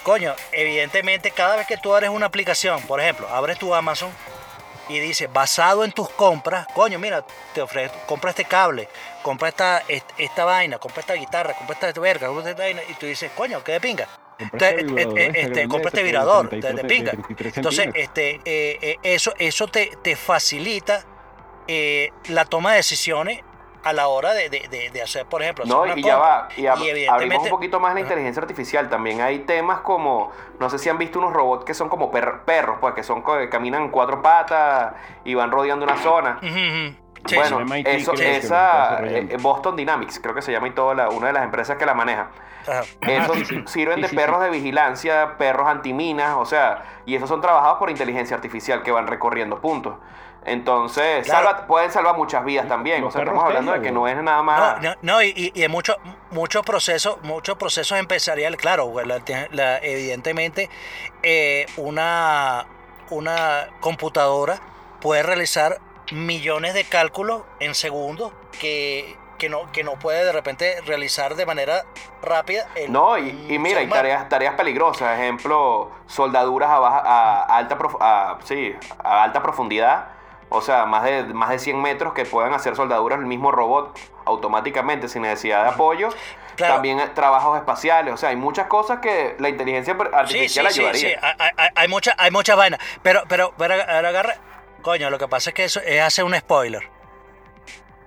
coño, 0.04 0.36
evidentemente 0.52 1.32
cada 1.32 1.56
vez 1.56 1.66
que 1.66 1.78
tú 1.78 1.94
abres 1.96 2.10
una 2.10 2.26
aplicación, 2.26 2.82
por 2.84 3.00
ejemplo, 3.00 3.26
abres 3.30 3.58
tu 3.58 3.74
Amazon 3.74 4.12
y 4.90 5.00
dice, 5.00 5.28
basado 5.28 5.86
en 5.86 5.94
tus 5.94 6.10
compras, 6.10 6.68
coño, 6.76 7.00
mira, 7.00 7.24
te 7.54 7.62
ofrece, 7.62 7.94
compra 8.06 8.32
este 8.32 8.44
cable, 8.44 8.90
compra 9.22 9.48
esta, 9.48 9.82
est- 9.88 10.10
esta 10.18 10.44
vaina, 10.44 10.78
compra 10.78 11.00
esta 11.00 11.14
guitarra, 11.14 11.54
compra 11.54 11.78
esta 11.88 12.02
verga, 12.02 12.28
compra 12.28 12.50
esta 12.52 12.64
vaina, 12.64 12.82
y 12.90 12.94
tú 12.96 13.06
dices, 13.06 13.32
coño, 13.34 13.64
qué 13.64 13.72
de 13.74 13.80
pinga. 13.80 14.10
Este 14.38 14.82
Entonces, 14.82 14.86
este 14.98 15.26
este, 15.26 15.32
grande 15.40 15.68
compra 15.70 15.88
este 15.88 16.02
33, 16.02 16.76
de, 16.76 16.82
de 16.84 16.90
pinga. 16.90 17.12
33 17.12 17.58
Entonces, 17.58 17.88
este, 17.94 18.30
eh, 18.44 18.80
eh, 18.82 18.98
eso, 19.04 19.34
eso 19.40 19.68
te, 19.68 19.92
te 20.04 20.18
facilita 20.18 21.06
eh, 21.70 22.12
la 22.28 22.44
toma 22.44 22.72
de 22.72 22.78
decisiones 22.78 23.40
a 23.84 23.94
la 23.94 24.08
hora 24.08 24.34
de, 24.34 24.50
de- 24.50 24.68
de- 24.70 24.90
de 24.92 25.02
hacer, 25.02 25.26
por 25.26 25.42
ejemplo, 25.42 25.64
hacer 25.64 25.76
No, 25.76 25.82
una 25.84 25.98
y 25.98 26.04
ya 26.04 26.18
va, 26.18 26.48
y, 26.56 26.64
ab- 26.64 26.72
abrimos 26.74 26.90
evidentemente- 26.92 27.38
un 27.46 27.50
poquito 27.50 27.80
más 27.80 27.94
la 27.94 28.00
inteligencia 28.02 28.42
artificial. 28.42 28.90
También 28.90 29.22
hay 29.22 29.40
temas 29.40 29.80
como, 29.82 30.32
no 30.60 30.70
sé 30.70 30.78
si 30.78 30.90
han 30.90 30.98
visto 30.98 31.20
unos 31.20 31.34
robots 31.34 31.66
que 31.66 31.74
son 31.74 31.90
como 31.90 32.12
per- 32.12 32.42
perros, 32.46 32.78
pues 32.80 32.94
que 32.94 33.04
son 33.04 33.24
que 33.24 33.50
caminan 33.50 33.84
en 33.84 33.90
cuatro 33.90 34.22
patas 34.22 34.94
y 35.26 35.34
van 35.34 35.52
rodeando 35.52 35.86
una 35.86 35.98
zona. 35.98 36.40
Sí, 37.28 37.36
bueno, 37.36 37.60
sí. 37.68 37.84
Eso, 37.86 38.14
esa 38.14 39.00
eh, 39.06 39.38
Boston 39.40 39.76
Dynamics, 39.76 40.20
creo 40.20 40.34
que 40.34 40.42
se 40.42 40.52
llama 40.52 40.68
y 40.70 40.72
toda 40.72 40.96
la, 40.96 41.10
una 41.10 41.28
de 41.28 41.34
las 41.34 41.44
empresas 41.44 41.78
que 41.78 41.86
la 41.86 41.94
maneja. 41.94 42.30
Ajá. 42.68 42.82
Esos 43.02 43.38
sí, 43.38 43.46
sí. 43.46 43.64
sirven 43.68 43.98
Sí, 43.98 44.02
de 44.04 44.08
sí, 44.08 44.16
perros 44.16 44.38
sí. 44.40 44.44
de 44.46 44.50
vigilancia, 44.50 45.38
perros 45.38 45.68
antiminas, 45.68 46.36
o 46.38 46.46
sea, 46.46 46.84
y 47.06 47.16
esos 47.16 47.30
son 47.30 47.40
trabajados 47.42 47.78
por 47.78 47.90
inteligencia 47.92 48.36
artificial 48.36 48.82
que 48.82 48.92
van 48.92 49.06
recorriendo 49.08 49.60
puntos. 49.62 49.96
Entonces, 50.44 51.26
Claro. 51.26 51.48
salva- 51.50 51.68
pueden 51.68 51.92
salvar 51.92 52.18
muchas 52.18 52.44
vidas 52.44 52.68
también. 52.68 53.02
Los 53.02 53.10
O 53.10 53.12
sea, 53.12 53.22
estamos 53.22 53.44
hablando 53.44 53.74
de 53.74 53.82
que 53.82 53.92
no 53.92 54.08
es 54.08 54.18
nada 54.22 54.42
más. 54.42 54.82
No, 54.82 54.90
no, 54.90 54.96
no, 55.02 55.22
y, 55.22 55.28
y- 55.36 55.52
y 55.54 55.64
en 55.64 55.72
muchos 55.72 55.98
muchos 56.32 56.66
procesos, 56.66 57.22
muchos 57.24 57.58
procesos 57.58 57.98
empresariales, 58.00 58.60
claro, 58.60 58.86
güey, 58.86 59.06
la- 59.06 59.22
la- 59.52 59.78
evidentemente 59.80 60.70
eh, 61.24 61.66
una, 61.78 62.66
una 63.12 63.68
computadora 63.82 64.60
puede 65.00 65.22
realizar 65.24 65.80
millones 66.12 66.74
de 66.74 66.86
cálculos 66.86 67.44
en 67.60 67.76
segundos 67.76 68.34
que, 68.60 69.16
que 69.38 69.48
no, 69.50 69.72
que 69.72 69.84
no 69.84 69.94
puede 69.94 70.24
de 70.26 70.32
repente 70.32 70.82
realizar 70.86 71.36
de 71.36 71.46
manera 71.46 71.84
rápida. 72.24 72.68
el- 72.76 72.92
No, 72.92 73.18
y, 73.18 73.30
y 73.50 73.60
mira, 73.60 73.82
y 73.84 73.88
tareas, 73.88 74.28
tareas 74.30 74.56
peligrosas, 74.56 75.20
ejemplo, 75.20 75.92
soldaduras 76.08 76.70
a, 76.72 76.80
baja, 76.80 77.00
a, 77.06 77.58
alta, 77.58 77.78
prof- 77.78 77.98
a- 78.00 78.38
sí, 78.44 78.76
a 79.04 79.24
alta 79.24 79.42
profundidad, 79.44 80.08
o 80.52 80.62
sea, 80.62 80.86
más 80.86 81.04
de, 81.04 81.24
más 81.24 81.50
de 81.50 81.58
100 81.60 81.82
metros 81.82 82.14
que 82.14 82.26
puedan 82.26 82.54
hacer 82.54 82.76
soldaduras 82.76 83.18
el 83.20 83.26
mismo 83.26 83.52
robot 83.52 83.98
automáticamente 84.26 85.08
sin 85.08 85.24
necesidad 85.24 85.64
de 85.64 85.70
apoyo. 85.70 86.10
Claro. 86.58 86.74
También 86.76 87.00
eh, 87.00 87.08
trabajos 87.16 87.58
espaciales, 87.58 88.14
o 88.14 88.18
sea, 88.18 88.30
hay 88.30 88.36
muchas 88.36 88.68
cosas 88.68 89.00
que 89.00 89.36
la 89.40 89.50
inteligencia 89.50 89.98
per- 89.98 90.08
Sí, 90.08 90.12
sí, 90.14 90.18
artificial 90.20 90.70
sí, 90.72 90.80
ayudaría. 90.82 91.00
sí, 91.20 91.26
hay, 91.40 91.50
hay- 91.58 91.70
hay 91.74 91.88
mucha, 91.88 92.14
hay 92.18 92.30
muchas 92.30 92.56
vainas. 92.58 92.80
Pero, 93.02 93.24
pero, 93.28 93.54
pero 93.58 93.74
agarra. 93.76 94.36
Coño, 94.82 95.10
lo 95.10 95.18
que 95.18 95.28
pasa 95.28 95.52
es 95.52 95.54
que 95.54 95.64
eso 95.64 95.80
es 95.80 96.02
hacer 96.02 96.26
un 96.26 96.36
spoiler. 96.36 96.82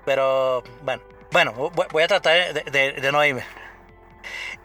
Pero, 0.04 0.62
bueno, 0.82 1.02
bueno, 1.32 1.52
voy, 1.52 2.02
a 2.02 2.06
tratar 2.08 2.52
de, 2.52 2.62
de- 2.70 2.92
de 2.92 3.12
no 3.12 3.24
irme. 3.24 3.42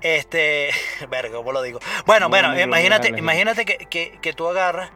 Este, 0.02 0.70
verga, 1.10 1.38
¿cómo 1.38 1.52
lo 1.52 1.62
digo? 1.62 1.80
Bueno, 2.06 2.26
No, 2.26 2.30
bueno, 2.30 2.60
imagínate, 2.60 3.10
imagínate 3.10 3.66
que, 3.66 3.78
que, 3.86 4.20
que 4.22 4.34
tú 4.34 4.48
agarras 4.48 4.92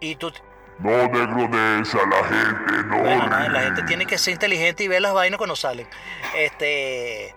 y 0.00 0.16
tú, 0.16 0.32
No 0.78 1.08
negronés 1.08 1.94
a 1.94 2.06
la 2.06 2.24
gente, 2.24 2.86
no. 2.88 2.98
bueno, 2.98 3.26
nada, 3.28 3.48
la 3.48 3.60
gente 3.62 3.82
tiene 3.84 4.04
que 4.06 4.18
ser 4.18 4.34
inteligente 4.34 4.84
y 4.84 4.88
ver 4.88 5.00
las 5.00 5.14
vainas 5.14 5.38
cuando 5.38 5.56
salen. 5.56 5.88
Este, 6.34 7.34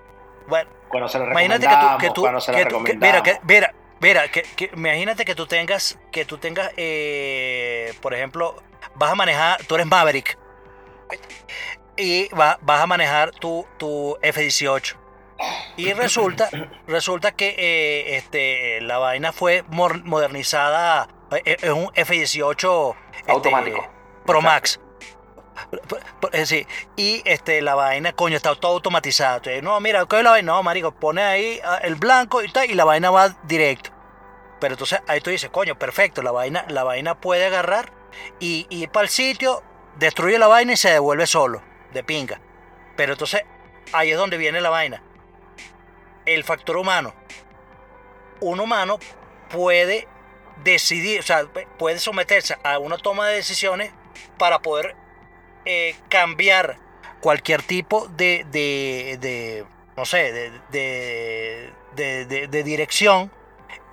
bueno, 0.48 0.70
Cuando 0.90 1.08
se 1.08 1.20
lo 1.20 1.26
Imagínate 1.32 1.62
que 1.62 1.68
tú, 1.68 1.72
recomendamos, 1.76 2.02
que 2.02 2.10
tú, 2.12 2.22
cuando 2.22 2.42
se 2.42 2.52
que 2.52 2.58
tú- 2.58 2.84
que- 2.84 2.94
recomendamos. 2.94 3.24
mira, 3.24 3.24
que, 3.24 3.40
mira, 3.46 3.74
mira, 4.02 4.28
que, 4.32 4.42
que- 4.42 4.72
imagínate 4.76 5.24
que 5.24 5.36
tú 5.36 5.46
tengas, 5.48 5.98
que 6.12 6.26
tú 6.26 6.38
tengas, 6.38 6.72
eh, 6.78 7.94
por 8.02 8.14
ejemplo, 8.14 8.62
vas 8.96 9.12
a 9.12 9.16
manejar, 9.16 9.64
tú 9.66 9.76
eres 9.76 9.88
Maverick 9.88 10.38
y 11.96 12.28
va- 12.30 12.58
vas 12.62 12.82
a 12.82 12.88
manejar 12.88 13.32
tu, 13.32 13.66
tu 13.78 14.18
F-18 14.22 14.96
y 15.78 15.94
resulta, 15.94 16.50
resulta 16.88 17.32
que 17.32 17.56
eh, 17.58 18.18
este, 18.18 18.82
la 18.82 18.98
vaina 18.98 19.32
fue 19.32 19.64
modernizada, 19.70 21.08
es 21.32 21.72
un 21.72 21.92
F-18 21.94 22.96
este, 23.16 23.32
Automático. 23.32 23.88
Pro 24.26 24.42
Max. 24.42 24.80
Eh, 26.32 26.46
sí, 26.46 26.66
y 26.96 27.22
este, 27.26 27.62
la 27.62 27.76
vaina, 27.76 28.14
coño, 28.14 28.36
está 28.38 28.56
todo 28.56 28.74
automatizado. 28.74 29.38
Entonces, 29.38 29.64
no, 29.64 29.80
mira, 29.80 30.06
¿qué 30.06 30.18
es 30.18 30.24
la 30.24 30.32
vaina? 30.32 30.54
No, 30.54 30.64
marico, 30.64 30.92
pone 30.92 31.22
ahí 31.22 31.60
ah, 31.64 31.80
el 31.84 31.96
blanco 31.96 32.42
y 32.42 32.52
tal, 32.52 32.70
y 32.70 32.74
la 32.74 32.86
vaina 32.86 33.12
va 33.12 33.30
directo. 33.44 33.92
Pero 34.60 34.74
entonces 34.74 35.02
ahí 35.08 35.22
tú 35.22 35.30
dices, 35.30 35.50
coño, 35.50 35.78
perfecto, 35.78 36.22
la 36.22 36.32
vaina, 36.32 36.66
la 36.70 36.84
vaina 36.84 37.20
puede 37.20 37.46
agarrar 37.46 37.92
y 38.40 38.68
y 38.70 38.84
ir 38.84 38.90
para 38.90 39.04
el 39.04 39.10
sitio, 39.10 39.64
destruye 39.98 40.38
la 40.38 40.48
vaina 40.48 40.74
y 40.74 40.78
se 40.78 40.92
devuelve 40.92 41.28
solo, 41.28 41.62
de 41.94 42.04
pinga. 42.04 42.42
Pero 42.96 43.14
entonces 43.14 43.44
ahí 43.94 44.12
es 44.12 44.18
donde 44.18 44.38
viene 44.38 44.62
la 44.62 44.70
vaina. 44.70 45.04
El 46.26 46.44
factor 46.44 46.78
humano. 46.78 47.14
Un 48.42 48.60
humano 48.60 49.00
puede 49.50 50.08
decidir, 50.64 51.20
o 51.20 51.24
sea, 51.24 51.46
puede 51.78 52.00
someterse 52.00 52.58
a 52.64 52.80
una 52.80 52.98
toma 52.98 53.28
de 53.28 53.36
decisiones 53.36 53.92
para 54.38 54.60
poder 54.60 54.96
eh, 55.66 55.96
cambiar 56.10 56.78
cualquier 57.22 57.62
tipo 57.64 58.08
de, 58.16 58.46
de, 58.52 59.66
no 59.98 60.06
sé, 60.06 60.52
de- 60.72 61.72
de 61.96 62.64
dirección 62.64 63.32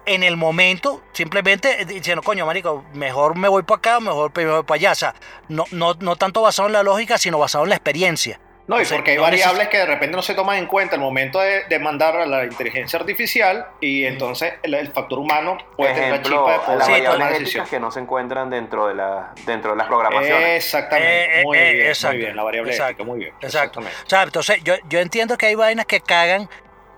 en 0.07 0.23
el 0.23 0.37
momento, 0.37 1.03
simplemente 1.13 1.85
diciendo, 1.85 2.23
coño, 2.23 2.47
marico, 2.47 2.85
mejor 2.93 3.37
me 3.37 3.49
voy 3.49 3.65
para 3.65 3.79
acá, 3.79 4.01
mejor 4.01 4.31
me 4.37 4.47
voy 4.47 4.63
para 4.63 4.77
allá. 4.77 4.93
O 4.93 4.95
sea, 4.95 5.15
no, 5.49 5.65
no, 5.73 5.95
no 5.95 6.15
tanto 6.17 6.43
basado 6.43 6.69
en 6.69 6.75
la 6.75 6.85
lógica, 6.85 7.19
sino 7.19 7.39
basado 7.39 7.65
en 7.65 7.71
la 7.71 7.77
experiencia. 7.77 8.41
No, 8.69 8.79
y 8.81 8.83
O 8.83 8.85
sea, 8.85 8.97
porque 8.99 9.13
hay 9.13 9.17
no 9.17 9.23
variables 9.23 9.67
neces- 9.67 9.71
que 9.71 9.79
de 9.79 9.87
repente 9.87 10.17
no 10.17 10.23
se 10.23 10.35
toman 10.35 10.59
en 10.59 10.67
cuenta 10.67 10.97
al 10.97 11.01
momento 11.01 11.39
de, 11.41 11.65
de 11.65 11.79
mandar 11.79 12.17
a 12.17 12.27
la 12.27 12.45
inteligencia 12.45 12.99
artificial 12.99 13.67
y 13.81 14.05
entonces 14.05 14.55
el, 14.65 14.75
el 14.75 14.89
factor 14.93 15.21
humano 15.21 15.57
puede 15.77 15.95
tener 15.95 16.11
la 16.11 16.23
chispa 16.23 16.53
de 16.53 16.59
poder 16.59 16.79
las 16.79 16.87
Sí, 16.89 16.93
tomar 17.05 17.33
éticas 17.35 17.69
que 17.71 17.79
no 17.79 17.91
se 17.93 18.01
encuentran 18.01 18.51
dentro 18.51 18.89
de, 18.89 18.95
la, 18.95 19.33
dentro 19.45 19.71
de 19.71 19.77
las 19.77 19.87
programaciones. 19.87 20.65
Exactamente, 20.65 21.41
Eh, 21.41 21.45
muy, 21.45 21.59
eh, 21.59 21.73
bien, 21.75 21.87
exacto, 21.87 22.15
muy 22.17 22.25
bien, 22.25 22.37
la 22.37 22.43
variable 22.43 22.71
exacto, 22.73 22.91
ética, 22.93 23.05
muy 23.05 23.19
bien. 23.21 23.31
Exacto. 23.41 23.81
exactamente. 23.81 23.97
O 24.05 24.09
sea, 24.11 24.23
entonces 24.25 24.65
yo, 24.65 24.75
yo 24.89 24.99
entiendo 24.99 25.39
que 25.39 25.47
hay 25.47 25.55
vainas 25.55 25.87
que 25.87 26.01
cagan, 26.01 26.49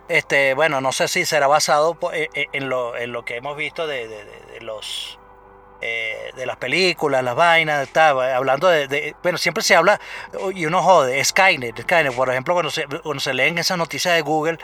este, 0.08 0.54
bueno, 0.54 0.80
no 0.80 0.90
sé 0.92 1.06
si 1.06 1.26
será 1.26 1.48
basado 1.48 1.98
eh, 2.14 2.30
eh, 2.32 2.46
en 2.54 2.70
lo, 2.70 2.96
en 2.96 3.12
lo 3.12 3.26
que 3.26 3.36
hemos 3.36 3.56
visto 3.58 3.86
de, 3.86 4.08
de- 4.08 4.24
de- 4.24 4.40
de 4.54 4.60
los 4.62 5.17
eh, 5.80 6.32
de 6.34 6.44
las 6.44 6.56
películas, 6.56 7.22
las 7.22 7.36
vainas, 7.36 7.88
tal, 7.90 8.20
hablando 8.20 8.68
de, 8.68 9.14
bueno, 9.22 9.38
siempre 9.38 9.62
se 9.62 9.76
habla 9.76 10.00
y 10.54 10.66
uno 10.66 10.82
jode, 10.82 11.24
Skynet, 11.24 11.82
Skynet, 11.82 12.14
por 12.14 12.30
ejemplo, 12.30 12.54
cuando 12.54 12.70
se, 13.20 13.34
leen 13.34 13.58
esas 13.58 13.78
noticias 13.78 14.14
de 14.14 14.22
Google, 14.22 14.58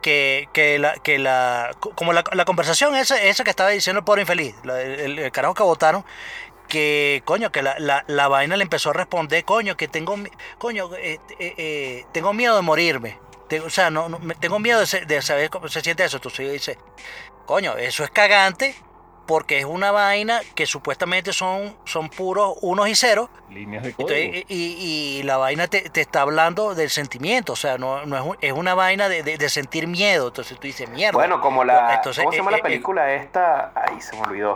que, 0.00 0.48
que 0.52 0.78
la, 0.78 0.94
que 0.94 1.18
la, 1.18 1.72
como 1.96 2.12
la, 2.12 2.22
conversación 2.44 2.94
esa, 2.94 3.20
esa 3.20 3.42
que 3.42 3.50
estaba 3.50 3.70
diciendo 3.70 3.98
el 3.98 4.04
pobre 4.04 4.22
infeliz, 4.22 4.54
el, 4.64 5.30
carajo 5.32 5.54
que 5.54 5.62
votaron, 5.62 6.04
que 6.68 7.22
coño, 7.24 7.50
que 7.50 7.62
la, 7.62 7.76
la, 7.78 8.04
la 8.06 8.28
vaina 8.28 8.56
le 8.56 8.62
empezó 8.62 8.90
a 8.90 8.92
responder, 8.92 9.44
coño, 9.44 9.76
que 9.76 9.88
tengo, 9.88 10.16
coño, 10.58 10.94
eh, 10.94 11.18
eh, 11.40 11.54
eh, 11.58 12.06
tengo 12.12 12.32
miedo 12.32 12.54
de 12.54 12.62
morirme. 12.62 13.18
Te- 13.48 13.60
o 13.60 13.70
sea, 13.70 13.90
no, 13.90 14.08
tengo 14.38 14.60
miedo 14.60 14.78
de, 14.80 15.22
saber 15.22 15.50
cómo 15.50 15.66
se 15.68 15.80
siente 15.80 16.04
eso. 16.04 16.18
Entonces 16.18 16.52
dice, 16.52 16.78
coño, 17.44 17.76
eso 17.76 18.04
es 18.04 18.10
cagante 18.10 18.76
porque 19.30 19.60
es 19.60 19.64
una 19.64 19.92
vaina 19.92 20.40
que 20.56 20.66
supuestamente 20.66 21.32
son, 21.32 21.76
son 21.84 22.08
puros 22.08 22.56
unos 22.62 22.88
y 22.88 22.96
ceros. 22.96 23.28
Líneas 23.48 23.84
de 23.84 23.92
código. 23.94 24.10
Entonces, 24.10 24.44
y, 24.48 24.56
y- 24.56 25.18
y 25.20 25.22
la 25.22 25.36
vaina 25.36 25.68
te, 25.68 25.88
te 25.88 26.00
está 26.00 26.22
hablando 26.22 26.74
del 26.74 26.90
sentimiento, 26.90 27.52
o 27.52 27.56
sea, 27.56 27.78
no, 27.78 28.04
no 28.06 28.16
es, 28.16 28.22
un- 28.24 28.36
es 28.40 28.52
una 28.52 28.74
vaina 28.74 29.08
de, 29.08 29.22
de- 29.22 29.38
de 29.38 29.48
sentir 29.48 29.86
miedo. 29.86 30.26
Entonces 30.28 30.58
tú 30.58 30.66
dices, 30.66 30.90
mierda. 30.90 31.16
Bueno, 31.16 31.40
como 31.40 31.62
la. 31.62 31.94
Entonces, 31.94 32.24
¿Cómo 32.24 32.32
se 32.32 32.38
llama 32.38 32.50
eh, 32.50 32.54
la 32.54 32.58
eh, 32.58 32.62
película 32.62 33.12
esta? 33.14 33.70
Ay, 33.76 34.00
se 34.00 34.16
me 34.16 34.22
olvidó. 34.22 34.52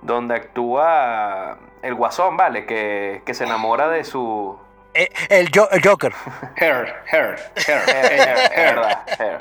Donde 0.00 0.36
actúa 0.36 1.58
el 1.82 1.94
guasón, 1.96 2.36
¿vale? 2.36 2.66
Que, 2.66 3.22
que 3.26 3.34
se 3.34 3.42
enamora 3.44 3.88
de 3.88 4.04
su. 4.04 4.56
Eh, 4.98 5.08
el, 5.28 5.48
Jo- 5.54 5.68
el 5.70 5.82
Joker. 5.86 6.12
Her, 6.56 6.94
her, 7.12 7.38
her, 7.66 7.82
ella, 8.12 8.34
her. 8.54 8.74
verdad, 8.74 9.06
eh. 9.20 9.38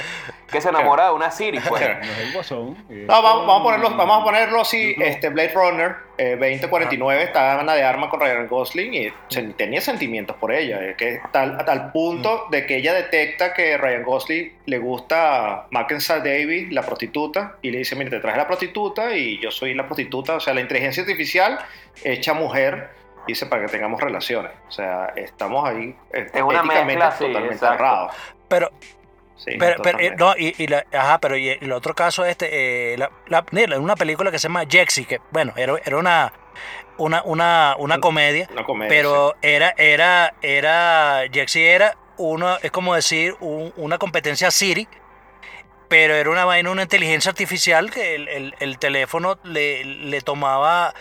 Que 0.51 0.61
se 0.61 0.69
enamora 0.69 1.07
de 1.07 1.11
una 1.11 1.29
Siri, 1.29 1.59
pues. 1.59 1.81
No 1.81 2.41
eh, 2.89 3.05
vamos, 3.05 3.45
vamos 3.45 3.59
a 3.59 3.63
ponerlo, 3.63 3.89
vamos 3.97 4.21
a 4.21 4.23
ponerlo 4.23 4.61
así, 4.61 4.95
este 4.97 5.27
Blade 5.27 5.51
Runner 5.53 5.95
eh, 6.17 6.37
2049 6.39 7.23
estaba 7.23 7.59
Ana 7.59 7.75
de 7.75 7.83
Armas 7.83 8.09
con 8.09 8.21
Ryan 8.21 8.47
Gosling 8.47 8.93
y 8.93 9.13
se- 9.27 9.41
tenía 9.57 9.81
sentimientos 9.81 10.37
por 10.37 10.53
ella, 10.53 10.79
eh, 10.81 10.95
que 10.97 11.19
tal, 11.33 11.59
a 11.59 11.65
tal 11.65 11.91
punto 11.91 12.47
de 12.49 12.65
que 12.65 12.77
ella 12.77 12.93
detecta 12.93 13.53
que 13.53 13.77
Ryan 13.77 14.03
Gosling 14.03 14.53
le 14.67 14.77
gusta 14.79 15.67
Mackenzie 15.71 16.19
Davis, 16.19 16.71
la 16.71 16.83
prostituta, 16.83 17.57
y 17.61 17.71
le 17.71 17.79
dice, 17.79 17.95
mira, 17.97 18.09
te 18.09 18.19
traje 18.21 18.37
la 18.37 18.47
prostituta 18.47 19.13
y 19.17 19.39
yo 19.39 19.51
soy 19.51 19.73
la 19.73 19.85
prostituta, 19.85 20.35
o 20.35 20.39
sea, 20.39 20.53
la 20.53 20.61
inteligencia 20.61 21.03
artificial 21.03 21.59
hecha 22.05 22.33
mujer, 22.33 22.89
dice, 23.27 23.45
para 23.45 23.63
que 23.65 23.71
tengamos 23.71 24.01
relaciones, 24.01 24.51
o 24.67 24.71
sea, 24.71 25.13
estamos 25.15 25.67
ahí 25.67 25.95
eh, 26.13 26.27
Es 26.33 26.41
una 26.41 26.63
mezcla, 26.63 27.11
sí, 27.11 27.25
totalmente 27.25 27.53
exacto. 27.55 27.75
errados. 27.75 28.13
Pero, 28.47 28.71
Sí, 29.35 29.51
pero, 29.59 29.79
pero, 29.83 29.99
eh, 29.99 30.15
no, 30.17 30.33
y, 30.35 30.55
y 30.57 30.65
la, 30.65 30.83
ajá, 30.91 31.19
pero 31.19 31.37
y 31.37 31.49
el 31.49 31.71
otro 31.71 31.93
caso 31.93 32.25
este, 32.25 32.93
eh, 32.93 32.97
la, 32.97 33.11
la- 33.27 33.45
mira, 33.51 33.79
una 33.79 33.95
película 33.95 34.31
que 34.31 34.39
se 34.39 34.47
llama 34.47 34.63
Jexy, 34.67 35.05
que 35.05 35.19
bueno, 35.29 35.53
era, 35.55 35.75
era 35.85 35.95
una, 35.97 36.33
una, 36.97 37.21
una, 37.23 37.75
una 37.77 37.99
comedia, 37.99 38.47
Una 38.51 38.63
comedia, 38.63 38.89
pero 38.89 39.35
era, 39.43 39.75
era, 39.77 40.33
era, 40.41 41.21
Jexy 41.31 41.63
era 41.63 41.95
una, 42.17 42.55
es 42.63 42.71
como 42.71 42.95
decir, 42.95 43.35
un- 43.39 43.71
una 43.77 43.99
competencia 43.99 44.49
Siri, 44.49 44.87
pero 45.87 46.15
era 46.15 46.31
una 46.31 46.43
vaina, 46.45 46.71
una 46.71 46.81
inteligencia 46.81 47.29
artificial 47.29 47.91
que 47.91 48.15
el, 48.15 48.27
el- 48.29 48.55
el 48.59 48.79
teléfono 48.79 49.37
le, 49.43 49.85
le 49.85 50.21
tomaba 50.21 50.95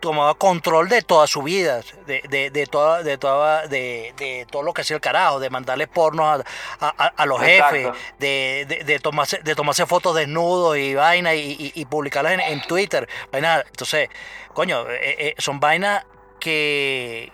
tomaba 0.00 0.34
control 0.34 0.88
de 0.88 1.02
toda 1.02 1.26
su 1.26 1.42
vida, 1.42 1.80
de, 2.06 2.22
de, 2.28 2.50
de 2.50 2.66
toda, 2.66 3.02
de, 3.02 3.18
toda, 3.18 3.66
de, 3.68 4.14
de 4.16 4.46
todo 4.50 4.62
lo 4.62 4.72
que 4.72 4.80
hacía 4.80 4.96
el 4.96 5.00
carajo, 5.02 5.38
de 5.40 5.50
mandarle 5.50 5.86
porno 5.86 6.26
a, 6.26 6.42
a- 6.80 6.88
a 7.16 7.26
los 7.26 7.38
jefes, 7.40 7.86
Exacto. 7.86 7.98
de, 8.18 8.64
de, 8.68 8.84
de 8.84 8.98
tomarse, 8.98 9.38
de 9.44 9.54
tomarse 9.54 9.86
fotos 9.86 10.16
desnudos 10.16 10.76
y 10.78 10.94
vaina 10.94 11.34
y, 11.34 11.52
y- 11.52 11.72
y 11.74 11.84
publicarlas 11.84 12.32
en, 12.32 12.40
en 12.40 12.60
Twitter. 12.62 13.08
Vaina, 13.30 13.62
entonces, 13.66 14.08
coño, 14.54 14.88
eh, 14.90 15.16
eh, 15.18 15.34
son 15.38 15.60
vainas 15.60 16.04
que, 16.40 17.32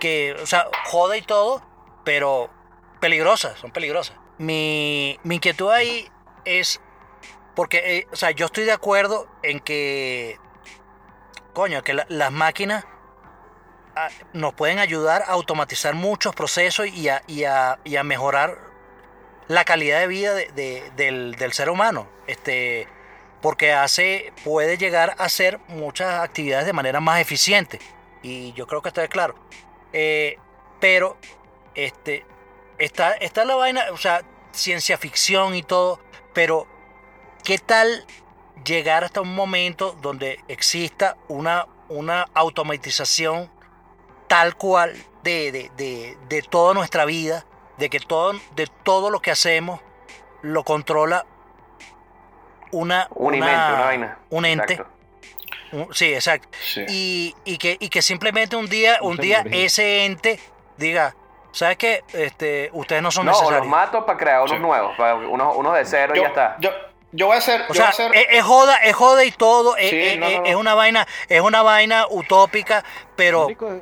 que, 0.00 0.36
o 0.42 0.46
sea, 0.46 0.68
jode 0.84 1.18
y 1.18 1.22
todo, 1.22 1.62
pero 2.04 2.50
peligrosas, 3.00 3.58
son 3.58 3.70
peligrosas. 3.70 4.16
Mi, 4.38 5.18
mi 5.24 5.36
inquietud 5.36 5.70
ahí 5.70 6.08
es 6.44 6.80
porque, 7.56 7.98
eh, 7.98 8.06
o 8.12 8.16
sea, 8.16 8.30
yo 8.30 8.46
estoy 8.46 8.64
de 8.64 8.72
acuerdo 8.72 9.26
en 9.42 9.58
que, 9.58 10.38
coño, 11.58 11.82
que 11.82 11.92
la- 11.92 12.06
las 12.08 12.30
máquinas 12.30 12.84
ah, 13.96 14.10
nos 14.32 14.54
pueden 14.54 14.78
ayudar 14.78 15.22
a 15.22 15.32
automatizar 15.32 15.92
muchos 15.94 16.32
procesos 16.32 16.86
y 16.86 17.08
a, 17.08 17.24
y 17.26 17.42
a- 17.42 17.80
y 17.82 17.96
a 17.96 18.04
mejorar 18.04 18.58
la 19.48 19.64
calidad 19.64 19.98
de 19.98 20.06
vida 20.06 20.34
de- 20.34 20.52
de- 20.52 20.92
del, 20.94 21.34
del 21.34 21.52
ser 21.52 21.68
humano. 21.68 22.06
Este, 22.28 22.86
porque 23.42 23.72
hace, 23.72 24.32
puede 24.44 24.78
llegar 24.78 25.16
a 25.18 25.24
hacer 25.24 25.58
muchas 25.66 26.20
actividades 26.20 26.64
de 26.66 26.72
manera 26.72 27.00
más 27.00 27.20
eficiente. 27.20 27.80
Y 28.22 28.52
yo 28.52 28.68
creo 28.68 28.80
que 28.80 28.90
está 28.90 29.08
claro. 29.08 29.34
Eh, 29.92 30.38
pero, 30.78 31.16
este, 31.74 32.24
está, 32.78 33.14
está 33.14 33.44
la 33.44 33.56
vaina, 33.56 33.82
o 33.92 33.96
sea, 33.96 34.22
ciencia 34.52 34.96
ficción 34.96 35.56
y 35.56 35.64
todo, 35.64 36.00
pero 36.34 36.68
¿qué 37.42 37.58
tal 37.58 38.06
llegar 38.64 39.04
hasta 39.04 39.20
un 39.20 39.34
momento 39.34 39.92
donde 40.00 40.40
exista 40.48 41.16
una, 41.28 41.66
una 41.88 42.26
automatización 42.34 43.50
tal 44.26 44.56
cual 44.56 44.94
de, 45.22 45.52
de, 45.52 45.70
de, 45.76 46.16
de 46.28 46.42
toda 46.42 46.74
nuestra 46.74 47.04
vida, 47.04 47.44
de 47.78 47.88
que 47.90 48.00
todo, 48.00 48.32
de 48.54 48.66
todo 48.82 49.10
lo 49.10 49.20
que 49.20 49.30
hacemos 49.30 49.80
lo 50.42 50.64
controla 50.64 51.24
una, 52.70 53.08
Un 53.10 53.30
mente, 53.32 53.46
una 53.46 53.80
vaina. 53.80 54.18
un 54.30 54.44
ente. 54.44 54.74
Exacto. 54.74 54.92
un- 55.72 55.94
sí, 55.94 56.12
exacto. 56.12 56.48
Sí. 56.62 56.84
Y, 56.88 57.34
y 57.44 57.58
que, 57.58 57.76
y 57.80 57.88
que 57.88 58.02
simplemente 58.02 58.56
un 58.56 58.68
día, 58.68 58.98
Un 59.00 59.12
un 59.12 59.16
día 59.16 59.42
ese 59.50 60.04
ente 60.04 60.38
diga, 60.76 61.14
¿sabes 61.52 61.76
qué? 61.78 62.04
Este, 62.12 62.70
ustedes 62.74 63.02
no 63.02 63.10
son 63.10 63.26
No, 63.26 63.32
o 63.32 63.34
los 63.34 63.42
necesarios. 63.42 63.70
mato 63.70 64.04
para 64.04 64.18
crear 64.18 64.40
unos 64.42 64.50
Sí. 64.52 64.58
nuevos, 64.58 64.96
para 64.96 65.14
unos, 65.14 65.56
unos 65.56 65.74
de 65.74 65.84
cero 65.86 66.12
y 66.14 66.20
ya 66.20 66.26
está. 66.28 66.56
yo, 66.60 66.70
yo 67.12 67.26
voy 67.26 67.36
a 67.36 67.38
hacer, 67.38 67.62
O 67.68 67.72
yo 67.74 67.80
voy 67.80 67.88
a 67.88 67.92
sea, 67.92 68.06
hacer- 68.06 68.16
es, 68.16 68.26
es 68.30 68.42
joda, 68.44 68.76
es 68.76 68.94
joda 68.94 69.24
y 69.24 69.30
todo, 69.32 69.74
Sí, 69.78 69.86
es- 69.90 70.18
no, 70.18 70.26
no, 70.26 70.30
es- 70.32 70.38
no. 70.40 70.46
es 70.46 70.54
una 70.56 70.74
vaina, 70.74 71.06
es 71.28 71.40
una 71.40 71.62
vaina 71.62 72.06
utópica, 72.10 72.84
pero, 73.16 73.44
marico, 73.44 73.80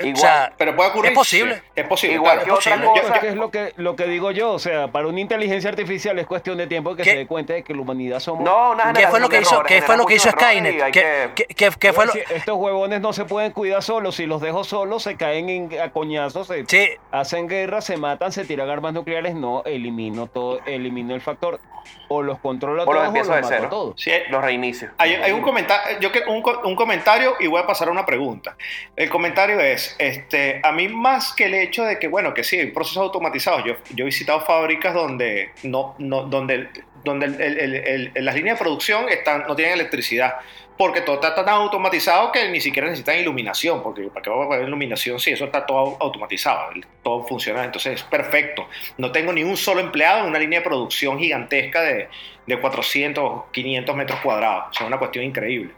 Igual. 0.00 0.14
o 0.14 0.16
sea, 0.16 0.52
pero 0.58 0.74
puede 0.74 0.90
ocurrir. 0.90 1.12
es 1.12 1.16
posible. 1.18 1.54
sí, 1.56 1.62
es 1.76 1.86
posible. 1.86 2.14
Igual 2.16 2.40
claro, 2.40 2.58
que 2.58 2.68
es 2.70 2.76
otra 2.76 2.76
posible. 2.76 2.86
Yo- 2.96 3.02
cosa 3.02 3.14
yo- 3.14 3.20
que 3.20 3.28
es 3.28 3.34
lo 3.36 3.50
que, 3.50 3.72
lo 3.76 3.96
que 3.96 4.04
digo 4.06 4.30
yo, 4.32 4.52
o 4.52 4.58
sea, 4.58 4.88
para 4.88 5.06
una 5.06 5.20
inteligencia 5.20 5.70
artificial 5.70 6.18
es 6.18 6.26
cuestión 6.26 6.58
de 6.58 6.66
tiempo 6.66 6.96
que 6.96 7.02
¿Qué? 7.04 7.10
se 7.10 7.16
dé 7.18 7.26
cuenta 7.26 7.52
de 7.52 7.62
que 7.62 7.74
la 7.74 7.80
humanidad 7.82 8.18
somos... 8.20 8.44
No, 8.44 8.72
una 8.72 8.92
¿qué 8.92 9.06
fue 9.08 9.20
lo 9.20 9.28
que 9.28 9.40
hizo, 9.40 9.62
qué 9.62 9.82
fue 9.82 9.96
lo 9.96 10.06
que 10.06 10.14
hizo 10.16 10.30
Skynet? 10.30 10.84
¿Qué, 10.86 10.90
que- 10.92 11.30
qué- 11.34 11.54
qué- 11.54 11.70
qué 11.78 11.92
fue 11.92 12.06
lo, 12.06 12.12
Si 12.12 12.20
estos 12.34 12.56
huevones 12.56 13.00
no 13.00 13.12
se 13.12 13.24
pueden 13.24 13.52
cuidar 13.52 13.82
solos, 13.82 14.16
si 14.16 14.26
los 14.26 14.40
dejo 14.40 14.64
solos 14.64 15.02
se 15.02 15.16
caen 15.16 15.48
en, 15.48 15.80
a 15.80 15.90
coñazos, 15.92 16.46
se 16.48 16.64
sí, 16.66 16.88
hacen 17.12 17.46
guerra, 17.48 17.80
se 17.80 17.96
matan, 17.96 18.32
se 18.32 18.44
tiran 18.44 18.68
armas 18.68 18.92
nucleares, 18.92 19.34
no, 19.34 19.62
elimino 19.64 20.26
todo, 20.26 20.60
elimino 20.66 21.14
el 21.14 21.20
factor, 21.20 21.60
o 22.08 22.22
los 22.22 22.38
controlo 22.40 22.82
O 22.82 22.86
los 22.86 22.94
todos 22.94 23.06
empiezo 23.06 23.30
o 23.30 23.34
de 23.36 23.40
los 23.42 23.50
cero. 23.50 23.66
todos. 23.70 24.00
sí, 24.00 24.10
Los 24.30 24.42
reinicio. 24.42 24.90
Hay, 24.98 25.14
hay 25.14 25.32
un 25.32 25.42
comentario, 25.42 25.98
yo 26.00 26.10
un, 26.28 26.42
un 26.64 26.74
comentario 26.76 27.34
y 27.38 27.46
voy 27.46 27.60
a 27.60 27.66
pasar 27.66 27.88
a 27.88 27.90
una 27.92 28.04
pregunta. 28.04 28.56
El 28.96 29.08
comentario 29.08 29.60
es, 29.60 29.75
este, 29.98 30.60
a 30.62 30.72
mí 30.72 30.88
más 30.88 31.32
que 31.32 31.44
el 31.44 31.54
hecho 31.54 31.84
de 31.84 31.98
que, 31.98 32.08
bueno, 32.08 32.34
que 32.34 32.44
sí, 32.44 32.56
hay 32.58 32.66
procesos 32.66 33.02
automatizados. 33.02 33.64
Yo, 33.64 33.74
he 33.96 34.04
visitado 34.04 34.40
fábricas 34.40 34.94
donde 34.94 35.50
no, 35.62 35.94
donde, 35.98 36.68
donde 37.04 38.12
las 38.14 38.34
líneas 38.34 38.58
de 38.58 38.64
producción 38.64 39.08
están, 39.08 39.44
no 39.46 39.56
tienen 39.56 39.74
electricidad. 39.74 40.36
Porque 40.78 41.00
todo 41.00 41.14
está 41.16 41.34
tan 41.34 41.48
automatizado 41.48 42.30
que 42.30 42.50
ni 42.50 42.60
siquiera 42.60 42.86
necesitan 42.86 43.18
iluminación. 43.18 43.82
Porque 43.82 44.02
para 44.08 44.22
qué 44.22 44.28
va 44.28 44.42
a 44.42 44.46
haber 44.46 44.68
iluminación 44.68 45.18
si 45.18 45.30
eso 45.30 45.46
está 45.46 45.64
todo 45.64 45.96
automatizado, 45.98 46.70
todo 47.02 47.26
funciona. 47.26 47.64
Entonces 47.64 47.94
es 47.94 48.02
perfecto. 48.02 48.68
No 48.98 49.10
tengo 49.10 49.32
ni 49.32 49.42
un 49.42 49.56
solo 49.56 49.80
empleado 49.80 50.20
en 50.20 50.26
una 50.26 50.38
línea 50.38 50.58
de 50.58 50.64
producción 50.64 51.18
gigantesca 51.18 51.80
de, 51.80 52.08
de 52.46 52.60
400, 52.60 53.44
500 53.52 53.96
metros 53.96 54.20
cuadrados. 54.20 54.76
Es 54.78 54.86
una 54.86 54.98
cuestión 54.98 55.24
increíble. 55.24 55.72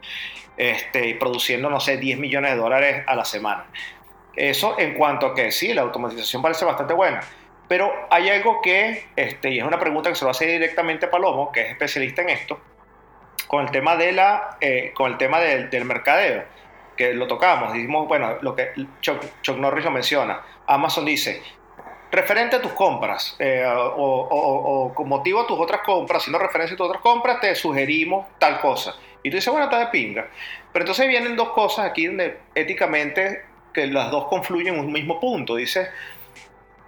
Este, 0.59 1.15
produciendo, 1.15 1.71
no 1.71 1.79
sé, 1.81 1.97
10 1.97 2.19
millones 2.19 2.51
de 2.51 2.57
dólares 2.59 3.05
a 3.07 3.15
la 3.15 3.25
semana. 3.25 3.67
Eso 4.35 4.79
en 4.79 4.95
cuanto 4.95 5.27
a 5.27 5.35
que 5.35 5.51
sí, 5.53 5.73
la 5.73 5.83
automatización 5.83 6.43
parece 6.43 6.65
bastante 6.65 6.95
buena. 6.95 7.21
Pero 7.69 7.93
hay 8.11 8.29
algo 8.31 8.61
que, 8.63 9.07
este, 9.17 9.51
y 9.51 9.59
es 9.59 9.65
una 9.65 9.79
pregunta 9.79 10.09
que 10.11 10.17
se 10.17 10.25
lo 10.25 10.31
hace 10.31 10.47
directamente 10.47 11.07
a 11.07 11.11
Palomo, 11.11 11.53
que 11.53 11.61
es 11.63 11.71
especialista 11.71 12.23
en 12.23 12.31
esto, 12.31 12.59
con 13.47 13.65
el 13.65 13.71
tema, 13.71 13.97
de 13.97 14.13
la, 14.13 14.57
eh, 14.61 14.93
con 14.95 15.13
el 15.13 15.19
tema 15.19 15.39
del, 15.41 15.71
del 15.71 15.85
mercadeo, 15.85 16.45
que 16.97 17.15
lo 17.15 17.27
tocamos. 17.27 17.73
Dijimos, 17.73 18.09
bueno, 18.09 18.37
lo 18.41 18.57
que 18.57 18.71
Chuck, 19.01 19.23
Chuck 19.43 19.59
Norris 19.59 19.85
lo 19.85 19.91
menciona. 19.91 20.41
Amazon 20.67 21.05
dice, 21.05 21.43
referente 22.11 22.57
a 22.57 22.63
tus 22.63 22.73
compras 22.73 23.37
eh, 23.39 23.65
o, 23.67 23.81
o- 23.81 24.29
o- 24.29 24.85
o 24.87 24.95
con 24.95 25.09
motivo 25.09 25.41
a 25.43 25.47
tus 25.47 25.59
otras 25.61 25.83
compras, 25.83 26.27
no 26.29 26.39
referencia 26.39 26.75
a 26.75 26.77
tus 26.79 26.87
otras 26.89 27.03
compras, 27.03 27.41
te 27.41 27.55
sugerimos 27.55 28.27
tal 28.39 28.61
cosa. 28.61 28.95
Y 29.23 29.31
tú 29.31 29.37
dices, 29.37 29.51
bueno, 29.51 29.65
está 29.67 29.79
de 29.81 29.87
pinga. 29.87 30.29
Pero 30.73 30.85
entonces 30.85 31.09
vienen 31.09 31.37
dos 31.37 31.51
cosas 31.51 31.87
aquí 31.87 32.07
donde 32.07 32.39
éticamente 32.55 33.43
que 33.75 33.87
las 33.87 34.11
dos 34.11 34.27
confluyen 34.29 34.75
en 34.75 34.81
un 34.81 34.93
mismo 34.93 35.19
punto. 35.21 35.57
Dice, 35.57 35.89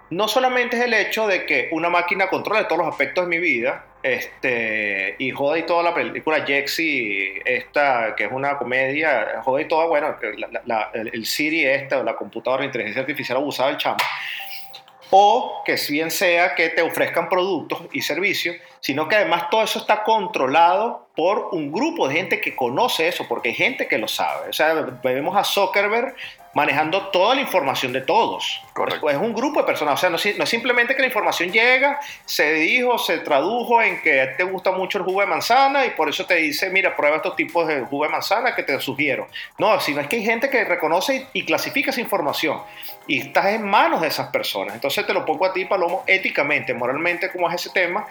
no 0.09 0.27
solamente 0.27 0.77
es 0.77 0.83
el 0.83 0.93
hecho 0.93 1.27
de 1.27 1.45
que 1.45 1.69
una 1.71 1.89
máquina 1.89 2.27
controle 2.27 2.63
todos 2.65 2.79
los 2.79 2.87
aspectos 2.87 3.25
de 3.25 3.29
mi 3.29 3.37
vida, 3.37 3.85
este, 4.03 5.15
y 5.19 5.29
joda 5.31 5.59
y 5.59 5.63
toda 5.63 5.83
la 5.83 5.93
película 5.93 6.43
Jexy, 6.45 7.33
esta, 7.45 8.15
que 8.15 8.23
es 8.25 8.31
una 8.31 8.57
comedia, 8.57 9.41
joda 9.43 9.61
y 9.61 9.65
toda, 9.65 9.85
bueno, 9.85 10.15
la- 10.37 10.61
la- 10.65 10.89
el 10.93 11.25
Siri 11.25 11.65
esta, 11.65 11.99
o 11.99 12.03
la 12.03 12.15
computadora, 12.15 12.61
la 12.61 12.65
inteligencia 12.67 13.01
artificial 13.01 13.37
abusada 13.37 13.69
del 13.69 13.77
chamo, 13.77 13.97
o 15.11 15.61
que 15.65 15.75
bien 15.89 16.09
sea 16.09 16.55
que 16.55 16.69
te 16.69 16.81
ofrezcan 16.81 17.29
productos 17.29 17.81
y 17.91 18.01
servicios, 18.01 18.55
sino 18.79 19.07
que 19.07 19.17
además 19.17 19.49
todo 19.51 19.61
eso 19.61 19.79
está 19.79 20.03
controlado 20.03 21.07
por 21.15 21.49
un 21.51 21.71
grupo 21.71 22.07
de 22.07 22.15
gente 22.15 22.41
que 22.41 22.55
conoce 22.55 23.07
eso, 23.07 23.25
porque 23.27 23.49
hay 23.49 23.55
gente 23.55 23.87
que 23.87 23.97
lo 23.97 24.07
sabe. 24.07 24.49
O 24.49 24.53
sea, 24.53 24.73
vemos 25.03 25.35
a 25.35 25.43
Zuckerberg 25.43 26.15
manejando 26.53 27.07
toda 27.07 27.35
la 27.35 27.41
información 27.41 27.93
de 27.93 28.01
todos. 28.01 28.61
Correcto. 28.73 29.09
Es, 29.09 29.17
un 29.17 29.33
grupo 29.33 29.61
de 29.61 29.65
personas. 29.65 29.93
O 29.93 29.97
sea, 29.97 30.09
no, 30.09 30.17
es- 30.17 30.37
no 30.37 30.43
es 30.43 30.49
simplemente 30.49 30.95
que 30.95 31.01
la 31.01 31.07
información 31.07 31.51
llega, 31.51 31.99
se 32.25 32.53
dijo, 32.53 32.97
se 32.97 33.19
tradujo 33.19 33.81
en 33.81 34.01
que 34.01 34.33
te 34.37 34.43
gusta 34.43 34.71
mucho 34.71 34.97
el 34.97 35.03
jugo 35.05 35.21
de 35.21 35.27
manzana 35.27 35.85
y 35.85 35.91
por 35.91 36.09
eso 36.09 36.25
te 36.25 36.35
dice, 36.35 36.69
mira, 36.69 36.95
prueba 36.95 37.17
estos 37.17 37.35
tipos 37.35 37.67
de 37.67 37.81
jugo 37.81 38.03
de 38.03 38.09
manzana 38.09 38.53
que 38.55 38.63
te 38.63 38.79
sugiero. 38.79 39.27
No, 39.57 39.79
sino 39.79 40.01
es 40.01 40.07
que 40.07 40.17
hay 40.17 40.23
gente 40.25 40.49
que 40.49 40.63
reconoce 40.65 41.27
y, 41.33 41.39
y 41.39 41.45
clasifica 41.45 41.91
esa 41.91 42.01
información 42.01 42.61
y 43.07 43.19
estás 43.19 43.47
en 43.47 43.63
manos 43.67 44.01
de 44.01 44.07
esas 44.07 44.27
personas. 44.29 44.75
Entonces 44.75 45.05
te 45.05 45.13
lo 45.13 45.25
pongo 45.25 45.45
a 45.45 45.53
ti, 45.53 45.65
Palomo, 45.65 46.03
éticamente, 46.07 46.73
moralmente, 46.73 47.31
como 47.31 47.49
es 47.49 47.55
ese 47.55 47.69
tema. 47.71 48.05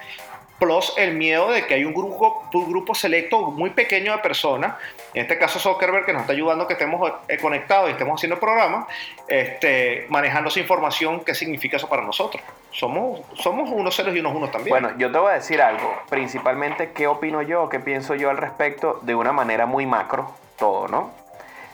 Plus 0.61 0.93
el 0.95 1.15
miedo 1.15 1.49
de 1.49 1.65
que 1.65 1.73
hay 1.73 1.85
un 1.85 1.93
grupo, 1.93 2.47
un 2.53 2.69
grupo 2.69 2.93
selecto 2.93 3.49
muy 3.49 3.71
pequeño 3.71 4.11
de 4.11 4.19
personas, 4.19 4.75
en 5.15 5.23
este 5.23 5.39
caso 5.39 5.59
Zuckerberg, 5.59 6.05
que 6.05 6.13
nos 6.13 6.21
está 6.21 6.33
ayudando 6.33 6.65
a 6.65 6.67
que 6.67 6.73
estemos 6.73 7.11
eh, 7.27 7.37
conectados 7.37 7.89
y 7.89 7.93
estemos 7.93 8.19
haciendo 8.19 8.35
el 8.35 8.39
programa, 8.39 8.87
este, 9.27 10.05
manejando 10.09 10.49
esa 10.49 10.59
información, 10.59 11.21
¿qué 11.25 11.33
significa 11.33 11.77
eso 11.77 11.89
para 11.89 12.03
nosotros? 12.03 12.43
Somos, 12.69 13.21
somos 13.33 13.71
unos 13.71 13.95
ceros 13.95 14.15
y 14.15 14.19
unos 14.19 14.35
unos 14.35 14.51
también. 14.51 14.69
Bueno, 14.69 14.95
yo 14.99 15.11
te 15.11 15.17
voy 15.17 15.31
a 15.31 15.33
decir 15.33 15.63
algo, 15.63 15.99
principalmente 16.09 16.91
qué 16.91 17.07
opino 17.07 17.41
yo, 17.41 17.67
qué 17.67 17.79
pienso 17.79 18.13
yo 18.13 18.29
al 18.29 18.37
respecto, 18.37 18.99
de 19.01 19.15
una 19.15 19.33
manera 19.33 19.65
muy 19.65 19.87
macro, 19.87 20.31
todo, 20.59 20.87
¿no? 20.87 21.11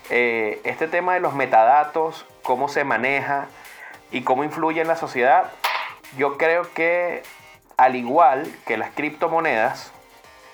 Eh, 0.10 0.62
este 0.64 0.88
tema 0.88 1.14
de 1.14 1.20
los 1.20 1.34
metadatos, 1.34 2.26
cómo 2.42 2.70
se 2.70 2.86
maneja 2.86 3.48
y 4.12 4.22
cómo 4.22 4.46
influye 4.46 4.80
en 4.80 4.88
la 4.88 4.96
sociedad, 4.96 5.52
yo 6.18 6.38
creo 6.38 6.72
que 6.74 7.24
al 7.78 7.96
igual 7.96 8.52
que 8.66 8.76
las 8.76 8.92
criptomonedas, 8.92 9.94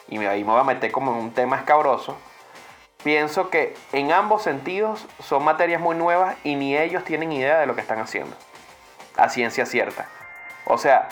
y 0.09 0.17
ahí 0.25 0.43
me 0.43 0.51
voy 0.51 0.59
a 0.59 0.65
meter 0.65 0.91
como 0.91 1.13
en 1.13 1.17
un 1.19 1.31
tema 1.31 1.55
escabroso, 1.55 2.17
pienso 3.03 3.49
que 3.49 3.75
en 3.93 4.11
ambos 4.11 4.43
sentidos 4.43 5.07
son 5.19 5.43
materias 5.43 5.81
muy 5.81 5.95
nuevas 5.95 6.35
y 6.43 6.55
ni 6.55 6.77
ellos 6.77 7.03
tienen 7.05 7.31
idea 7.31 7.59
de 7.59 7.65
lo 7.65 7.75
que 7.75 7.81
están 7.81 7.99
haciendo, 7.99 8.35
a 9.15 9.29
ciencia 9.29 9.65
cierta. 9.65 10.07
O 10.65 10.77
sea, 10.77 11.07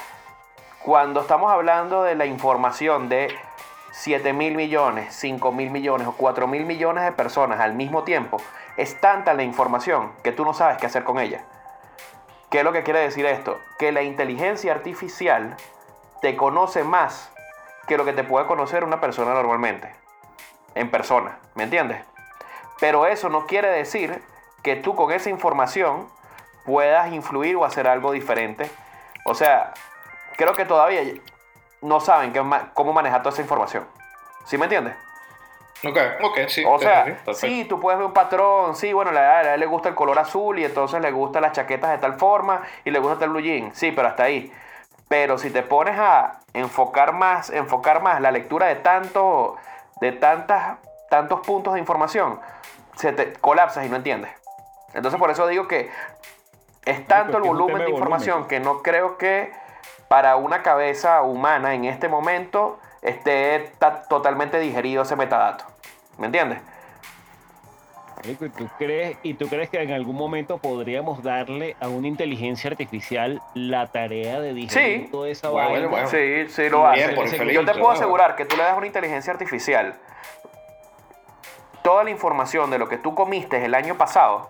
cuando 0.84 1.22
estamos 1.22 1.52
hablando 1.52 2.04
de 2.04 2.16
la 2.16 2.26
información 2.26 3.08
de 3.08 3.34
7 3.92 4.34
mil 4.34 4.56
millones, 4.56 5.16
5 5.16 5.52
mil 5.52 5.70
millones 5.70 6.08
o 6.08 6.14
4 6.14 6.48
mil 6.48 6.66
millones 6.66 7.04
de 7.06 7.12
personas 7.12 7.60
al 7.60 7.74
mismo 7.74 8.04
tiempo, 8.04 8.38
es 8.78 9.00
tanta 9.00 9.34
la 9.34 9.44
información 9.44 10.12
que 10.24 10.32
tú 10.32 10.44
no 10.44 10.54
sabes 10.54 10.78
qué 10.78 10.88
hacer 10.88 11.04
con 11.04 11.20
ella. 11.20 11.44
¿Qué 12.50 12.60
es 12.60 12.64
lo 12.64 12.74
que 12.74 12.84
quiere 12.84 13.00
decir 13.00 13.26
esto? 13.26 13.60
Que 13.80 13.92
la 13.92 14.02
inteligencia 14.02 14.74
artificial 14.74 15.56
te 16.22 16.36
conoce 16.36 16.84
más 16.84 17.32
que 17.88 17.98
lo 17.98 18.06
que 18.06 18.14
te 18.14 18.24
puede 18.24 18.46
conocer 18.46 18.84
una 18.84 19.02
persona 19.02 19.34
normalmente. 19.34 19.94
En 20.76 20.90
persona, 20.90 21.40
¿me 21.56 21.64
entiendes? 21.64 22.02
Pero 22.80 23.06
eso 23.06 23.30
no 23.30 23.46
quiere 23.46 23.70
decir 23.70 24.24
que 24.64 24.76
tú 24.76 24.96
con 24.96 25.12
esa 25.12 25.30
información 25.30 26.08
puedas 26.66 27.12
influir 27.12 27.56
o 27.56 27.66
hacer 27.66 27.88
algo 27.88 28.12
diferente. 28.12 28.70
O 29.26 29.36
sea, 29.36 29.74
creo 30.38 30.54
que 30.54 30.66
todavía 30.66 31.02
no 31.82 32.00
saben 32.00 32.32
qué 32.32 32.44
cómo 32.74 32.94
manejar 32.94 33.22
toda 33.22 33.34
esa 33.34 33.42
información. 33.42 33.86
¿Sí 34.46 34.58
me 34.58 34.66
entiendes? 34.66 34.96
ok, 35.84 35.98
ok, 36.22 36.40
sí. 36.48 36.64
O 36.66 36.80
sea, 36.80 37.06
sí, 37.06 37.12
perfecto. 37.12 37.34
sí, 37.34 37.66
tú 37.66 37.80
puedes 37.80 37.98
ver 37.98 38.06
un 38.06 38.14
patrón, 38.14 38.76
sí, 38.76 38.94
bueno, 38.94 39.12
a 39.12 39.42
él, 39.42 39.48
a 39.48 39.54
él 39.56 39.60
le 39.60 39.66
gusta 39.66 39.90
el 39.90 39.96
color 39.96 40.18
azul 40.20 40.60
y 40.60 40.66
entonces 40.66 41.02
le 41.02 41.12
gustan 41.12 41.42
las 41.42 41.54
chaquetas 41.54 41.90
de 41.92 41.98
tal 41.98 42.14
forma 42.14 42.62
y 42.86 42.92
le 42.92 43.00
gusta 43.00 43.26
el 43.26 43.32
blue 43.32 43.42
jean, 43.42 43.74
sí, 43.74 43.92
pero 43.92 44.08
hasta 44.08 44.24
ahí. 44.24 44.54
Pero 45.12 45.38
si 45.38 45.50
te 45.50 45.62
pones 45.62 46.00
a 46.00 46.40
enfocar 46.54 47.12
más, 47.12 47.50
enfocar 47.50 48.02
más 48.02 48.22
la 48.22 48.32
lectura 48.32 48.68
de 48.68 48.76
tanto, 48.78 49.58
de 50.00 50.14
tantas, 50.14 50.78
tantos 51.10 51.42
puntos 51.42 51.74
de 51.74 51.82
información, 51.82 52.40
se 52.96 53.12
te 53.12 53.34
colapsas 53.34 53.86
y 53.86 53.90
no 53.90 53.98
entiendes. 53.98 54.32
Entonces 54.94 55.20
por 55.20 55.30
eso 55.30 55.48
digo 55.48 55.68
que 55.68 55.92
es 56.86 57.06
tanto 57.08 57.40
el 57.40 57.44
porque 57.44 57.48
es 57.48 57.52
un 57.52 57.58
volumen 57.58 57.78
de 57.84 57.92
información 57.92 58.48
que 58.48 58.62
no 58.62 58.82
creo 58.82 59.18
que 59.18 59.52
para 60.08 60.38
una 60.38 60.64
cabeza 60.64 61.24
humana 61.24 61.74
en 61.74 61.84
este 61.84 62.08
momento 62.08 62.80
esté 63.02 63.74
ta- 63.80 64.04
totalmente 64.04 64.60
digerido 64.60 65.04
ese 65.04 65.18
metadato. 65.18 65.66
¿Me 66.20 66.28
entiendes? 66.28 66.62
¿Y 68.24 68.36
tú, 68.36 68.70
crees, 68.78 69.18
¿Y 69.24 69.34
tú 69.34 69.48
crees 69.48 69.70
que 69.70 69.82
en 69.82 69.92
algún 69.92 70.16
momento 70.16 70.58
podríamos 70.60 71.24
darle 71.24 71.76
a 71.80 71.88
una 71.88 72.08
inteligencia 72.08 72.70
artificial 72.70 73.42
la 73.56 73.88
tarea 73.88 74.40
de 74.40 74.54
digerir 74.54 75.06
Sí. 75.06 75.08
toda 75.12 75.30
esa 75.30 75.50
Bueno, 75.50 75.70
vaina? 75.72 75.88
bueno, 75.88 76.08
Sí, 76.08 76.48
sí 76.50 76.70
lo 76.70 76.90
Bien, 76.92 77.06
hace. 77.10 77.16
por 77.16 77.26
Yo 77.26 77.66
te 77.66 77.72
puedo 77.72 77.74
claro. 77.74 77.90
asegurar 77.92 78.36
que 78.36 78.46
tú 78.46 78.56
le 78.58 78.64
das 78.64 78.78
una 78.78 78.86
inteligencia 78.88 79.34
artificial 79.34 79.96
toda 81.84 82.04
la 82.04 82.12
información 82.12 82.70
de 82.70 82.78
lo 82.78 82.88
que 82.88 82.98
tú 82.98 83.16
comiste 83.16 83.66
el 83.66 83.74
año 83.74 83.98
pasado 83.98 84.50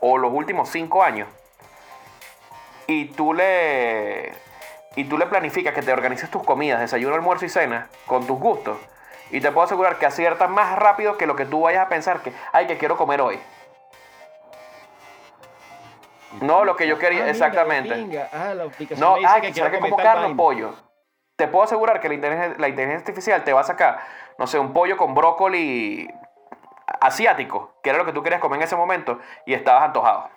o 0.00 0.18
los 0.18 0.32
últimos 0.32 0.68
cinco 0.68 1.04
años 1.04 1.28
y 2.88 3.04
tú 3.06 3.32
le 3.32 4.32
y 4.96 5.04
tú 5.04 5.16
le 5.18 5.26
planificas 5.26 5.72
que 5.72 5.82
te 5.82 5.92
organices 5.92 6.28
tus 6.30 6.42
comidas, 6.42 6.80
desayuno, 6.80 7.14
almuerzo 7.14 7.44
y 7.44 7.48
cena 7.48 7.86
con 8.06 8.26
tus 8.26 8.40
gustos 8.40 8.76
y 9.30 9.40
te 9.40 9.50
puedo 9.52 9.64
asegurar 9.66 9.98
que 9.98 10.06
aciertas 10.06 10.48
más 10.50 10.76
rápido 10.78 11.16
que 11.16 11.26
lo 11.26 11.36
que 11.36 11.44
tú 11.44 11.62
vayas 11.62 11.86
a 11.86 11.88
pensar 11.88 12.20
que 12.20 12.32
ay 12.52 12.66
que 12.66 12.78
quiero 12.78 12.96
comer 12.96 13.20
hoy. 13.20 13.38
No 16.40 16.64
lo 16.64 16.76
que 16.76 16.86
yo 16.86 16.96
Ah, 16.96 16.98
quería 16.98 17.20
mira, 17.20 17.30
exactamente. 17.30 17.94
pinga. 17.94 18.28
Ah, 18.32 18.54
la 18.54 18.64
aplicación 18.64 19.00
No, 19.00 19.16
ay, 19.26 19.40
que 19.40 19.52
que 19.52 19.78
como 19.80 19.96
carne 19.96 20.26
o 20.26 20.36
pollo. 20.36 20.74
Te 21.36 21.48
puedo 21.48 21.64
asegurar 21.64 22.00
que 22.00 22.08
la 22.08 22.14
inteligencia, 22.14 22.58
la 22.58 22.68
inteligencia 22.68 22.98
artificial 23.06 23.44
te 23.44 23.52
va 23.52 23.60
a 23.60 23.64
sacar, 23.64 24.00
no 24.38 24.46
sé, 24.46 24.58
un 24.58 24.72
pollo 24.72 24.96
con 24.96 25.14
brócoli 25.14 26.08
asiático, 27.00 27.74
que 27.82 27.90
era 27.90 27.98
lo 27.98 28.04
que 28.04 28.12
tú 28.12 28.22
querías 28.22 28.40
comer 28.40 28.58
en 28.58 28.64
ese 28.64 28.76
momento, 28.76 29.20
y 29.46 29.54
estabas 29.54 29.84
antojado. 29.84 30.28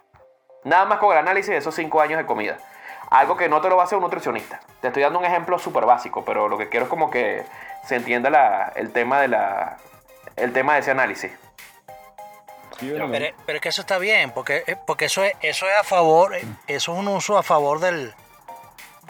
Nada 0.63 0.85
más 0.85 0.99
con 0.99 1.11
el 1.11 1.17
análisis 1.17 1.49
de 1.51 1.57
esos 1.57 1.73
cinco 1.73 2.01
años 2.01 2.19
de 2.19 2.25
comida. 2.25 2.57
Algo 3.09 3.35
que 3.35 3.49
no 3.49 3.59
te 3.61 3.67
lo 3.69 3.75
va 3.75 3.83
a 3.83 3.85
hacer 3.85 3.97
un 3.97 4.03
nutricionista. 4.03 4.59
Te 4.79 4.87
estoy 4.87 5.01
dando 5.03 5.19
un 5.19 5.25
ejemplo 5.25 5.57
súper 5.57 5.85
básico, 5.85 6.23
pero 6.23 6.47
lo 6.47 6.57
que 6.57 6.69
quiero 6.69 6.85
es 6.85 6.89
como 6.89 7.09
que 7.09 7.43
se 7.85 7.95
entienda 7.95 8.29
la- 8.29 8.71
el 8.75 8.91
tema 8.91 9.19
de 9.21 9.27
la 9.27 9.77
el 10.37 10.53
tema 10.53 10.73
de 10.75 10.79
ese 10.79 10.91
análisis. 10.91 11.31
Pero, 12.79 13.09
pero 13.45 13.57
es 13.57 13.61
que 13.61 13.69
eso 13.69 13.81
está 13.81 13.97
bien, 13.99 14.31
porque, 14.31 14.63
eh, 14.65 14.75
porque 14.87 15.05
eso, 15.05 15.23
es, 15.23 15.33
eso 15.41 15.67
es 15.67 15.75
a 15.79 15.83
favor, 15.83 16.35
eh, 16.35 16.43
eso 16.67 16.93
es 16.93 16.97
un 16.99 17.07
uso 17.09 17.37
a 17.37 17.43
favor 17.43 17.79
del, 17.79 18.13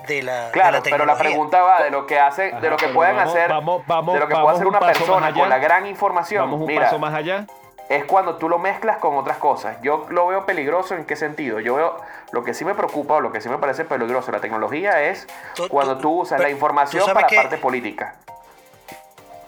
de 0.08 0.24
la, 0.24 0.48
de 0.48 0.52
Claro, 0.52 0.78
la 0.78 0.84
pero 0.84 1.06
la 1.06 1.18
pregunta 1.18 1.62
va 1.62 1.82
de 1.84 1.90
lo 1.90 2.06
que 2.06 2.20
hace, 2.20 2.52
de 2.52 2.70
lo 2.70 2.76
que 2.76 2.90
pueden 2.90 3.16
vamos- 3.16 3.34
hacer, 3.34 3.50
vamos- 3.50 3.84
vamos- 3.88 4.14
de 4.16 4.20
lo 4.20 4.28
que 4.28 4.34
vamos 4.34 4.46
puede 4.46 4.56
hacer 4.58 4.68
un 4.68 4.76
una 4.76 4.86
persona 4.86 5.34
con 5.34 5.48
la 5.48 5.60
gran 5.60 5.86
información. 5.88 6.44
Vamos 6.44 6.60
un 6.62 6.68
Mira, 6.68 6.86
paso 6.86 7.00
más 7.00 7.14
allá. 7.14 7.46
es 7.88 8.04
cuando 8.04 8.36
tú 8.36 8.50
lo 8.50 8.60
mezclas 8.60 8.98
con 8.98 9.16
otras 9.16 9.38
cosas. 9.38 9.78
Yo 9.82 10.06
lo 10.10 10.28
veo 10.28 10.46
peligroso 10.46 10.96
en 10.96 11.06
qué 11.06 11.16
sentido. 11.16 11.62
Yo 11.62 11.76
veo 11.76 11.96
lo 12.32 12.44
que 12.44 12.54
sí 12.54 12.66
me 12.66 12.74
preocupa 12.76 13.14
o 13.16 13.22
lo 13.22 13.32
que 13.32 13.40
sí 13.40 13.48
me 13.48 13.58
parece 13.58 13.86
peligroso 13.86 14.32
la 14.34 14.40
tecnología 14.42 15.02
es 15.04 15.28
Tú- 15.56 15.70
cuando 15.70 15.96
tú- 15.96 16.02
tú 16.02 16.20
usas 16.22 16.38
pero 16.40 16.50
la 16.50 16.52
información 16.54 17.06
para 17.14 17.28
que- 17.28 17.38
parte 17.38 17.58
política. 17.58 18.16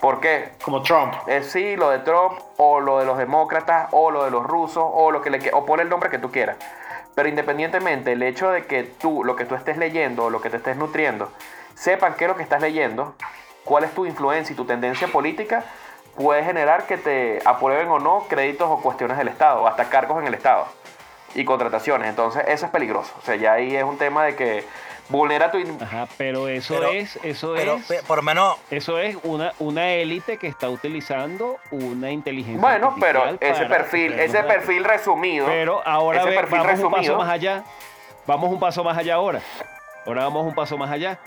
¿Por 0.04 0.20
qué? 0.20 0.50
Como 0.62 0.82
Trump. 0.82 1.14
Es 1.28 1.54
sí, 1.54 1.78
lo 1.78 1.90
de 1.90 2.00
Trump 2.00 2.38
o 2.58 2.82
lo 2.82 3.00
de 3.00 3.06
los 3.06 3.18
demócratas 3.18 3.88
o 3.92 4.12
lo 4.12 4.26
de 4.26 4.32
los 4.32 4.44
rusos 4.44 4.84
o 4.86 5.12
lo 5.12 5.22
que 5.22 5.30
le 5.30 5.40
o 5.54 5.66
pon 5.66 5.80
el 5.80 5.88
nombre 5.88 6.10
que 6.10 6.18
tú 6.18 6.30
quieras. 6.30 6.58
Pero 7.16 7.30
independientemente, 7.30 8.12
el 8.12 8.22
hecho 8.22 8.52
de 8.52 8.66
que 8.66 8.84
tú, 8.84 9.24
lo 9.24 9.38
que 9.38 9.46
tú 9.46 9.56
estés 9.56 9.78
leyendo 9.78 10.26
o 10.26 10.30
lo 10.30 10.42
que 10.42 10.50
te 10.50 10.58
estés 10.58 10.76
nutriendo, 10.76 11.32
sepan 11.76 12.16
qué 12.16 12.26
es 12.26 12.30
lo 12.30 12.36
que 12.36 12.44
estás 12.44 12.60
leyendo, 12.60 13.16
cuál 13.64 13.86
es 13.86 13.94
tu 13.94 14.06
influencia 14.06 14.52
y 14.52 14.58
tu 14.58 14.66
tendencia 14.66 15.08
política, 15.08 15.64
puede 16.18 16.44
generar 16.44 16.86
que 16.86 16.98
te 16.98 17.40
aprueben 17.46 17.88
o 17.88 18.00
no 18.00 18.26
créditos 18.28 18.70
o 18.70 18.82
cuestiones 18.82 19.18
del 19.18 19.30
Estado, 19.30 19.62
o 19.62 19.68
hasta 19.68 19.86
cargos 19.86 20.20
en 20.20 20.28
el 20.28 20.34
Estado 20.34 20.66
y 21.34 21.46
contrataciones. 21.46 22.10
Entonces, 22.10 22.44
eso 22.50 22.66
es 22.66 22.72
peligroso. 22.74 23.14
O 23.20 23.22
sea, 23.22 23.38
ya 23.38 23.54
ahí 23.54 23.74
es 23.74 23.86
un 23.86 23.98
tema 23.98 24.26
de 24.26 24.36
que 24.36 24.66
vulnera 25.10 25.52
tu... 25.52 25.58
Ajá, 25.82 26.08
pero 26.18 26.48
eso 26.48 26.76
Pero- 26.76 26.90
es, 26.92 27.18
eso 27.24 27.54
Pero 27.56 27.76
es, 27.90 28.04
por 28.04 28.22
menos, 28.24 28.56
eso 28.72 28.98
es 29.00 29.18
una, 29.24 29.54
una 29.60 29.90
élite 29.92 30.38
que 30.38 30.48
está 30.48 30.70
utilizando 30.70 31.58
una 31.72 32.10
inteligencia 32.12 32.62
Bueno, 32.62 32.96
pero 33.00 33.38
ese 33.40 33.66
perfil, 33.66 34.14
ese 34.14 34.44
perfil 34.44 34.84
resumido... 34.86 35.46
Pero 35.46 35.86
ahora 35.86 36.22
ese 36.22 36.30
ve- 36.30 36.36
perfil 36.36 36.60
vamos 36.60 36.80
un 36.80 36.92
paso 36.92 37.18
más 37.18 37.30
allá. 37.30 37.64
Vamos 38.26 38.50
un 38.52 38.60
paso 38.60 38.84
más 38.84 38.98
allá 38.98 39.16
ahora. 39.16 39.42
Ahora 40.06 40.24
vamos 40.24 40.46
un 40.46 40.56
paso 40.56 40.78
más 40.78 40.90
allá. 40.90 41.20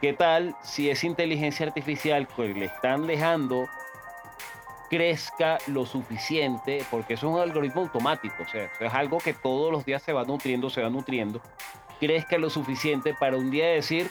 ¿Qué 0.00 0.12
tal 0.12 0.56
si 0.62 0.90
esa 0.90 1.06
inteligencia 1.06 1.64
artificial 1.66 2.26
que 2.26 2.48
le 2.48 2.64
están 2.64 3.06
dejando 3.06 3.68
crezca 4.90 5.58
lo 5.68 5.86
suficiente? 5.86 6.84
Porque 6.90 7.14
eso 7.14 7.28
es 7.28 7.34
un 7.34 7.40
algoritmo 7.40 7.82
automático. 7.82 8.42
O 8.42 8.48
sea, 8.48 8.64
eso 8.64 8.84
es 8.84 8.92
algo 8.94 9.18
que 9.18 9.32
todos 9.32 9.70
los 9.72 9.84
días 9.84 10.02
se 10.02 10.12
va 10.12 10.24
nutriendo, 10.24 10.70
se 10.70 10.82
va 10.82 10.90
nutriendo. 10.90 11.40
Crezca 12.04 12.36
lo 12.36 12.50
suficiente 12.50 13.14
para 13.14 13.36
un 13.36 13.52
día 13.52 13.66
decir, 13.68 14.10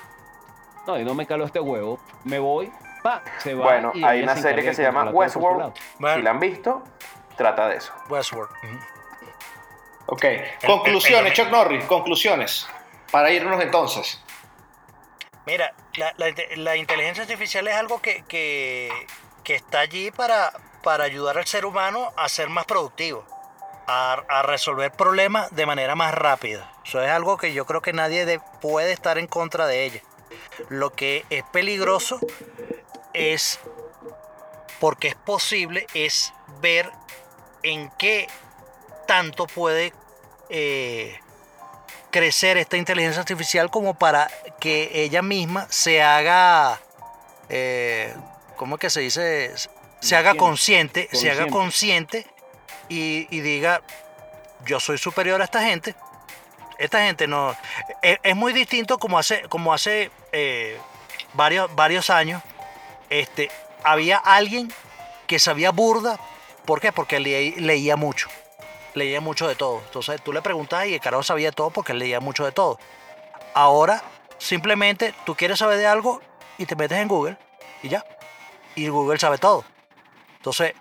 no, 0.87 0.97
y 0.97 1.03
no 1.03 1.13
me 1.13 1.27
caló 1.27 1.43
este 1.43 1.59
huevo, 1.59 1.99
me 2.23 2.39
voy, 2.39 2.71
pa, 3.03 3.21
se 3.39 3.53
va. 3.53 3.65
Bueno, 3.65 3.91
y 3.93 4.01
hay 4.05 4.23
una 4.23 4.33
se 4.35 4.43
serie 4.43 4.63
que 4.63 4.73
se 4.73 4.81
llama 4.81 5.09
Westworld. 5.11 5.73
Bueno. 5.99 6.15
Si 6.15 6.21
la 6.21 6.29
han 6.31 6.39
visto, 6.39 6.83
trata 7.35 7.67
de 7.67 7.75
eso. 7.75 7.91
Westworld. 8.07 8.49
ujú. 8.63 8.79
Ok. 10.05 10.25
Conclusiones, 10.65 11.33
Chuck 11.33 11.49
Norris, 11.49 11.83
conclusiones. 11.83 12.65
Para 13.11 13.29
irnos 13.31 13.61
entonces. 13.61 14.23
Mira, 15.45 15.73
la, 15.95 16.13
la 16.15 16.29
inte- 16.29 16.55
la 16.55 16.77
inteligencia 16.77 17.23
artificial 17.23 17.67
es 17.67 17.75
algo 17.75 18.01
que, 18.01 18.23
que- 18.25 18.89
que 19.43 19.55
está 19.55 19.81
allí 19.81 20.11
para, 20.11 20.53
para 20.81 21.03
ayudar 21.03 21.37
al 21.37 21.45
ser 21.45 21.65
humano 21.65 22.13
a 22.15 22.29
ser 22.29 22.47
más 22.47 22.63
productivo, 22.65 23.25
a, 23.93 24.13
a 24.29 24.41
resolver 24.43 24.91
problemas 24.91 25.53
de 25.55 25.65
manera 25.65 25.95
más 25.95 26.13
rápida. 26.13 26.71
Eso 26.85 27.01
es 27.03 27.09
algo 27.11 27.37
que 27.37 27.53
yo 27.53 27.65
creo 27.65 27.81
que 27.81 27.93
nadie 27.93 28.25
de- 28.25 28.39
puede 28.61 28.91
estar 28.93 29.17
en 29.17 29.27
contra 29.27 29.67
de 29.67 29.83
ella. 29.85 30.01
Lo 30.69 30.91
que 30.91 31.25
es 31.29 31.43
peligroso 31.51 32.19
es, 33.13 33.59
porque 34.79 35.09
es 35.09 35.15
posible, 35.15 35.87
es 35.93 36.33
ver 36.61 36.89
en 37.63 37.89
qué 37.97 38.27
tanto 39.07 39.45
puede 39.47 39.93
eh, 40.49 41.19
crecer 42.11 42.57
esta 42.57 42.77
inteligencia 42.77 43.19
artificial 43.21 43.69
como 43.69 43.93
para 43.95 44.29
que 44.59 44.89
ella 44.93 45.21
misma 45.21 45.67
se 45.69 46.01
haga 46.01 46.79
eh, 47.49 48.13
¿cómo 48.55 48.75
es 48.75 48.81
que 48.81 48.89
se 48.89 49.01
dice? 49.01 49.51
Se 49.99 50.15
haga 50.15 50.35
consciente, 50.35 51.09
se 51.11 51.29
haga 51.29 51.47
consciente 51.47 52.25
y, 52.89 53.25
diga, 53.39 53.81
yo 54.65 54.79
soy 54.79 54.97
superior 54.97 55.41
a 55.41 55.45
esta 55.45 55.61
gente. 55.61 55.95
Esta 56.77 57.03
gente 57.05 57.27
no... 57.27 57.55
Es, 58.01 58.35
muy 58.35 58.53
distinto 58.53 58.97
como 58.97 59.17
hace, 59.19 59.43
como 59.49 59.73
hace 59.73 60.11
eh, 60.31 60.77
varios, 61.33 61.73
varios 61.75 62.09
años. 62.09 62.41
Este, 63.09 63.49
había 63.83 64.17
alguien 64.17 64.71
que 65.27 65.39
sabía 65.39 65.71
burda. 65.71 66.19
¿Por 66.65 66.81
qué? 66.81 66.91
Porque 66.91 67.19
leí- 67.19 67.55
leía 67.57 67.95
mucho. 67.95 68.27
Leía 68.93 69.21
mucho 69.21 69.47
de 69.47 69.55
todo. 69.55 69.81
Entonces 69.85 70.21
tú 70.21 70.33
le 70.33 70.41
preguntas 70.41 70.85
y 70.87 70.95
el 70.95 70.99
carajo 70.99 71.23
sabía 71.23 71.51
todo 71.51 71.69
porque 71.69 71.93
leía 71.93 72.19
mucho 72.19 72.43
de 72.45 72.51
todo. 72.51 72.79
Ahora, 73.53 74.03
simplemente 74.37 75.13
tú 75.25 75.35
quieres 75.35 75.59
saber 75.59 75.77
de 75.77 75.87
algo 75.87 76.21
y 76.57 76.65
te 76.65 76.75
metes 76.75 76.97
en 76.97 77.07
Google 77.07 77.37
y 77.83 77.89
ya. 77.89 78.03
Y 78.75 78.87
Google 78.87 79.19
sabe 79.19 79.37
todo. 79.37 79.63
Entonces, 80.37 80.73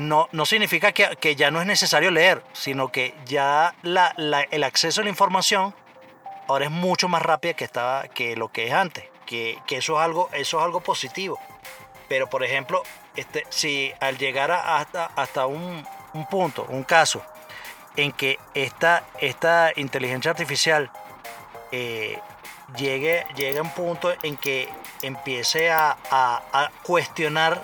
no, 0.00 0.28
no 0.32 0.46
significa 0.46 0.92
que, 0.92 1.16
que 1.20 1.36
ya 1.36 1.50
no 1.50 1.60
es 1.60 1.66
necesario 1.66 2.10
leer, 2.10 2.42
sino 2.52 2.90
que 2.90 3.14
ya 3.26 3.74
el 3.82 4.64
acceso 4.64 5.00
a 5.02 5.04
la 5.04 5.10
información 5.10 5.74
ahora 6.48 6.64
es 6.64 6.70
mucho 6.70 7.08
más 7.08 7.22
rápido 7.22 7.54
que, 7.54 7.64
estaba, 7.64 8.08
que 8.08 8.34
lo 8.36 8.48
que 8.50 8.66
es 8.66 8.72
antes. 8.72 9.04
Que, 9.26 9.58
que 9.66 9.76
eso, 9.76 9.98
es 10.00 10.04
algo, 10.04 10.28
eso 10.32 10.58
es 10.58 10.64
algo 10.64 10.80
positivo. 10.80 11.38
Pero, 12.08 12.28
por 12.28 12.42
ejemplo, 12.42 12.82
este, 13.14 13.44
si 13.50 13.92
al 14.00 14.16
llegar 14.18 14.50
a- 14.50 14.78
hasta, 14.78 15.06
hasta 15.14 15.46
un, 15.46 15.86
un 16.14 16.26
punto, 16.26 16.66
un 16.68 16.82
caso, 16.82 17.22
en 17.96 18.10
que 18.12 18.38
esta, 18.54 19.04
esta 19.20 19.70
inteligencia 19.76 20.30
artificial 20.32 20.90
eh, 21.70 22.18
llegue, 22.76 23.24
llegue 23.36 23.58
a 23.58 23.62
un 23.62 23.70
punto 23.70 24.12
en 24.22 24.36
que 24.36 24.68
empiece 25.02 25.70
a- 25.70 25.96
a 26.10 26.70
cuestionar 26.82 27.62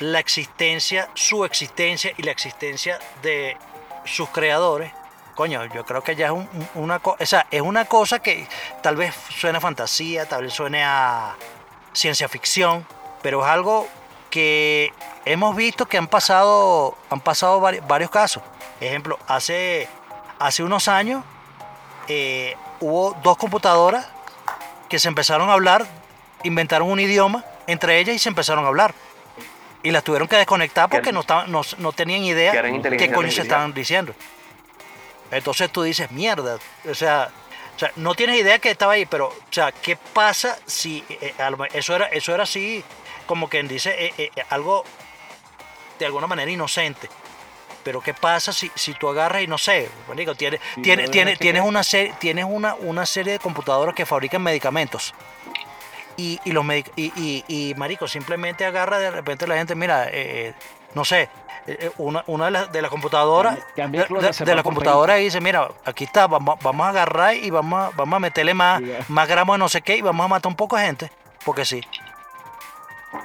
la 0.00 0.18
existencia, 0.18 1.08
su 1.14 1.44
existencia 1.44 2.12
y 2.16 2.22
la 2.22 2.30
existencia 2.32 2.98
de 3.22 3.56
sus 4.04 4.28
creadores, 4.30 4.92
coño, 5.34 5.64
yo 5.66 5.84
creo 5.84 6.02
que 6.02 6.16
ya 6.16 6.26
es 6.26 6.32
un- 6.32 6.48
un- 6.52 6.68
una 6.82 6.98
cosa, 6.98 7.22
o 7.22 7.26
sea, 7.26 7.46
es 7.50 7.60
una 7.60 7.84
cosa 7.86 8.18
que 8.20 8.46
tal 8.82 8.96
vez 8.96 9.14
suene 9.30 9.58
a 9.58 9.60
fantasía, 9.60 10.26
tal 10.26 10.44
vez 10.44 10.52
suene 10.54 10.84
a 10.84 11.34
ciencia 11.92 12.28
ficción, 12.28 12.86
pero 13.22 13.42
es 13.44 13.50
algo 13.50 13.88
que 14.30 14.92
hemos 15.24 15.56
visto 15.56 15.86
que 15.86 15.98
han 15.98 16.08
pasado, 16.08 16.96
han 17.10 17.20
pasado 17.20 17.60
vari- 17.60 17.80
varios 17.86 18.10
casos. 18.10 18.42
Ejemplo, 18.80 19.18
hace, 19.26 19.88
hace 20.38 20.62
unos 20.62 20.88
años 20.88 21.24
eh, 22.08 22.54
hubo 22.80 23.16
dos 23.22 23.36
computadoras 23.36 24.06
que 24.88 24.98
se 24.98 25.08
empezaron 25.08 25.48
a 25.50 25.54
hablar, 25.54 25.86
inventaron 26.44 26.90
un 26.90 27.00
idioma 27.00 27.44
entre 27.66 27.98
ellas 27.98 28.14
y 28.14 28.18
se 28.18 28.28
empezaron 28.28 28.64
a 28.64 28.68
hablar. 28.68 28.94
Y 29.86 29.90
las 29.92 30.02
tuvieron 30.02 30.26
que 30.26 30.36
desconectar 30.36 30.88
porque 30.88 31.04
Que- 31.04 31.12
no, 31.12 31.20
estaban, 31.20 31.50
no, 31.52 31.62
no 31.78 31.92
tenían 31.92 32.24
idea 32.24 32.52
qué 32.98 33.06
coño 33.14 33.30
se 33.30 33.42
estaban 33.42 33.72
diciendo. 33.74 34.14
Entonces 35.30 35.70
tú 35.70 35.82
dices, 35.82 36.10
mierda, 36.10 36.58
o 36.88 36.94
sea, 36.94 37.30
o 37.74 37.78
sea, 37.78 37.90
no 37.96 38.14
tienes 38.14 38.40
idea 38.40 38.58
que 38.58 38.70
estaba 38.70 38.94
ahí, 38.94 39.06
pero, 39.06 39.26
o 39.28 39.34
sea, 39.52 39.70
¿qué 39.72 39.96
pasa 39.96 40.56
si 40.66 41.04
eh, 41.08 41.34
me- 41.58 41.68
eso 41.72 41.94
era, 41.94 42.06
eso 42.06 42.32
era 42.34 42.44
así, 42.44 42.82
como 43.26 43.48
quien 43.48 43.68
dice, 43.68 43.90
eh, 44.06 44.14
eh, 44.18 44.30
eh, 44.34 44.42
algo 44.50 44.84
de 45.98 46.06
alguna 46.06 46.26
manera 46.26 46.50
inocente? 46.50 47.08
Pero 47.82 48.00
¿qué 48.00 48.14
pasa 48.14 48.52
si, 48.52 48.70
si 48.74 48.94
tú 48.94 49.08
agarras 49.08 49.42
y 49.42 49.46
no 49.46 49.58
sé, 49.58 49.88
tienes, 50.34 50.60
tienes, 51.12 51.36
no 51.36 51.38
tienes, 51.38 51.62
una 51.62 51.84
serie, 51.84 52.14
tienes 52.18 52.44
una, 52.48 52.74
una 52.74 53.06
serie 53.06 53.34
de 53.34 53.38
computadoras 53.38 53.94
que 53.94 54.04
fabrican 54.06 54.42
medicamentos. 54.42 55.14
Y, 56.16 56.40
y 56.44 56.52
los 56.52 56.64
medic- 56.64 56.92
y, 56.96 57.12
y, 57.16 57.44
y, 57.48 57.74
marico, 57.74 58.08
simplemente 58.08 58.64
agarra 58.64 58.98
de 58.98 59.10
repente 59.10 59.46
la 59.46 59.56
gente, 59.56 59.74
mira, 59.74 60.04
eh, 60.08 60.10
eh, 60.14 60.54
no 60.94 61.04
sé, 61.04 61.22
eh, 61.66 61.76
eh, 61.80 61.90
una, 61.98 62.24
una 62.26 62.46
de 62.46 62.50
las 62.52 62.72
de 62.72 62.80
las 62.80 62.90
computadoras, 62.90 63.58
de, 63.76 64.54
la 64.54 64.62
computadora 64.62 65.18
y 65.20 65.24
dice, 65.24 65.40
mira, 65.42 65.68
aquí 65.84 66.04
está, 66.04 66.26
vamos, 66.26 66.58
vamos 66.62 66.86
a 66.86 66.90
agarrar 66.90 67.34
y 67.34 67.50
vamos 67.50 67.78
a, 67.92 67.96
vamos 67.96 68.16
a 68.16 68.20
meterle 68.20 68.54
más, 68.54 68.80
más 69.08 69.28
gramos 69.28 69.54
de 69.56 69.58
no 69.58 69.68
sé 69.68 69.82
qué 69.82 69.96
y 69.96 70.00
vamos 70.00 70.24
a 70.24 70.28
matar 70.28 70.48
un 70.48 70.56
poco 70.56 70.76
de 70.76 70.86
gente, 70.86 71.10
porque 71.44 71.64
sí. 71.66 71.82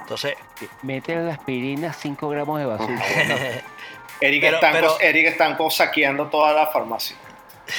Entonces, 0.00 0.34
Mete 0.82 1.12
en 1.14 1.26
la 1.26 1.32
aspirina 1.34 1.92
5 1.92 2.28
gramos 2.28 2.58
de 2.58 2.66
bazooka. 2.66 2.92
Eric, 4.20 4.40
Pero- 4.42 4.54
Estanco, 4.56 4.78
pero- 4.78 5.00
Eric 5.00 5.26
Estanco 5.28 5.70
saqueando 5.70 6.26
toda 6.28 6.52
la 6.52 6.66
farmacia. 6.68 7.16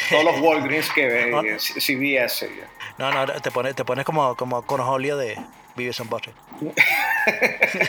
Todos 0.09 0.23
los 0.23 0.39
Walgreens 0.39 0.89
que 0.91 1.07
ve, 1.07 1.25
No. 1.31 1.41
eh, 1.43 1.57
CVS. 1.57 2.45
eh. 2.45 2.67
no, 2.97 3.11
no, 3.11 3.25
te 3.41 3.51
pones, 3.51 3.75
te 3.75 3.83
pones 3.85 4.05
como, 4.05 4.35
como 4.35 4.61
conojolio 4.63 5.17
de 5.17 5.37
Vives 5.75 5.99
en 5.99 6.09
Butter. 6.09 6.33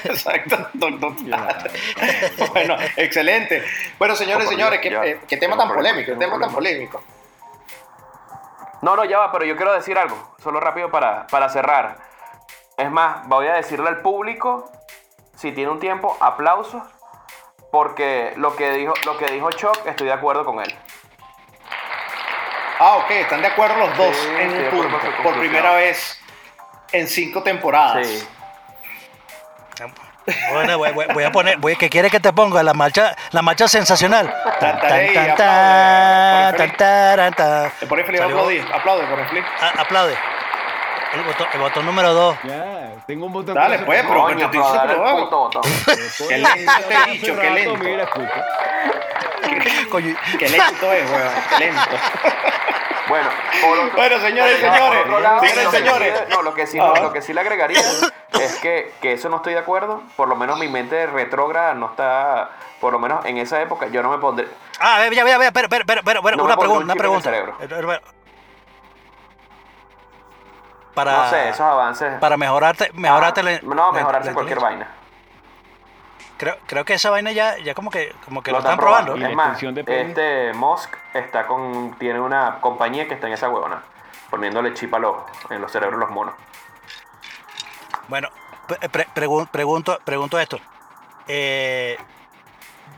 Exacto. 0.04 0.68
Bueno, 2.52 2.76
excelente. 2.96 3.62
Bueno, 3.98 4.14
señores, 4.16 4.48
señores, 4.48 4.80
qué, 4.80 4.88
eh, 4.88 5.20
qué 5.28 5.36
tema 5.36 5.56
tan 5.56 5.68
polémico, 5.68 6.12
qué 6.12 6.18
tema 6.18 6.38
tan 6.38 6.52
polémico. 6.52 7.02
No, 8.82 8.96
no, 8.96 9.04
ya 9.04 9.18
va, 9.18 9.32
pero 9.32 9.44
yo 9.44 9.56
quiero 9.56 9.72
decir 9.72 9.96
algo, 9.96 10.34
solo 10.42 10.60
rápido 10.60 10.90
para, 10.90 11.26
para 11.28 11.48
cerrar. 11.48 11.98
Es 12.76 12.90
más, 12.90 13.26
voy 13.28 13.46
a 13.46 13.54
decirle 13.54 13.88
al 13.88 14.00
público, 14.02 14.70
si 15.36 15.52
tiene 15.52 15.70
un 15.70 15.80
tiempo, 15.80 16.16
aplausos, 16.20 16.82
porque 17.72 18.34
lo 18.36 18.54
que 18.56 18.70
dijo, 18.72 18.92
lo 19.06 19.16
que 19.16 19.26
dijo 19.32 19.50
Choc, 19.52 19.86
estoy 19.86 20.06
de 20.08 20.12
acuerdo 20.12 20.44
con 20.44 20.60
él. 20.60 20.74
Ah, 22.78 22.96
ok, 22.96 23.10
están 23.10 23.40
de 23.40 23.48
acuerdo 23.48 23.76
los 23.76 23.96
dos 23.96 24.16
Sí, 24.16 24.28
en 24.40 24.50
un 24.50 24.70
su 24.70 25.22
por 25.22 25.38
primera 25.38 25.74
vez 25.74 26.20
en 26.92 27.08
cinco 27.08 27.42
temporadas. 27.42 28.06
Sí. 28.06 28.26
Bueno, 30.50 30.78
voy, 30.78 30.90
voy- 30.92 31.06
voy 31.12 31.24
a 31.24 31.30
poner, 31.30 31.58
voy, 31.58 31.76
¿qué 31.76 31.90
quiere 31.90 32.08
que 32.08 32.18
te 32.18 32.32
ponga? 32.32 32.62
La 32.62 32.72
marcha, 32.72 33.14
la 33.32 33.42
marcha 33.42 33.68
sensacional. 33.68 34.32
Tan, 34.58 34.80
tan, 34.80 35.36
tan, 35.36 36.76
tan, 36.76 37.34
tan. 37.34 37.70
Te 37.78 37.86
pone 37.86 38.04
feliz 38.04 38.20
aplaudir. 38.22 38.66
Aplaude, 38.72 39.06
por 39.06 39.28
feliz. 39.28 39.44
a- 39.60 39.82
Aplaude. 39.82 40.16
El 41.12 41.22
botón, 41.22 41.46
el 41.52 41.60
botón 41.60 41.86
número 41.86 42.12
2. 42.14 42.36
Ya, 42.44 42.64
tengo 43.06 43.26
un 43.26 43.32
botón. 43.34 43.54
Dale, 43.54 43.78
pues, 43.80 44.02
pero 44.02 44.22
Coño, 44.22 44.50
te 44.50 44.58
pero 44.58 44.64
hice 44.66 44.76
dale 44.76 44.94
puto 44.94 45.38
botón. 45.38 45.62
Qué 46.28 46.38
lento 46.38 46.54
este 46.56 46.94
Hace 46.96 47.10
bicho, 47.10 47.40
qué 47.40 47.50
lento. 47.50 47.78
Coño, 49.90 50.16
Qué 50.38 50.48
lento 50.48 50.92
es, 50.92 51.10
weón. 51.10 51.28
Qué 51.50 51.58
lento. 51.64 51.80
Bueno, 53.06 53.28
por 53.60 53.78
otro- 53.80 53.96
Bueno, 53.98 54.18
señores, 54.18 54.54
por 54.56 54.72
señores. 54.72 55.00
otro 55.02 55.20
lado, 55.20 55.40
Señores, 55.40 55.64
lo 55.64 55.70
que 55.70 55.76
señores. 55.76 56.18
sí- 56.18 56.24
No, 56.34 56.42
lo 56.42 56.54
que 56.54 56.66
sí, 56.66 56.78
Ah. 56.80 56.92
lo 57.02 57.12
que 57.12 57.20
sí 57.20 57.34
le 57.34 57.40
agregaría 57.42 57.78
es 58.40 58.56
que, 58.62 58.94
que 59.02 59.12
eso 59.12 59.28
no 59.28 59.36
estoy 59.36 59.52
de 59.52 59.58
acuerdo. 59.58 60.02
Por 60.16 60.26
lo 60.26 60.36
menos 60.36 60.58
mi 60.58 60.68
mente 60.68 61.06
retrógrada 61.06 61.74
no 61.74 61.90
está. 61.90 62.52
Por 62.80 62.94
lo 62.94 62.98
menos 62.98 63.22
en 63.26 63.36
esa 63.36 63.60
época 63.60 63.88
yo 63.88 64.02
no 64.02 64.08
me 64.10 64.16
pondré. 64.16 64.48
Ah, 64.80 65.00
ya, 65.12 65.22
ya, 65.22 65.38
ya, 65.38 65.52
pero, 65.52 65.68
pero, 65.68 65.84
pero, 65.84 66.02
pero, 66.02 66.22
pero, 66.22 66.36
No 66.38 66.44
una 66.44 66.56
pregunta, 66.56 66.78
un 66.78 66.84
una 66.84 66.92
en 66.94 66.96
el 66.96 66.98
pregunta. 66.98 67.30
Para, 70.94 71.12
No 71.12 71.30
sé, 71.30 71.48
esos 71.50 71.60
avances. 71.60 72.18
para 72.20 72.36
mejorarte, 72.38 72.90
mejorarte 72.94 73.40
Ah, 73.40 73.44
la- 73.44 73.60
No, 73.62 73.74
la- 73.74 73.92
mejorarse 73.92 74.28
la 74.30 74.34
cualquier 74.34 74.58
inteligencia. 74.58 74.86
vaina. 74.88 75.03
Creo, 76.44 76.56
creo 76.66 76.84
que 76.84 76.92
esa 76.92 77.08
vaina 77.08 77.32
ya, 77.32 77.56
ya 77.56 77.74
como 77.74 77.90
que, 77.90 78.14
como 78.26 78.42
que 78.42 78.52
lo, 78.52 78.58
están 78.58 78.72
están 78.74 78.84
probando. 78.84 79.16
Y 79.16 79.20
la 79.20 79.30
Es 79.30 79.34
más, 79.34 79.58
de 79.60 79.84
este 80.02 80.52
Musk 80.52 80.94
está 81.14 81.46
con, 81.46 81.96
tiene 81.98 82.20
una 82.20 82.60
compañía 82.60 83.08
que 83.08 83.14
está 83.14 83.28
en 83.28 83.32
esa 83.32 83.48
huevona, 83.48 83.82
poniéndole 84.28 84.74
chip 84.74 84.92
a 84.92 84.98
los, 84.98 85.16
en 85.48 85.62
los 85.62 85.72
cerebros 85.72 85.98
de 85.98 86.04
los 86.04 86.14
monos. 86.14 86.34
Bueno, 88.08 88.28
pre- 88.66 88.88
pre- 88.90 89.08
pregun- 89.14 89.48
pregunto, 89.48 89.98
pregunto 90.04 90.38
esto. 90.38 90.60
Eh, 91.28 91.96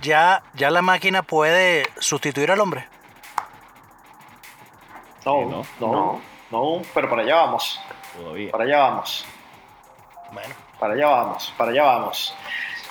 ¿ya, 0.03 0.43
¿Ya 0.55 0.69
la 0.73 0.83
máquina 0.83 1.23
puede 1.23 1.87
sustituir 2.01 2.51
al 2.51 2.59
hombre? 2.59 2.89
No, 5.25 5.43
no. 5.43 5.67
no, 5.79 5.87
No. 5.93 6.21
no, 6.51 6.83
pero 6.95 7.09
para 7.09 7.23
allá 7.23 7.37
vamos. 7.37 7.81
Todavía. 8.17 8.51
Para 8.51 8.65
allá 8.65 8.79
vamos. 8.79 9.25
Bueno, 10.33 10.53
Para 10.81 10.95
allá 10.95 11.07
vamos, 11.07 11.55
para 11.57 11.71
allá 11.71 11.85
vamos. 11.85 12.37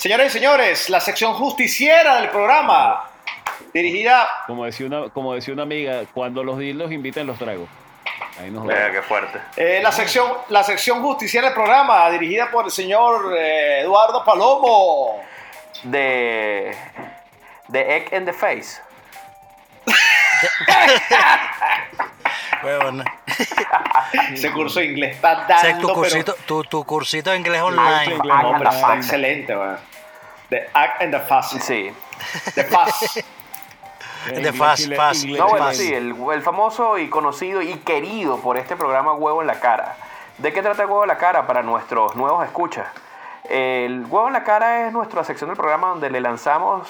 Señores 0.05 0.27
y 0.27 0.37
señores, 0.37 0.87
la 0.91 0.99
sección 0.99 1.33
justiciera 1.33 2.17
del 2.17 2.29
programa, 2.29 3.05
dirigida... 3.73 4.29
Como 4.45 4.63
decía 4.63 4.85
una, 4.85 5.09
como 5.09 5.33
decía 5.33 5.51
una 5.51 5.63
amiga, 5.63 6.03
cuando 6.13 6.43
los 6.43 6.59
dildos 6.59 6.91
inviten 6.91 7.25
los 7.25 7.39
tragos. 7.39 7.67
Ahí 8.39 8.51
nos 8.51 8.67
Vea, 8.67 8.89
vemos. 8.89 8.91
qué 8.97 9.01
fuerte. 9.01 9.41
eh, 9.57 9.79
la, 9.81 9.91
sección, 9.91 10.31
la 10.49 10.63
sección 10.63 11.01
justiciera 11.01 11.47
del 11.47 11.55
programa, 11.55 12.07
dirigida 12.11 12.51
por 12.51 12.65
el 12.65 12.71
señor 12.71 13.35
eh, 13.35 13.79
Eduardo 13.81 14.23
Palomo. 14.23 15.23
De. 15.81 16.77
De 17.69 17.97
Egg 17.97 18.13
in 18.13 18.25
the 18.25 18.33
Face. 18.33 18.79
bueno, 22.61 23.03
Ese 24.33 24.51
curso 24.51 24.81
de 24.81 24.85
inglés 24.85 25.15
está 25.15 25.45
dando, 25.47 25.87
tu 25.87 25.93
cursito, 25.95 26.35
tu, 26.45 26.63
tu 26.63 26.83
cursito 26.85 27.31
de 27.31 27.37
inglés 27.37 27.59
online. 27.63 28.17
pero... 28.21 28.21
Pero 28.21 28.69
está 28.69 28.85
online. 28.85 29.01
excelente, 29.01 29.57
weón. 29.57 29.94
The 30.49 30.67
act 30.73 31.01
and 31.01 31.11
the 31.11 31.19
fast. 31.19 31.53
Sí. 31.59 31.91
The 32.53 32.63
fast. 32.65 33.17
De 34.25 34.37
Inglés, 34.37 34.57
fast, 34.57 34.91
fast. 34.95 35.25
No, 35.25 35.49
bueno, 35.49 35.71
sí, 35.71 35.93
el, 35.93 36.15
el 36.33 36.41
famoso 36.41 36.97
y 36.97 37.09
conocido 37.09 37.61
y 37.61 37.75
querido 37.75 38.39
por 38.39 38.57
este 38.57 38.75
programa 38.75 39.13
Huevo 39.13 39.41
en 39.41 39.47
la 39.47 39.59
Cara. 39.59 39.95
¿De 40.37 40.51
qué 40.51 40.61
trata 40.61 40.83
el 40.83 40.89
huevo 40.89 41.03
en 41.03 41.07
la 41.07 41.17
cara 41.17 41.47
para 41.47 41.63
nuestros 41.63 42.13
nuevos 42.17 42.43
escuchas? 42.43 42.87
El 43.45 44.05
huevo 44.09 44.27
en 44.27 44.33
la 44.33 44.43
cara 44.43 44.85
es 44.85 44.91
nuestra 44.91 45.23
sección 45.23 45.49
del 45.49 45.55
programa 45.55 45.87
donde 45.89 46.09
le 46.09 46.19
lanzamos 46.19 46.89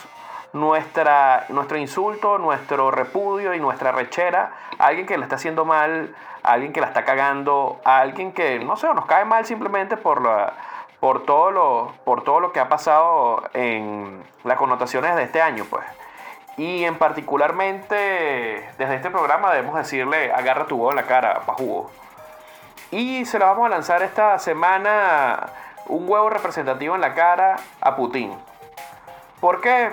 nuestra, 0.51 1.45
nuestro 1.49 1.77
insulto, 1.77 2.39
nuestro 2.39 2.89
repudio 2.89 3.53
y 3.53 3.59
nuestra 3.59 3.91
rechera 3.91 4.51
a 4.79 4.87
alguien 4.87 5.05
que 5.05 5.15
le 5.15 5.23
está 5.25 5.35
haciendo 5.35 5.63
mal, 5.63 6.15
a 6.41 6.53
alguien 6.53 6.73
que 6.73 6.81
la 6.81 6.87
está 6.87 7.05
cagando, 7.05 7.79
a 7.85 7.99
alguien 7.99 8.31
que, 8.31 8.57
no 8.57 8.77
sé, 8.77 8.87
nos 8.95 9.05
cae 9.05 9.25
mal 9.25 9.45
simplemente 9.45 9.95
por, 9.95 10.23
la, 10.23 10.53
por, 11.05 11.23
todo 11.23 11.51
lo, 11.51 11.93
por 12.03 12.23
todo 12.23 12.39
lo 12.39 12.51
que 12.51 12.59
ha 12.59 12.67
pasado 12.67 13.43
en 13.53 14.23
las 14.43 14.57
connotaciones 14.57 15.15
de 15.15 15.21
este 15.21 15.39
año, 15.39 15.63
pues. 15.69 15.85
Y 16.57 16.83
en 16.83 16.97
particularmente, 16.97 18.67
desde 18.79 18.95
este 18.95 19.11
programa 19.11 19.53
debemos 19.53 19.75
decirle, 19.75 20.33
agarra 20.33 20.65
tu 20.65 20.77
huevo 20.77 20.89
en 20.89 20.95
la 20.95 21.03
cara, 21.03 21.41
pa' 21.45 21.53
jugo. 21.53 21.91
Y 22.89 23.23
se 23.25 23.37
lo 23.37 23.45
vamos 23.45 23.67
a 23.67 23.69
lanzar 23.69 24.01
esta 24.01 24.39
semana 24.39 25.45
un 25.85 26.09
huevo 26.09 26.27
representativo 26.31 26.95
en 26.95 27.01
la 27.01 27.13
cara 27.13 27.57
a 27.81 27.95
Putin. 27.95 28.33
¿Por 29.39 29.61
qué? 29.61 29.91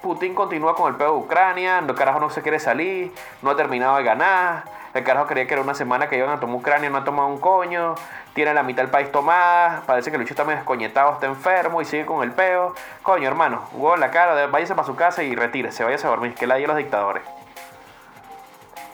Putin 0.00 0.34
continúa 0.34 0.74
con 0.74 0.90
el 0.90 0.96
pedo 0.96 1.12
de 1.12 1.18
Ucrania, 1.18 1.80
el 1.80 1.94
carajo 1.94 2.20
no 2.20 2.30
se 2.30 2.40
quiere 2.40 2.58
salir, 2.58 3.12
no 3.42 3.50
ha 3.50 3.56
terminado 3.56 3.98
de 3.98 4.02
ganar, 4.02 4.64
el 4.94 5.04
carajo 5.04 5.26
creía 5.26 5.46
que 5.46 5.52
era 5.52 5.62
una 5.62 5.74
semana 5.74 6.08
que 6.08 6.16
iban 6.16 6.30
a 6.30 6.40
tomar 6.40 6.56
Ucrania, 6.56 6.88
no 6.88 6.96
ha 6.96 7.04
tomado 7.04 7.28
un 7.28 7.38
coño, 7.38 7.96
tiene 8.34 8.52
la 8.52 8.62
mitad 8.62 8.82
del 8.82 8.90
país 8.90 9.10
tomada, 9.12 9.82
parece 9.86 10.10
que 10.10 10.16
el 10.16 10.22
bicho 10.22 10.34
está 10.34 10.44
medio 10.44 10.58
descoñetado, 10.58 11.12
está 11.12 11.26
enfermo 11.26 11.80
y 11.80 11.84
sigue 11.84 12.04
con 12.04 12.22
el 12.22 12.32
peo. 12.32 12.74
Coño, 13.02 13.28
hermano, 13.28 13.68
huevo 13.72 13.94
en 13.94 14.00
la 14.00 14.10
cara, 14.10 14.46
váyase 14.48 14.74
para 14.74 14.86
su 14.86 14.96
casa 14.96 15.22
y 15.22 15.34
retírese, 15.34 15.84
váyase 15.84 16.06
a 16.06 16.10
dormir, 16.10 16.34
que 16.34 16.46
la 16.46 16.56
diga 16.56 16.68
los 16.68 16.76
dictadores. 16.76 17.22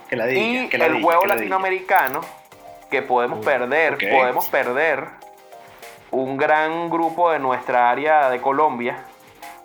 Que 0.08 0.16
la 0.16 0.26
diga, 0.26 0.62
Y 0.64 0.68
que 0.68 0.78
la 0.78 0.86
el 0.86 0.94
diga, 0.94 1.06
huevo 1.06 1.22
que 1.22 1.28
la 1.28 1.34
diga. 1.34 1.44
latinoamericano, 1.44 2.20
que 2.90 3.02
podemos 3.02 3.44
perder, 3.44 3.96
podemos 4.10 4.46
perder 4.48 5.08
un 6.10 6.36
gran 6.36 6.90
grupo 6.90 7.30
de 7.30 7.38
nuestra 7.38 7.90
área 7.90 8.28
de 8.30 8.40
Colombia 8.40 8.98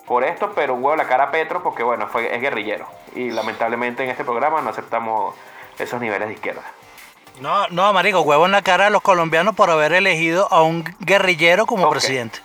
por 0.06 0.24
esto, 0.24 0.54
pero 0.56 0.76
un 0.76 0.84
huevo 0.84 0.94
en 0.94 1.00
la 1.00 1.08
cara 1.08 1.26
a 1.26 1.32
Petro 1.32 1.64
porque 1.64 1.84
bueno, 1.84 2.08
fue, 2.08 2.34
es 2.34 2.40
guerrillero. 2.42 2.88
Y 3.16 3.32
lamentablemente 3.32 4.04
en 4.04 4.10
este 4.10 4.24
programa 4.24 4.62
no 4.62 4.70
aceptamos 4.70 5.36
esos 5.80 6.00
niveles 6.00 6.28
de 6.28 6.36
izquierda. 6.36 6.62
No, 7.40 7.68
no, 7.70 7.92
marico, 7.94 8.22
huevo 8.22 8.46
en 8.46 8.52
la 8.54 8.62
cara 8.62 8.88
a 8.88 8.90
los 8.90 9.02
colombianos 9.02 9.56
por 9.56 9.70
haber 9.70 9.94
elegido 9.94 10.48
a 10.52 10.62
un 10.64 10.84
guerrillero 11.00 11.66
como 11.66 11.90
presidente. 11.90 12.40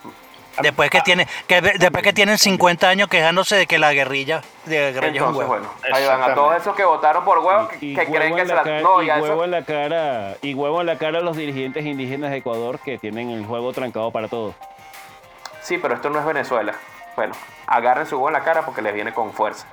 Después 0.61 0.89
que 0.89 0.99
tiene, 1.01 1.27
que 1.47 1.61
después 1.61 2.03
que 2.03 2.11
tienen 2.11 2.37
50 2.37 2.89
años 2.89 3.07
quejándose 3.07 3.55
de 3.55 3.67
que 3.67 3.79
la 3.79 3.93
guerrilla, 3.93 4.41
de 4.65 4.91
guerrilla 4.91 5.15
es 5.15 5.21
un 5.21 5.29
Entonces, 5.29 5.37
huevo. 5.39 5.47
bueno, 5.47 5.69
ahí 5.95 6.05
van 6.05 6.21
a 6.23 6.35
todos 6.35 6.55
esos 6.57 6.75
que 6.75 6.83
votaron 6.83 7.23
por 7.23 7.39
huevo 7.39 7.69
que, 7.69 7.77
Y 7.85 7.95
que 7.95 8.05
creen 8.05 8.35
que 8.35 8.41
se 8.41 8.47
la 8.49 8.55
la... 8.55 8.63
cara- 8.63 8.81
No, 8.81 9.01
y 9.01 9.05
ya 9.07 9.15
huevo 9.19 9.35
eso... 9.35 9.43
en 9.45 9.51
la 9.51 9.63
cara 9.63 10.35
y 10.41 10.53
huevo 10.53 10.81
en 10.81 10.87
la 10.87 10.97
cara 10.97 11.19
a 11.19 11.21
los 11.21 11.37
dirigentes 11.37 11.85
indígenas 11.85 12.31
de 12.31 12.37
Ecuador 12.37 12.79
que 12.79 12.97
tienen 12.97 13.29
el 13.29 13.45
juego 13.45 13.71
trancado 13.71 14.11
para 14.11 14.27
todos. 14.27 14.53
Sí, 15.61 15.77
pero 15.77 15.95
esto 15.95 16.09
no 16.09 16.19
es 16.19 16.25
Venezuela. 16.25 16.73
Bueno, 17.15 17.33
agarren 17.65 18.05
su 18.05 18.15
huevo 18.17 18.27
en 18.27 18.33
la 18.33 18.43
cara 18.43 18.63
porque 18.65 18.81
les 18.81 18.93
viene 18.93 19.13
con 19.13 19.31
fuerza. 19.31 19.65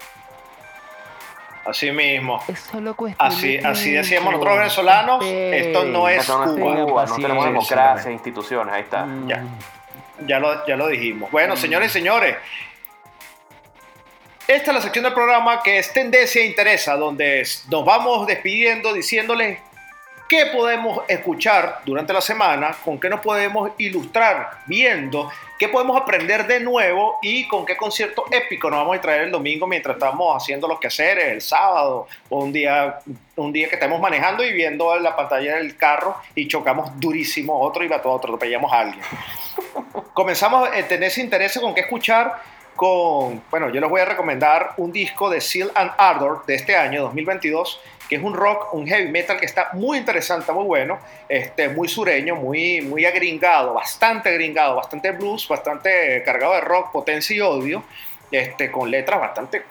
Así 1.69 1.93
mismo. 1.93 2.43
Es 2.49 2.61
solo 2.61 2.97
cuestión 2.97 3.27
Así, 3.27 3.59
de 3.59 3.67
así 3.67 3.93
decíamos 3.93 4.33
nosotros 4.33 4.57
venezolanos, 4.57 5.25
esto 5.25 5.85
no 5.85 6.09
es 6.09 6.21
Esto 6.21 6.39
no 6.39 6.45
es 6.45 6.51
Cuba. 6.51 6.65
Tengan 6.65 6.87
Cuba, 6.87 7.07
no 7.07 7.17
tenemos 7.17 7.45
democracia, 7.45 8.11
instituciones, 8.11 8.75
ahí 8.75 8.83
está. 8.83 9.05
Mm. 9.05 9.29
Ya. 9.29 9.45
Ya 10.27 10.41
lo, 10.41 10.67
ya 10.67 10.77
lo 10.77 10.89
dijimos. 10.89 11.31
Bueno, 11.31 11.57
señores 11.57 11.91
y 11.91 11.93
señores, 11.93 12.37
esta 14.47 14.71
es 14.71 14.75
la 14.75 14.81
sección 14.81 15.05
del 15.05 15.13
programa 15.13 15.63
que 15.63 15.79
es 15.79 15.93
Tendencia 15.93 16.41
e 16.41 16.47
Interesa, 16.47 16.97
donde 16.97 17.47
nos 17.71 17.85
vamos 17.85 18.27
despidiendo 18.27 18.95
diciéndoles 18.95 19.59
qué 20.27 20.47
podemos 20.47 21.03
escuchar 21.07 21.83
durante 21.85 22.15
la 22.15 22.23
semana, 22.23 22.75
con 22.83 22.99
qué 22.99 23.11
nos 23.11 23.21
podemos 23.21 23.73
ilustrar 23.77 24.63
viendo, 24.65 25.31
qué 25.59 25.69
podemos 25.69 26.01
aprender 26.01 26.47
de 26.47 26.61
nuevo 26.61 27.19
y 27.23 27.47
con 27.49 27.67
qué 27.67 27.77
concierto 27.77 28.25
épico 28.31 28.71
nos 28.71 28.81
vamos 28.81 28.99
a 28.99 29.01
traer 29.01 29.23
el 29.23 29.31
domingo 29.31 29.67
mientras 29.67 29.97
estamos 29.97 30.43
haciendo 30.43 30.69
los 30.69 30.79
quehaceres, 30.79 31.33
el 31.33 31.41
sábado 31.41 32.07
o 32.29 32.39
un 32.45 32.53
día, 32.53 33.01
un 33.37 33.53
día 33.53 33.69
que 33.69 33.75
estemos 33.75 34.01
manejando 34.01 34.45
y 34.45 34.53
viendo 34.53 34.97
la 34.99 35.17
pantalla 35.17 35.57
del 35.57 35.77
carro 35.77 36.17
y 36.35 36.47
chocamos 36.47 36.99
durísimo 37.01 37.61
otro 37.61 37.85
y 37.85 37.89
va 37.89 38.01
todo 38.01 38.13
otro, 38.13 38.35
atropellamos 38.35 38.73
a 38.73 38.81
alguien 38.81 39.05
comenzamos 40.19 40.69
a 40.69 40.73
tener 40.89 41.05
ese 41.05 41.21
interés 41.21 41.59
con 41.59 41.75
qué 41.75 41.83
escuchar 41.83 42.43
con, 42.75 43.43
bueno, 43.51 43.71
yo 43.71 43.81
les 43.81 43.91
voy 43.91 44.01
a 44.01 44.05
recomendar 44.05 44.75
un 44.77 44.93
disco 44.93 45.29
de 45.31 45.41
Seal 45.41 45.71
and 45.75 45.91
Ardor 45.99 46.47
de 46.47 46.55
este 46.55 46.77
año, 46.77 47.03
2022, 47.03 47.81
que 48.09 48.17
es 48.17 48.23
un 48.23 48.35
rock, 48.35 48.73
un 48.73 48.87
heavy 48.87 49.11
metal 49.11 49.39
que 49.39 49.47
está 49.47 49.71
muy 49.75 49.99
interesante, 49.99 50.51
muy 50.53 50.65
bueno, 50.65 50.99
este, 51.29 51.69
muy 51.69 51.89
sureño, 51.89 52.37
muy, 52.37 52.81
muy 52.81 53.05
agringado, 53.05 53.75
bastante 53.75 54.31
agringado, 54.31 54.77
bastante 54.77 55.13
blues, 55.13 55.47
bastante 55.47 56.23
cargado 56.25 56.55
de 56.55 56.61
rock, 56.63 56.91
potencia 56.91 57.37
y 57.37 57.41
odio, 57.41 57.85
este, 58.31 58.71
con 58.71 58.91
letras 58.91 59.21
bastante 59.21 59.63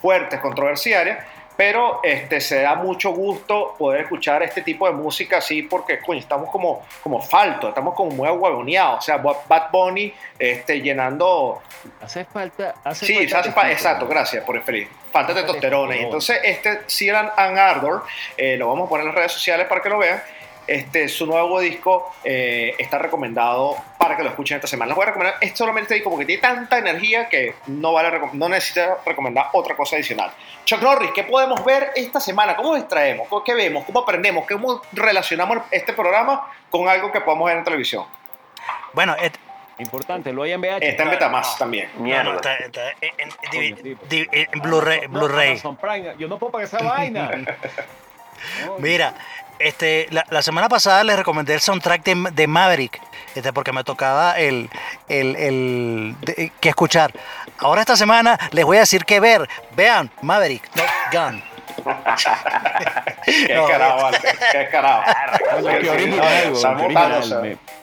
fuertes, 0.00 0.40
controversiales, 0.40 1.18
pero 1.58 1.98
este, 2.04 2.40
se 2.40 2.60
da 2.62 2.76
mucho 2.76 3.10
gusto 3.10 3.74
poder 3.76 4.02
escuchar 4.02 4.44
este 4.44 4.62
tipo 4.62 4.86
de 4.86 4.92
música 4.94 5.38
así 5.38 5.62
porque 5.62 5.98
coño, 5.98 6.20
estamos 6.20 6.50
como, 6.50 6.86
como 7.02 7.20
falto, 7.20 7.70
estamos 7.70 7.94
como 7.96 8.12
muy 8.12 8.28
aguagoneados, 8.28 8.98
o 8.98 9.02
sea, 9.02 9.16
Bad 9.16 9.70
Bunny 9.72 10.14
este, 10.38 10.80
llenando... 10.80 11.60
Hace 12.00 12.24
falta. 12.26 12.76
Hace 12.84 13.06
Sí, 13.06 13.14
falta 13.14 13.40
hace 13.40 13.50
fa- 13.50 13.62
testículo. 13.62 13.72
exacto, 13.72 14.06
gracias 14.06 14.44
por 14.44 14.54
referir. 14.54 14.88
Falta 15.10 15.34
de 15.34 15.42
testosterona. 15.42 15.96
Y 15.96 16.00
entonces 16.04 16.38
este 16.44 16.82
Seal 16.86 17.32
and 17.36 17.58
Ardor, 17.58 18.04
eh, 18.36 18.56
lo 18.56 18.68
vamos 18.68 18.86
a 18.86 18.88
poner 18.90 19.02
en 19.02 19.08
las 19.08 19.16
redes 19.16 19.32
sociales 19.32 19.66
para 19.66 19.80
que 19.82 19.88
lo 19.88 19.98
vean, 19.98 20.22
este, 20.68 21.08
su 21.08 21.26
nuevo 21.26 21.58
disco 21.60 22.12
eh, 22.22 22.74
está 22.78 22.98
recomendado 22.98 23.76
para 23.98 24.16
que 24.16 24.22
lo 24.22 24.28
escuchen 24.30 24.56
esta 24.56 24.68
semana. 24.68 24.90
Les 24.90 24.96
voy 24.96 25.02
a 25.02 25.06
recomendar, 25.06 25.34
es 25.40 25.52
solamente 25.56 25.84
este 25.86 25.94
disco 25.96 26.10
porque 26.10 26.26
tiene 26.26 26.40
tanta 26.42 26.78
energía 26.78 27.28
que 27.28 27.54
no, 27.66 27.92
vale, 27.94 28.20
no 28.34 28.48
necesita 28.48 28.98
recomendar 29.04 29.46
otra 29.54 29.74
cosa 29.74 29.96
adicional. 29.96 30.30
Chuck 30.64 30.80
Norris, 30.82 31.10
¿qué 31.14 31.24
podemos 31.24 31.64
ver 31.64 31.90
esta 31.96 32.20
semana? 32.20 32.54
¿Cómo 32.54 32.74
distraemos? 32.76 33.26
¿Qué 33.44 33.54
vemos? 33.54 33.84
¿Cómo 33.84 34.00
aprendemos? 34.00 34.46
¿Cómo 34.46 34.82
relacionamos 34.92 35.58
este 35.70 35.92
programa 35.94 36.52
con 36.70 36.88
algo 36.88 37.10
que 37.10 37.20
podemos 37.22 37.46
ver 37.46 37.58
en 37.58 37.64
televisión? 37.64 38.04
Bueno, 38.92 39.16
et- 39.20 39.38
Importante, 39.80 40.32
lo 40.32 40.42
hay 40.42 40.50
en 40.50 40.60
VH. 40.60 40.88
Está 40.88 41.04
en 41.04 41.10
Betamax 41.10 41.56
también. 41.56 41.88
Mierda. 41.98 42.24
no, 42.24 42.34
está- 42.34 42.56
está 42.56 42.90
en, 43.00 44.60
Blu-ray. 44.60 45.60
Prime, 45.80 46.14
Yo 46.18 46.26
no 46.26 46.36
puedo 46.36 46.50
pagar 46.50 46.66
esa 46.66 46.82
vaina. 46.82 47.30
Mira, 48.78 49.14
este, 49.58 50.06
la, 50.10 50.24
la 50.30 50.42
semana 50.42 50.68
pasada 50.68 51.02
les 51.04 51.16
recomendé 51.16 51.54
el 51.54 51.60
soundtrack 51.60 52.02
de, 52.04 52.30
de 52.32 52.46
Maverick, 52.46 53.00
este, 53.34 53.52
porque 53.52 53.72
me 53.72 53.84
tocaba 53.84 54.38
el, 54.38 54.70
el, 55.08 55.36
el 55.36 56.16
de- 56.20 56.52
que 56.60 56.68
escuchar. 56.68 57.12
Ahora 57.58 57.80
esta 57.80 57.96
semana 57.96 58.38
les 58.52 58.64
voy 58.64 58.76
a 58.76 58.80
decir 58.80 59.04
que 59.04 59.20
ver. 59.20 59.48
Vean, 59.76 60.10
Maverick, 60.22 60.68
Top 60.70 60.86
Gun. 61.12 61.42
Qué 63.24 63.54
No, 63.54 63.66
carajo, 63.66 64.02
vale. 64.02 64.18
Qué 64.52 64.68
carajo. 64.68 65.02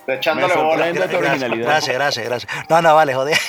Echándole 0.07 0.55
bola. 0.55 0.91
Gracias, 0.91 1.95
gracias, 1.95 2.25
gracias. 2.25 2.51
No, 2.69 2.81
no, 2.81 2.95
vale, 2.95 3.13
joder. 3.13 3.37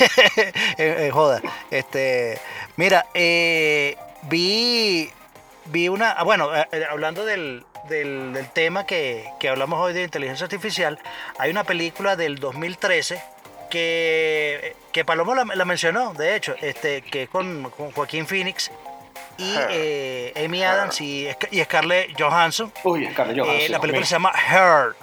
Eh, 0.79 1.07
eh, 1.07 1.11
joda. 1.13 1.41
Este, 1.71 2.39
mira, 2.77 3.07
eh, 3.15 3.97
vi, 4.23 5.11
vi 5.67 5.89
una, 5.89 6.13
ah, 6.13 6.23
bueno, 6.23 6.55
eh, 6.55 6.67
eh, 6.73 6.85
hablando 6.91 7.25
del, 7.25 7.65
del, 7.89 8.33
del 8.33 8.49
tema 8.51 8.87
que, 8.87 9.29
que 9.41 9.49
hablamos 9.49 9.81
hoy 9.81 9.93
de 9.93 10.03
inteligencia 10.03 10.45
artificial, 10.45 10.99
hay 11.39 11.51
una 11.51 11.65
película 11.65 12.17
del 12.17 12.39
2013 12.39 13.23
que, 13.71 14.77
que 14.93 15.05
Palomo 15.05 15.35
la, 15.35 15.45
la 15.45 15.65
mencionó, 15.65 16.15
de 16.15 16.37
hecho, 16.37 16.55
este, 16.61 17.03
que 17.03 17.25
es 17.25 17.29
con, 17.29 17.71
con 17.71 17.91
Joaquín 17.93 18.27
Phoenix 18.27 18.71
y 19.39 19.55
eh, 19.71 20.33
Amy 20.45 20.63
Adams 20.65 21.01
y, 21.01 21.27
Sc- 21.27 21.49
y 21.51 21.63
Scarlett 21.65 22.19
Johansson. 22.21 22.73
Uy, 22.85 23.07
Scarlett 23.13 23.37
Eh, 23.37 23.41
Johansson. 23.41 23.73
la 23.73 23.81
película 23.81 23.99
mira. 24.01 24.07
se 24.07 24.15
llama 24.15 24.33
Her. 24.33 24.95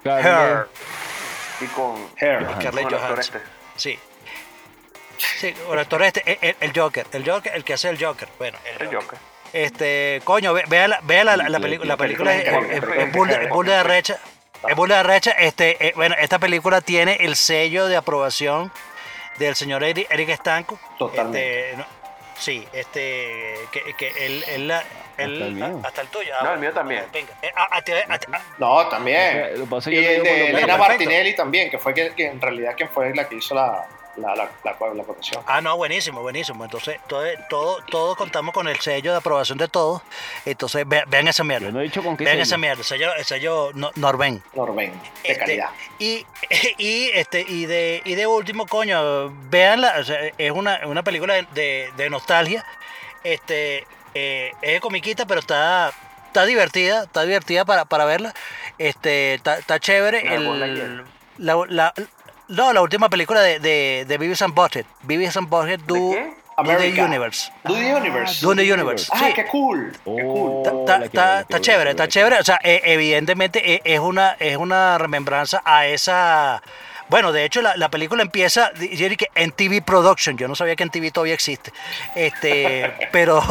Scarlett. 0.00 0.26
Her. 0.26 0.68
Y 1.60 1.66
con... 1.66 2.08
Hair. 2.16 2.46
Scarlett 2.60 2.90
Johansson. 2.90 3.20
este. 3.20 3.40
Sí. 3.76 3.98
Sí, 5.18 5.54
el 5.72 5.78
actor 5.78 6.02
este, 6.02 6.22
el, 6.32 6.38
el- 6.42 6.56
el 6.60 6.78
Joker, 6.78 7.06
el 7.12 7.28
Joker, 7.28 7.52
el 7.54 7.64
que 7.64 7.74
hace 7.74 7.88
el 7.88 8.02
Joker. 8.02 8.28
Bueno, 8.38 8.58
el 8.64 8.82
El 8.82 8.86
Joker. 8.94 9.00
Joker. 9.02 9.18
Este, 9.64 10.20
coño, 10.24 10.52
ve- 10.52 10.64
vea 10.68 10.86
la, 10.88 11.00
vea 11.02 11.24
la, 11.24 11.36
la, 11.36 11.48
la 11.48 11.58
película, 11.60 11.88
la 11.88 11.96
película 11.96 12.34
es, 12.34 12.46
es, 12.46 12.54
es, 12.70 12.82
es 12.82 13.12
burda- 13.12 13.42
es 13.42 13.48
burda 13.50 13.76
de 13.78 13.82
recha. 13.84 14.18
Es 14.68 14.76
burda 14.76 14.96
de 14.98 15.02
recha. 15.04 15.30
Este, 15.32 15.88
eh, 15.88 15.92
bueno, 15.96 16.14
esta 16.18 16.38
película 16.38 16.80
tiene 16.82 17.16
el 17.20 17.36
sello 17.36 17.86
de 17.88 17.96
aprobación 17.96 18.70
del 19.38 19.54
señor 19.54 19.82
Eric, 19.84 20.08
Eric 20.10 20.30
Stanco. 20.36 20.78
Totalmente. 20.98 21.70
Este, 21.70 21.76
no, 21.78 21.86
sí, 22.38 22.66
este, 22.72 23.54
que, 23.72 23.94
que 23.94 24.26
él, 24.26 24.44
él, 24.48 24.68
la- 24.68 24.82
él- 25.18 25.40
el 25.42 25.52
mío. 25.54 25.80
hasta 25.84 26.02
el 26.02 26.08
tuyo. 26.08 26.32
No, 26.42 26.52
el 26.52 26.58
mío 26.58 26.72
también. 26.72 27.04
Venga. 27.12 27.32
Eh, 27.42 27.50
a- 27.54 27.76
a 27.78 27.82
ti- 27.82 27.92
a 27.92 28.18
ti- 28.18 28.26
a- 28.32 28.40
No, 28.58 28.86
también. 28.88 29.52
Y 29.86 29.96
el 29.96 30.22
de 30.22 30.46
Elena. 30.50 30.76
Martinelli 30.76 31.34
también, 31.34 31.70
que 31.70 31.78
fue 31.78 31.94
que, 31.94 32.14
que 32.14 32.26
en 32.26 32.40
realidad 32.40 32.74
quien 32.76 32.88
fue 32.90 33.14
la 33.14 33.26
que 33.28 33.36
hizo 33.36 33.54
la, 33.54 33.86
la, 34.16 34.34
la, 34.34 34.50
la, 34.64 34.76
la 34.94 35.04
conexión. 35.04 35.42
Ah, 35.46 35.60
no, 35.60 35.76
buenísimo, 35.76 36.22
buenísimo. 36.22 36.64
Entonces, 36.64 36.98
todo, 37.08 37.24
todo, 37.48 37.78
todo 37.90 38.16
contamos 38.16 38.54
con 38.54 38.66
el 38.68 38.78
sello 38.80 39.12
de 39.12 39.18
aprobación 39.18 39.58
de 39.58 39.68
todos. 39.68 40.02
Entonces, 40.44 40.86
ve- 40.88 41.04
vean 41.08 41.28
esa 41.28 41.44
mierda. 41.44 41.66
Yo 41.66 41.72
no 41.72 41.80
he 41.80 41.84
dicho 41.84 42.02
con 42.02 42.16
qué 42.16 42.24
Vean 42.24 42.34
sello. 42.36 42.42
esa 42.44 42.58
mierda, 42.58 42.78
el 42.80 42.84
sello, 42.84 43.14
el 43.14 43.24
sello 43.24 43.70
no- 43.74 43.90
Norben. 43.96 44.42
Norben, 44.54 44.92
de 44.92 45.08
Este, 45.32 45.38
calidad. 45.38 45.70
Y, 45.98 46.26
y, 46.78 47.10
este, 47.14 47.44
y, 47.46 47.66
de, 47.66 48.02
y 48.04 48.14
de 48.14 48.26
último, 48.26 48.66
coño, 48.66 49.30
véanla, 49.50 49.96
o 50.00 50.04
sea, 50.04 50.18
es 50.38 50.50
una, 50.50 50.80
una 50.86 51.02
película 51.02 51.34
de, 51.34 51.90
de- 51.96 52.10
nostalgia. 52.10 52.64
Este, 53.24 53.86
eh, 54.14 54.52
es 54.62 54.80
comiquita, 54.80 55.26
pero 55.26 55.40
está, 55.40 55.92
está 56.26 56.44
divertida, 56.46 57.04
está 57.04 57.22
divertida 57.24 57.64
para, 57.64 57.84
para 57.84 58.04
verla. 58.04 58.32
Este, 58.78 59.34
está, 59.34 59.58
está 59.58 59.80
chévere. 59.80 60.22
La 60.24 60.34
el- 60.34 61.04
la, 61.38 61.64
la- 61.68 61.94
no, 62.48 62.72
la 62.72 62.80
última 62.82 63.08
película 63.08 63.40
de, 63.40 63.58
de, 63.60 64.04
de 64.06 64.18
Beavis 64.18 64.42
and 64.42 64.54
Butthead. 64.54 64.84
Beavis 65.02 65.36
and 65.36 65.48
Butthead 65.48 65.80
Do? 65.80 65.94
Do 66.64 66.78
the. 66.78 67.02
Universe. 67.02 67.52
Do 67.64 67.74
the 67.74 67.94
Universe. 67.94 68.40
Do 68.46 68.54
the 68.54 68.72
Universe. 68.72 69.10
Ah, 69.12 69.18
Sí. 69.26 69.32
qué 69.34 69.44
cool. 69.46 69.92
Qué 69.92 69.98
Oh, 70.24 70.62
cool. 70.64 71.02
Está, 71.04 71.44
chévere, 71.60 71.90
está 71.90 72.08
chévere. 72.08 72.38
O 72.38 72.44
sea, 72.44 72.58
e- 72.62 72.80
evidentemente 72.84 73.74
e- 73.74 73.82
es 73.84 74.00
una, 74.00 74.36
es 74.40 74.56
una 74.56 74.96
remembranza 74.96 75.60
a 75.66 75.86
esa. 75.86 76.62
Bueno, 77.08 77.30
de 77.30 77.44
hecho, 77.44 77.60
la, 77.62 77.76
la 77.76 77.90
película 77.90 78.22
empieza 78.22 78.70
Jerry, 78.74 79.16
que 79.18 79.28
en 79.34 79.52
TV 79.52 79.82
Production. 79.82 80.38
Yo 80.38 80.48
no 80.48 80.54
sabía 80.54 80.76
que 80.76 80.82
en 80.82 80.88
TV 80.90 81.10
todavía 81.10 81.34
existe. 81.34 81.72
Este, 82.14 82.90
pero, 83.12 83.42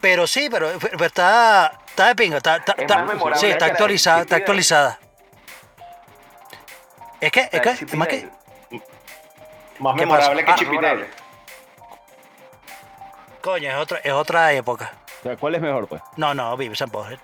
pero 0.00 0.26
sí, 0.26 0.48
pero, 0.50 0.70
pero 0.80 1.04
está, 1.04 1.80
está 1.86 2.06
de 2.08 2.14
pinga. 2.16 2.38
Está, 2.38 2.56
está- 2.56 2.72
Es 2.78 2.82
está- 2.82 3.06
sí, 3.36 3.46
está 3.46 3.66
actualizada, 3.66 4.22
está 4.22 4.36
actualizada. 4.36 4.98
¿Es 7.20 7.32
que? 7.32 7.48
¿Es 7.50 7.60
que? 7.60 7.96
¿Más 7.96 8.08
que? 8.08 8.28
Más 9.78 9.94
¿Qué 9.94 10.00
memorable 10.00 10.44
que 10.44 10.50
Ah, 10.50 10.54
Chip 10.56 10.68
y 10.68 10.70
memorable. 10.70 11.02
Dale. 11.04 11.14
Coño, 13.40 13.70
es 13.70 13.76
otra, 13.76 13.98
es 14.02 14.12
otra 14.12 14.52
época. 14.52 14.92
O 15.20 15.22
sea, 15.22 15.36
¿cuál 15.36 15.54
es 15.56 15.60
mejor, 15.60 15.88
pues? 15.88 16.00
No, 16.16 16.32
no, 16.32 16.56
Beavis 16.56 16.80
and 16.82 16.92
Butthead. 16.92 17.18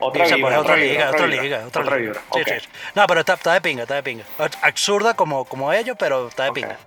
Otra 0.00 0.24
vibra, 0.26 0.60
otra 0.60 0.76
liga, 0.76 1.10
otra 1.10 1.26
liga, 1.26 1.62
otra 1.66 1.96
liga. 1.96 2.20
No, 2.94 3.06
pero 3.06 3.20
está, 3.20 3.34
está 3.34 3.52
de 3.52 3.60
pinga, 3.60 3.82
está 3.82 3.96
de 3.96 4.02
pinga. 4.02 4.24
Absurda 4.62 5.14
como, 5.14 5.44
como 5.44 5.72
ellos, 5.72 5.96
pero 5.98 6.28
está 6.28 6.44
de 6.44 6.52
pinga. 6.52 6.78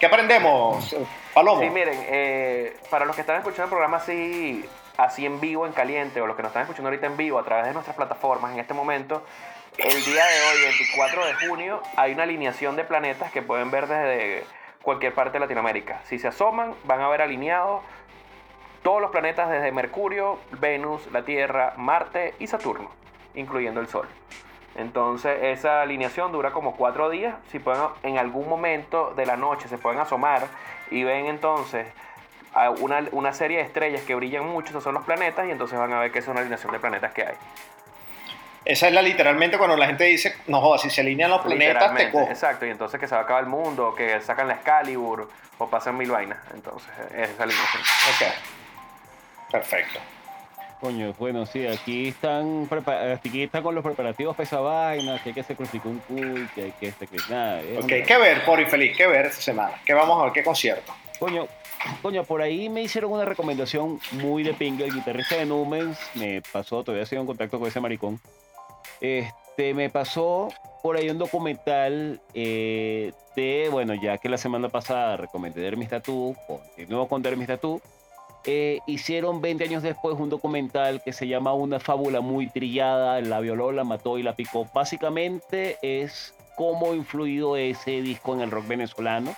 ¿Qué 0.00 0.06
aprendemos, 0.06 0.96
Palomo? 1.34 1.60
Sí, 1.60 1.70
miren, 1.70 1.98
eh, 2.08 2.76
para 2.90 3.04
los 3.04 3.14
que 3.14 3.20
están 3.20 3.36
escuchando 3.36 3.64
el 3.64 3.70
programa 3.70 3.98
así, 3.98 4.68
así 4.96 5.24
en 5.24 5.40
vivo, 5.40 5.66
en 5.66 5.72
caliente, 5.72 6.20
o 6.20 6.26
los 6.26 6.34
que 6.34 6.42
nos 6.42 6.50
están 6.50 6.62
escuchando 6.62 6.88
ahorita 6.88 7.06
en 7.06 7.16
vivo 7.16 7.38
a 7.38 7.44
través 7.44 7.66
de 7.66 7.72
nuestras 7.72 7.96
plataformas 7.96 8.52
en 8.52 8.58
este 8.58 8.74
momento, 8.74 9.24
el 9.78 10.04
día 10.04 10.24
de 10.24 10.40
hoy, 10.42 10.62
24 10.62 11.26
de 11.26 11.34
junio, 11.46 11.82
hay 11.96 12.12
una 12.12 12.24
alineación 12.24 12.76
de 12.76 12.84
planetas 12.84 13.32
que 13.32 13.42
pueden 13.42 13.70
ver 13.70 13.86
desde 13.86 14.44
cualquier 14.82 15.14
parte 15.14 15.32
de 15.34 15.40
Latinoamérica. 15.40 16.00
Si 16.04 16.18
se 16.18 16.28
asoman, 16.28 16.74
van 16.84 17.00
a 17.00 17.08
ver 17.08 17.22
alineados 17.22 17.82
todos 18.82 19.00
los 19.00 19.10
planetas 19.10 19.48
desde 19.48 19.72
Mercurio, 19.72 20.38
Venus, 20.52 21.06
la 21.12 21.24
Tierra, 21.24 21.74
Marte 21.76 22.34
y 22.38 22.46
Saturno, 22.46 22.90
incluyendo 23.34 23.80
el 23.80 23.88
Sol. 23.88 24.06
Entonces 24.74 25.38
esa 25.42 25.82
alineación 25.82 26.32
dura 26.32 26.50
como 26.50 26.76
cuatro 26.76 27.10
días. 27.10 27.34
Si 27.48 27.58
pueden 27.58 27.82
en 28.02 28.18
algún 28.18 28.48
momento 28.48 29.12
de 29.14 29.26
la 29.26 29.36
noche 29.36 29.68
se 29.68 29.78
pueden 29.78 30.00
asomar 30.00 30.46
y 30.90 31.04
ven 31.04 31.26
entonces 31.26 31.86
una, 32.80 33.04
una 33.12 33.32
serie 33.32 33.58
de 33.58 33.64
estrellas 33.64 34.02
que 34.02 34.14
brillan 34.14 34.46
mucho, 34.46 34.70
esos 34.70 34.84
son 34.84 34.94
los 34.94 35.04
planetas, 35.04 35.46
y 35.46 35.50
entonces 35.50 35.78
van 35.78 35.92
a 35.92 36.00
ver 36.00 36.12
que 36.12 36.18
es 36.18 36.28
una 36.28 36.40
alineación 36.40 36.72
de 36.72 36.78
planetas 36.78 37.12
que 37.12 37.22
hay. 37.22 37.34
Esa 38.64 38.86
es 38.88 38.92
la 38.94 39.02
literalmente 39.02 39.58
cuando 39.58 39.76
la 39.76 39.86
gente 39.86 40.04
dice, 40.04 40.36
no 40.46 40.60
jodas, 40.60 40.82
si 40.82 40.90
se 40.90 41.00
alinean 41.00 41.30
los 41.30 41.40
planetas, 41.42 41.94
te 41.96 42.10
cojo. 42.10 42.30
exacto, 42.30 42.64
y 42.64 42.70
entonces 42.70 43.00
que 43.00 43.08
se 43.08 43.14
va 43.14 43.22
a 43.22 43.24
acabar 43.24 43.42
el 43.42 43.48
mundo, 43.48 43.88
o 43.88 43.94
que 43.94 44.20
sacan 44.20 44.46
la 44.46 44.54
Excalibur, 44.54 45.28
o 45.58 45.68
pasan 45.68 45.96
mil 45.96 46.10
vainas. 46.10 46.38
Entonces, 46.54 46.88
esa 47.12 47.22
es 47.24 47.38
la 47.38 47.44
alineación. 47.44 47.82
Ok. 47.82 49.50
Perfecto. 49.50 49.98
Coño, 50.80 51.12
bueno, 51.18 51.46
sí, 51.46 51.64
aquí 51.66 52.08
están, 52.08 52.68
aquí 53.14 53.42
están 53.44 53.62
con 53.62 53.74
los 53.74 53.84
preparativos 53.84 54.34
para 54.34 54.44
esa 54.44 54.58
vaina, 54.60 55.20
que 55.22 55.28
hay 55.28 55.34
que 55.34 55.42
sacrificar 55.44 55.86
un 55.88 55.98
cuy, 56.00 56.48
que 56.54 56.62
hay 56.64 56.72
que 56.72 56.90
sacrificar... 56.90 57.30
Nada, 57.30 57.60
es 57.60 57.78
Ok, 57.78 57.84
una- 57.84 58.02
¿qué 58.04 58.18
ver, 58.18 58.44
por 58.44 58.60
infeliz? 58.60 58.96
¿Qué 58.96 59.06
ver 59.06 59.26
esta 59.26 59.40
semana? 59.42 59.74
¿Qué 59.84 59.94
vamos 59.94 60.20
a 60.20 60.24
ver? 60.24 60.32
¿Qué 60.32 60.42
concierto? 60.42 60.92
Coño, 61.20 61.46
coño, 62.00 62.24
por 62.24 62.42
ahí 62.42 62.68
me 62.68 62.82
hicieron 62.82 63.12
una 63.12 63.24
recomendación 63.24 64.00
muy 64.12 64.42
de 64.42 64.54
pinga. 64.54 64.84
El 64.84 64.92
guitarrista 64.92 65.36
de 65.36 65.46
Numens 65.46 65.98
me 66.14 66.42
pasó, 66.52 66.82
todavía 66.82 67.06
sigo 67.06 67.20
en 67.20 67.26
contacto 67.28 67.60
con 67.60 67.68
ese 67.68 67.78
maricón. 67.80 68.20
Este, 69.02 69.74
me 69.74 69.90
pasó 69.90 70.48
por 70.80 70.96
ahí 70.96 71.10
un 71.10 71.18
documental 71.18 72.20
eh, 72.34 73.12
de, 73.34 73.68
bueno, 73.68 73.94
ya 73.94 74.16
que 74.18 74.28
la 74.28 74.38
semana 74.38 74.68
pasada 74.68 75.16
recomendé 75.16 75.60
Dermis 75.60 75.88
Tattoo, 75.88 76.36
continúo 76.46 77.08
con 77.08 77.20
Dermis 77.20 77.48
Tattoo, 77.48 77.82
eh, 78.44 78.78
hicieron 78.86 79.40
20 79.40 79.64
años 79.64 79.82
después 79.82 80.16
un 80.18 80.30
documental 80.30 81.02
que 81.02 81.12
se 81.12 81.26
llama 81.26 81.52
Una 81.52 81.80
fábula 81.80 82.20
muy 82.20 82.48
trillada, 82.48 83.20
la 83.20 83.40
violó, 83.40 83.72
la 83.72 83.82
mató 83.82 84.18
y 84.18 84.22
la 84.22 84.36
picó. 84.36 84.68
Básicamente 84.72 85.78
es 85.82 86.32
cómo 86.54 86.92
ha 86.92 86.94
influido 86.94 87.56
ese 87.56 88.02
disco 88.02 88.34
en 88.34 88.42
el 88.42 88.52
rock 88.52 88.68
venezolano 88.68 89.34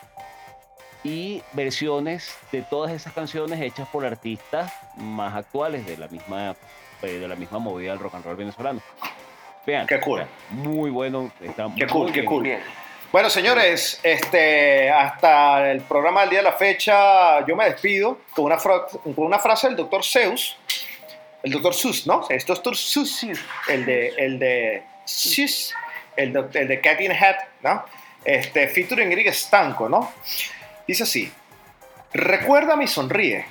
y 1.02 1.40
versiones 1.54 2.36
de 2.52 2.60
todas 2.60 2.92
esas 2.92 3.14
canciones 3.14 3.62
hechas 3.62 3.88
por 3.88 4.04
artistas 4.04 4.70
más 4.98 5.34
actuales 5.34 5.86
de 5.86 5.96
la 5.96 6.08
misma 6.08 6.54
eh, 7.02 7.18
de 7.18 7.28
la 7.28 7.36
misma 7.36 7.58
movida 7.58 7.92
del 7.92 8.00
rock 8.00 8.16
and 8.16 8.24
roll 8.26 8.36
venezolano. 8.36 8.80
Vean, 9.66 9.86
Qué 9.86 10.00
cool. 10.00 10.26
muy 10.50 10.90
bueno, 10.90 11.32
está 11.40 11.64
Qué 11.76 11.84
muy 11.84 11.92
cool, 11.92 12.12
qué 12.12 12.24
cool. 12.24 12.42
Bien. 12.42 12.60
Bueno, 13.10 13.30
señores, 13.30 14.00
este, 14.02 14.90
hasta 14.90 15.70
el 15.70 15.80
programa 15.82 16.22
del 16.22 16.30
día 16.30 16.38
de 16.40 16.44
la 16.44 16.52
fecha, 16.52 17.46
yo 17.46 17.54
me 17.56 17.64
despido 17.66 18.18
con 18.34 18.46
una, 18.46 18.58
fra- 18.58 18.86
con 18.86 19.14
una 19.16 19.38
frase 19.38 19.68
del 19.68 19.76
doctor 19.76 20.04
Zeus, 20.04 20.56
el 21.42 21.52
doctor 21.52 21.74
Seuss, 21.74 22.06
¿no? 22.06 22.26
Es 22.28 22.44
doctor 22.44 22.76
Seuss, 22.76 23.24
el 23.68 23.84
de, 23.86 24.08
el 24.16 24.38
de 24.38 24.82
Seuss, 25.04 25.72
el 26.16 26.32
de, 26.32 26.60
el 26.60 26.68
de 26.68 26.80
Cat 26.80 27.00
in 27.02 27.12
Hat, 27.12 27.36
¿no? 27.62 27.84
Este, 28.24 28.66
featuring 28.68 29.12
Eric 29.12 29.30
Stanco, 29.32 29.88
¿no? 29.88 30.10
Dice 30.88 31.02
así, 31.04 31.30
recuérdame 32.12 32.84
y 32.84 32.88
sonríe, 32.88 33.44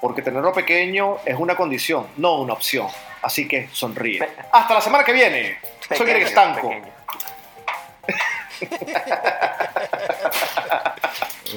porque 0.00 0.22
tenerlo 0.22 0.52
pequeño 0.52 1.18
es 1.24 1.36
una 1.36 1.56
condición, 1.56 2.06
no 2.18 2.40
una 2.42 2.52
opción. 2.52 2.86
Así 3.26 3.48
que 3.48 3.68
sonríe. 3.72 4.20
Hasta 4.52 4.74
la 4.74 4.80
semana 4.80 5.02
que 5.02 5.12
viene. 5.12 5.58
Soy 5.88 5.98
Pequeño, 5.98 6.16
Eric 6.16 6.28
Stanco. 6.28 6.68
pequeño. 6.68 6.92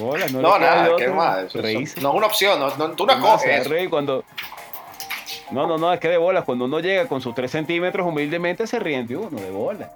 Hola, 0.02 0.26
no, 0.32 0.40
No, 0.42 0.54
de 0.54 0.58
nada, 0.58 0.88
qué 0.98 1.06
más. 1.08 1.54
No 1.54 1.60
es 1.68 1.94
una 1.96 2.26
opción, 2.26 2.58
no, 2.58 2.76
no- 2.76 2.90
tú 2.90 3.06
no 3.06 3.20
coges. 3.20 3.68
cuando... 3.88 4.24
No, 5.52 5.68
no, 5.68 5.78
no, 5.78 5.92
es 5.92 6.00
que 6.00 6.08
de 6.08 6.16
bolas. 6.16 6.42
Cuando 6.44 6.64
uno 6.64 6.80
llega 6.80 7.06
con 7.06 7.20
sus 7.20 7.36
3 7.36 7.48
centímetros, 7.48 8.04
humildemente 8.04 8.66
se 8.66 8.80
ríen 8.80 9.06
de 9.06 9.16
uno, 9.16 9.40
de 9.40 9.50
bolas. 9.52 9.90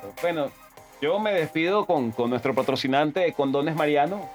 Pero 0.00 0.12
bueno, 0.22 0.50
yo 1.00 1.20
me 1.20 1.32
despido 1.32 1.86
con, 1.86 2.10
con 2.10 2.28
nuestro 2.30 2.56
patrocinante 2.56 3.32
Condones 3.34 3.76
Mariano. 3.76 4.28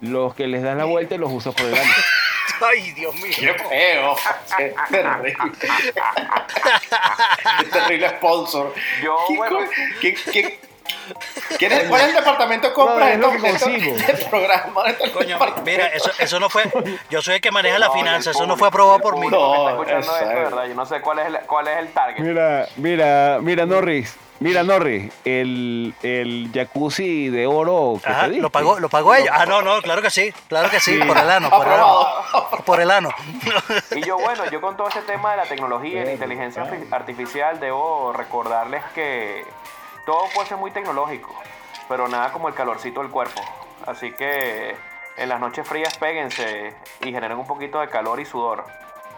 Los 0.00 0.36
que 0.36 0.46
les 0.46 0.62
das 0.62 0.76
la 0.76 0.84
vuelta 0.84 1.16
y 1.16 1.18
los 1.18 1.32
usas 1.32 1.52
por 1.52 1.66
delante. 1.66 1.90
Ay, 2.60 2.92
Dios 2.92 3.14
mío. 3.16 3.34
Qué 3.38 3.54
feo. 3.54 4.16
Qué 4.56 4.74
terrible. 4.90 5.36
Qué 7.58 7.64
terrible 7.66 8.08
sponsor. 8.10 8.74
Yo, 9.02 9.16
¿Qué 9.28 9.36
bueno, 9.36 9.58
co- 9.58 9.64
qué- 10.00 10.14
qué- 10.32 10.58
¿Quién 11.58 11.72
es, 11.72 11.88
¿Cuál 11.88 12.02
es 12.02 12.08
el 12.08 12.14
departamento 12.14 12.68
de 12.68 12.74
compras 12.74 13.18
No, 13.18 13.30
de 13.30 13.36
es 13.36 13.42
lo 13.42 13.48
esto- 13.48 13.68
este 13.68 14.24
programa? 14.26 14.82
este 14.86 15.10
Coño, 15.12 15.38
mira, 15.64 15.86
eso, 15.88 16.10
eso 16.18 16.38
no 16.40 16.48
fue. 16.50 16.64
Yo 17.10 17.22
soy 17.22 17.36
el 17.36 17.40
que 17.40 17.50
maneja 17.50 17.78
la 17.78 17.86
No, 17.88 17.94
el 17.94 17.98
finanza, 18.00 18.30
eso 18.30 18.46
no 18.46 18.56
fue 18.56 18.68
aprobado 18.68 18.98
por 19.00 19.16
mí. 19.18 19.26
No, 19.28 19.54
está 19.54 19.70
escuchando 19.70 20.16
esto, 20.16 20.30
es. 20.30 20.44
¿verdad? 20.44 20.64
Yo 20.66 20.74
no 20.74 20.86
sé 20.86 21.00
cuál 21.00 21.18
es 21.20 21.26
el, 21.26 21.38
cuál 21.46 21.68
es 21.68 21.78
el 21.78 21.88
target. 21.92 22.20
Mira, 22.24 22.66
mira, 22.76 23.38
mira, 23.40 23.66
Norris. 23.66 24.16
Mira, 24.40 24.62
Norris, 24.62 25.12
el, 25.24 25.92
el 26.00 26.50
jacuzzi 26.54 27.28
de 27.28 27.48
oro 27.48 27.98
que 28.00 28.08
Ajá, 28.08 28.20
te 28.22 28.28
diste. 28.28 28.42
lo 28.42 28.50
pagó, 28.50 28.78
lo 28.78 28.88
pagó 28.88 29.12
ella. 29.16 29.32
Ah, 29.34 29.46
no, 29.46 29.62
no, 29.62 29.82
claro 29.82 30.00
que 30.00 30.10
sí, 30.10 30.32
claro 30.48 30.70
que 30.70 30.78
sí, 30.78 30.96
por 30.98 31.18
el 31.18 31.28
ano, 31.28 31.50
por 31.50 31.66
el 31.66 31.72
ano. 31.72 32.06
Por 32.64 32.80
el 32.80 32.90
ano. 32.92 33.10
Y 33.96 34.02
yo, 34.06 34.16
bueno, 34.16 34.48
yo 34.48 34.60
con 34.60 34.76
todo 34.76 34.86
este 34.88 35.00
tema 35.02 35.32
de 35.32 35.38
la 35.38 35.42
tecnología 35.42 36.02
y 36.02 36.04
la 36.04 36.12
inteligencia 36.12 36.62
arti- 36.62 36.86
artificial, 36.92 37.58
debo 37.58 38.12
recordarles 38.12 38.84
que 38.94 39.44
todo 40.08 40.24
puede 40.34 40.48
ser 40.48 40.56
muy 40.56 40.70
tecnológico, 40.70 41.34
pero 41.86 42.08
nada 42.08 42.32
como 42.32 42.48
el 42.48 42.54
calorcito 42.54 43.02
del 43.02 43.10
cuerpo. 43.10 43.42
Así 43.86 44.10
que 44.12 44.74
en 45.18 45.28
las 45.28 45.38
noches 45.38 45.68
frías 45.68 45.98
péguense 45.98 46.74
y 47.04 47.12
generen 47.12 47.36
un 47.36 47.46
poquito 47.46 47.78
de 47.78 47.90
calor 47.90 48.18
y 48.18 48.24
sudor, 48.24 48.64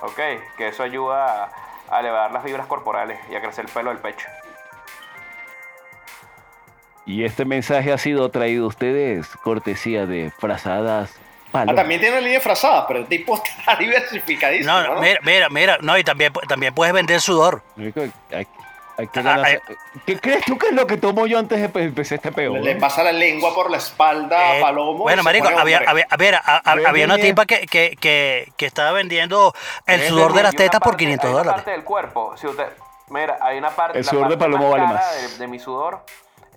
¿ok? 0.00 0.18
Que 0.58 0.66
eso 0.66 0.82
ayuda 0.82 1.52
a, 1.88 2.00
elevar 2.00 2.32
las 2.32 2.42
fibras 2.42 2.66
corporales 2.66 3.20
y 3.30 3.36
a 3.36 3.40
crecer 3.40 3.66
el 3.66 3.70
pelo 3.70 3.90
del 3.90 4.00
pecho. 4.00 4.26
Y 7.06 7.22
este 7.22 7.44
mensaje 7.44 7.92
ha 7.92 7.98
sido 7.98 8.28
traído 8.32 8.64
a 8.64 8.68
ustedes 8.68 9.28
cortesía 9.44 10.06
de 10.06 10.32
Frazadas 10.40 11.20
Ah, 11.52 11.66
también 11.74 12.00
tiene 12.00 12.20
línea 12.20 12.40
frazada, 12.40 12.86
pero 12.86 13.00
el 13.00 13.06
tipo 13.06 13.34
está 13.34 13.74
diversificadísimo. 13.78 14.72
No, 14.72 14.82
¿no? 14.82 14.94
no, 14.94 15.00
mira, 15.00 15.20
mira, 15.24 15.48
mira, 15.48 15.78
no, 15.80 15.98
y 15.98 16.04
también, 16.04 16.32
también 16.48 16.72
puedes 16.72 16.94
vender 16.94 17.20
sudor. 17.20 17.62
Que 19.08 19.20
Ah, 19.20 19.44
¿Qué 20.06 20.18
crees 20.20 20.44
tú 20.44 20.56
que 20.58 20.68
es 20.68 20.72
lo 20.72 20.86
que 20.86 20.96
tomo 20.96 21.26
yo 21.26 21.38
antes 21.38 21.60
de 21.60 21.68
pe- 21.68 21.84
empezar 21.84 22.16
este 22.16 22.32
peo? 22.32 22.54
Le 22.56 22.76
pasa 22.76 23.02
la 23.02 23.12
lengua 23.12 23.54
por 23.54 23.70
la 23.70 23.76
espalda 23.78 24.56
Eh, 24.56 24.58
a 24.58 24.62
Palomo. 24.62 24.98
y 25.00 25.02
bueno, 25.02 25.22
marico, 25.22 25.48
había, 25.48 25.78
había, 25.86 26.06
a 26.10 26.16
ver, 26.16 26.34
a- 26.36 26.40
a- 26.64 26.74
Ven, 26.74 26.86
había 26.86 27.04
una 27.06 27.16
tipa 27.18 27.46
que, 27.46 27.66
que, 27.66 27.96
que, 28.00 28.52
que 28.56 28.66
estaba 28.66 28.92
vendiendo 28.92 29.54
el 29.86 30.00
sudor 30.02 30.32
de 30.32 30.42
las 30.42 30.54
tetas 30.54 30.80
por 30.80 30.92
parte- 30.92 31.04
500 31.04 31.24
hay 31.26 31.30
una 31.32 31.38
dólares. 31.42 31.62
parte 31.62 31.70
del 31.72 31.84
cuerpo, 31.84 32.36
si 32.36 32.46
usted, 32.46 32.66
mira, 33.08 33.38
hay 33.40 33.58
una 33.58 33.70
parte, 33.70 33.98
El 33.98 34.04
sudor 34.04 34.28
de 34.28 34.36
Palomo 34.36 34.70
más 34.70 34.80
vale 34.80 34.92
más. 34.94 35.32
De, 35.32 35.38
de 35.38 35.46
mi 35.46 35.58
sudor 35.58 36.04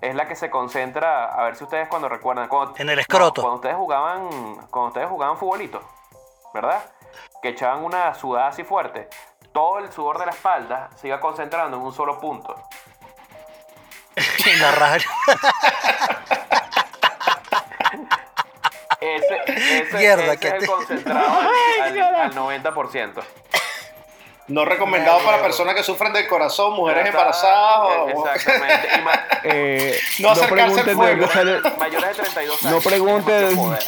es 0.00 0.14
la 0.14 0.26
que 0.28 0.36
se 0.36 0.50
concentra, 0.50 1.26
a 1.26 1.44
ver 1.44 1.56
si 1.56 1.64
ustedes 1.64 1.88
cuando 1.88 2.08
recuerdan, 2.08 2.48
cuando- 2.48 2.74
En 2.76 2.88
el 2.90 2.98
escroto. 2.98 3.40
cuando 3.42 3.56
ustedes 3.56 3.76
jugaban, 3.76 4.28
cuando 4.70 4.88
ustedes 4.88 5.08
jugaban 5.08 5.38
futbolito, 5.38 5.80
¿verdad? 6.52 6.82
Que 7.42 7.50
echaban 7.50 7.84
una 7.84 8.14
sudada 8.14 8.48
así 8.48 8.64
fuerte, 8.64 9.08
todo 9.54 9.78
el 9.78 9.90
sudor 9.92 10.18
de 10.18 10.26
la 10.26 10.32
espalda 10.32 10.90
se 11.00 11.06
iba 11.08 11.18
concentrando 11.20 11.76
en 11.78 11.82
un 11.84 11.94
solo 11.94 12.20
punto. 12.20 12.54
La 14.60 14.72
raja. 14.72 14.98
Ese, 19.00 19.36
ese, 19.46 19.96
Mierda, 19.98 20.24
ese 20.32 20.38
que 20.38 20.48
es 20.48 20.54
el 20.54 20.60
te- 20.60 20.66
concentrado 20.66 21.40
al, 21.82 22.00
al- 22.00 22.14
al 22.16 22.34
90%. 22.34 23.22
No 24.46 24.64
recomendado 24.66 25.20
para 25.24 25.40
personas 25.40 25.74
que 25.74 25.82
sufren 25.82 26.12
del 26.12 26.28
corazón, 26.28 26.74
mujeres 26.74 27.06
embarazadas 27.06 27.88
o... 28.14 28.26
Exactamente. 28.28 28.88
Eh, 29.46 29.98
No 30.20 30.30
acercarse 30.30 30.80
al 30.80 30.86
pregunten 30.86 30.96
fuego. 30.96 31.26
mayores 31.78 32.16
de 32.16 32.22
32 32.22 32.62
No 32.62 32.68
años. 32.68 32.84
mucho 32.98 33.56
poder. 33.56 33.82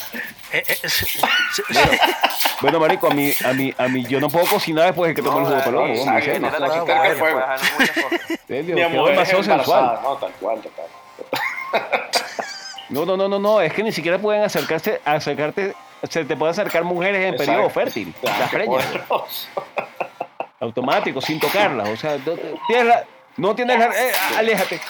Eh, 0.53 0.63
eh, 0.67 0.77
sí, 0.89 1.07
sí, 1.07 1.63
sí. 1.71 1.79
Bueno, 2.61 2.79
marico, 2.79 3.07
a 3.11 3.15
mí, 3.15 3.33
a 3.45 3.53
mí, 3.55 3.75
a 3.77 3.89
mí, 3.89 4.05
yo 4.07 4.21
no 4.21 4.29
puedo 4.29 4.45
cocinar 4.47 4.85
después 4.87 5.09
de 5.09 5.15
que 5.15 5.23
tomo 5.23 5.39
el 5.39 5.45
jugo 5.47 5.57
de 5.57 5.63
palomo. 5.63 5.87
no, 5.87 6.05
no, 6.05 6.77
no, 6.77 6.85
puede. 7.19 7.35
No. 9.69 9.85
No, 12.89 13.05
no, 13.05 13.17
no, 13.17 13.29
no, 13.29 13.39
no, 13.39 13.61
es 13.61 13.73
que 13.73 13.83
ni 13.83 13.91
siquiera 13.93 14.19
pueden 14.19 14.45
acercarse, 14.45 15.01
acercarte, 15.05 15.75
se 16.09 16.25
te 16.25 16.37
pueden 16.37 16.53
acercar 16.53 16.85
mujeres 16.85 17.21
en 17.23 17.35
Exacto. 17.35 17.53
periodo 17.53 17.71
fértil. 17.71 18.15
Las 18.23 18.51
preñas. 18.51 18.85
Automático, 20.61 21.21
sin 21.21 21.39
tocarlas. 21.41 21.89
O 21.89 21.97
sea, 21.97 22.17
no, 22.19 22.35
tienes 22.67 22.87
la- 22.87 23.05
no 23.37 23.55
tienes 23.55 23.79
la, 23.79 23.87
eh, 23.87 24.13
aléjate. 24.39 24.81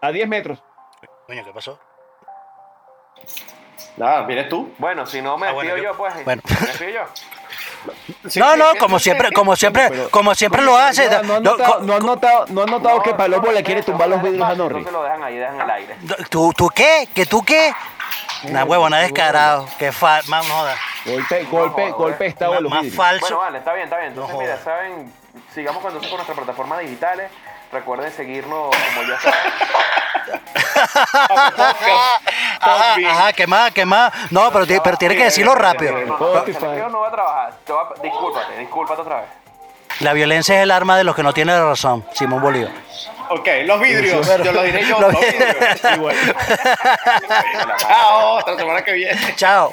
A 0.00 0.10
10 0.10 0.28
metros. 0.28 0.62
Coño, 1.26 1.44
¿qué 1.44 1.52
pasó? 1.52 1.78
Nada, 3.96 4.22
vienes 4.22 4.48
tú. 4.48 4.72
Bueno, 4.78 5.06
si 5.06 5.20
no 5.20 5.36
me 5.36 5.46
Ah, 5.48 5.52
despido 5.52 5.72
bueno, 5.74 5.82
yo- 5.84 5.92
yo, 5.92 5.96
pues. 5.98 6.24
bueno. 6.24 6.42
Me 6.60 6.66
despido 6.66 6.90
yo. 6.90 7.02
Sí, 8.28 8.38
no, 8.38 8.56
no, 8.56 8.66
como 8.78 8.98
siempre, 9.00 9.32
como 9.32 9.56
siempre, 9.56 9.88
Pero- 9.88 10.10
como 10.10 10.34
siempre 10.34 10.62
lo 10.62 10.76
hace. 10.76 11.08
No, 11.10 11.22
no 11.22 11.34
han 11.34 11.42
No, 11.42 11.50
notado, 11.50 11.72
co- 11.74 11.80
no 11.84 11.94
han 11.94 12.06
notado, 12.06 12.46
no 12.48 12.62
han 12.62 12.70
notado 12.70 13.02
que 13.02 13.12
Palomo 13.14 13.46
no, 13.46 13.52
le 13.52 13.62
quiere 13.64 13.80
no, 13.80 13.86
tumbar 13.86 14.08
los 14.08 14.18
no, 14.18 14.24
vidrios 14.24 14.46
a 14.48 14.50
no, 14.50 14.56
Norri. 14.56 14.80
No 14.80 14.86
se 14.86 14.92
lo 14.92 15.02
dejan 15.02 15.22
ahí, 15.24 15.36
dejan 15.36 15.60
el 15.60 15.70
aire. 15.70 15.96
¿Tú, 16.30 16.52
¿Tú 16.56 16.68
qué? 16.74 17.08
¿Que 17.12 17.26
tú 17.26 17.42
qué? 17.44 17.72
Una 18.44 18.64
huevona 18.64 18.98
descarado. 18.98 19.66
Que 19.78 19.92
fa... 19.92 20.20
Más 20.28 20.46
no 20.48 20.54
joda. 20.54 20.76
Golpe, 21.04 21.44
golpe, 21.44 21.88
No, 21.90 21.96
golpe 21.96 22.26
estado 22.26 22.52
de 22.52 22.56
Más, 22.56 22.62
los 22.62 22.70
más 22.72 22.82
vidrios. 22.82 22.96
Bueno, 22.96 23.20
falso. 23.20 23.38
vale, 23.38 23.58
está 23.58 23.72
bien, 23.72 23.84
está 23.84 23.96
bien. 23.98 24.08
Entonces, 24.10 24.34
No 24.34 24.40
mira, 24.40 24.58
saben, 24.58 25.12
sigamos 25.54 25.82
con, 25.82 25.92
con 25.92 26.10
nuestras 26.10 26.36
plataformas 26.36 26.80
digitales. 26.80 27.30
Recuerden 27.72 28.12
seguirnos, 28.12 28.70
como 28.94 29.08
ya 29.08 29.20
saben. 29.20 29.52
Ajá, 32.60 32.94
ajá, 32.94 33.32
¿qué 33.32 33.46
más? 33.46 33.72
¿Qué 33.72 33.84
más? 33.84 34.12
No, 34.30 34.50
pero, 34.52 34.66
pero 34.82 34.96
tienes 34.96 35.18
que 35.18 35.24
decirlo 35.24 35.54
rápido. 35.54 35.92
No, 35.92 36.16
no, 36.88 37.00
va 37.00 37.08
a 37.08 37.10
trabajar. 37.10 37.52
Discúlpate, 38.02 38.58
discúlpate 38.58 39.00
otra 39.02 39.16
vez. 39.22 39.26
La 40.00 40.12
violencia 40.12 40.56
es 40.56 40.62
el 40.62 40.70
arma 40.70 40.96
de 40.96 41.04
los 41.04 41.14
que 41.14 41.22
no 41.22 41.32
tienen 41.32 41.60
razón. 41.62 42.04
Simón 42.12 42.40
Bolívar. 42.40 42.72
Ok, 43.34 43.48
los 43.64 43.80
vidrios. 43.80 44.26
Pero- 44.26 44.44
yo 44.44 44.52
lo 44.52 44.62
diré 44.62 44.84
yo. 44.86 45.00
lo- 45.00 45.10
Los 45.10 45.20
vidrios. 45.20 45.56
Igual. 45.96 46.16
Chao, 47.78 48.38
hasta 48.38 48.50
la 48.52 48.58
semana 48.58 48.82
que 48.84 48.92
viene. 48.92 49.34
Chao. 49.36 49.72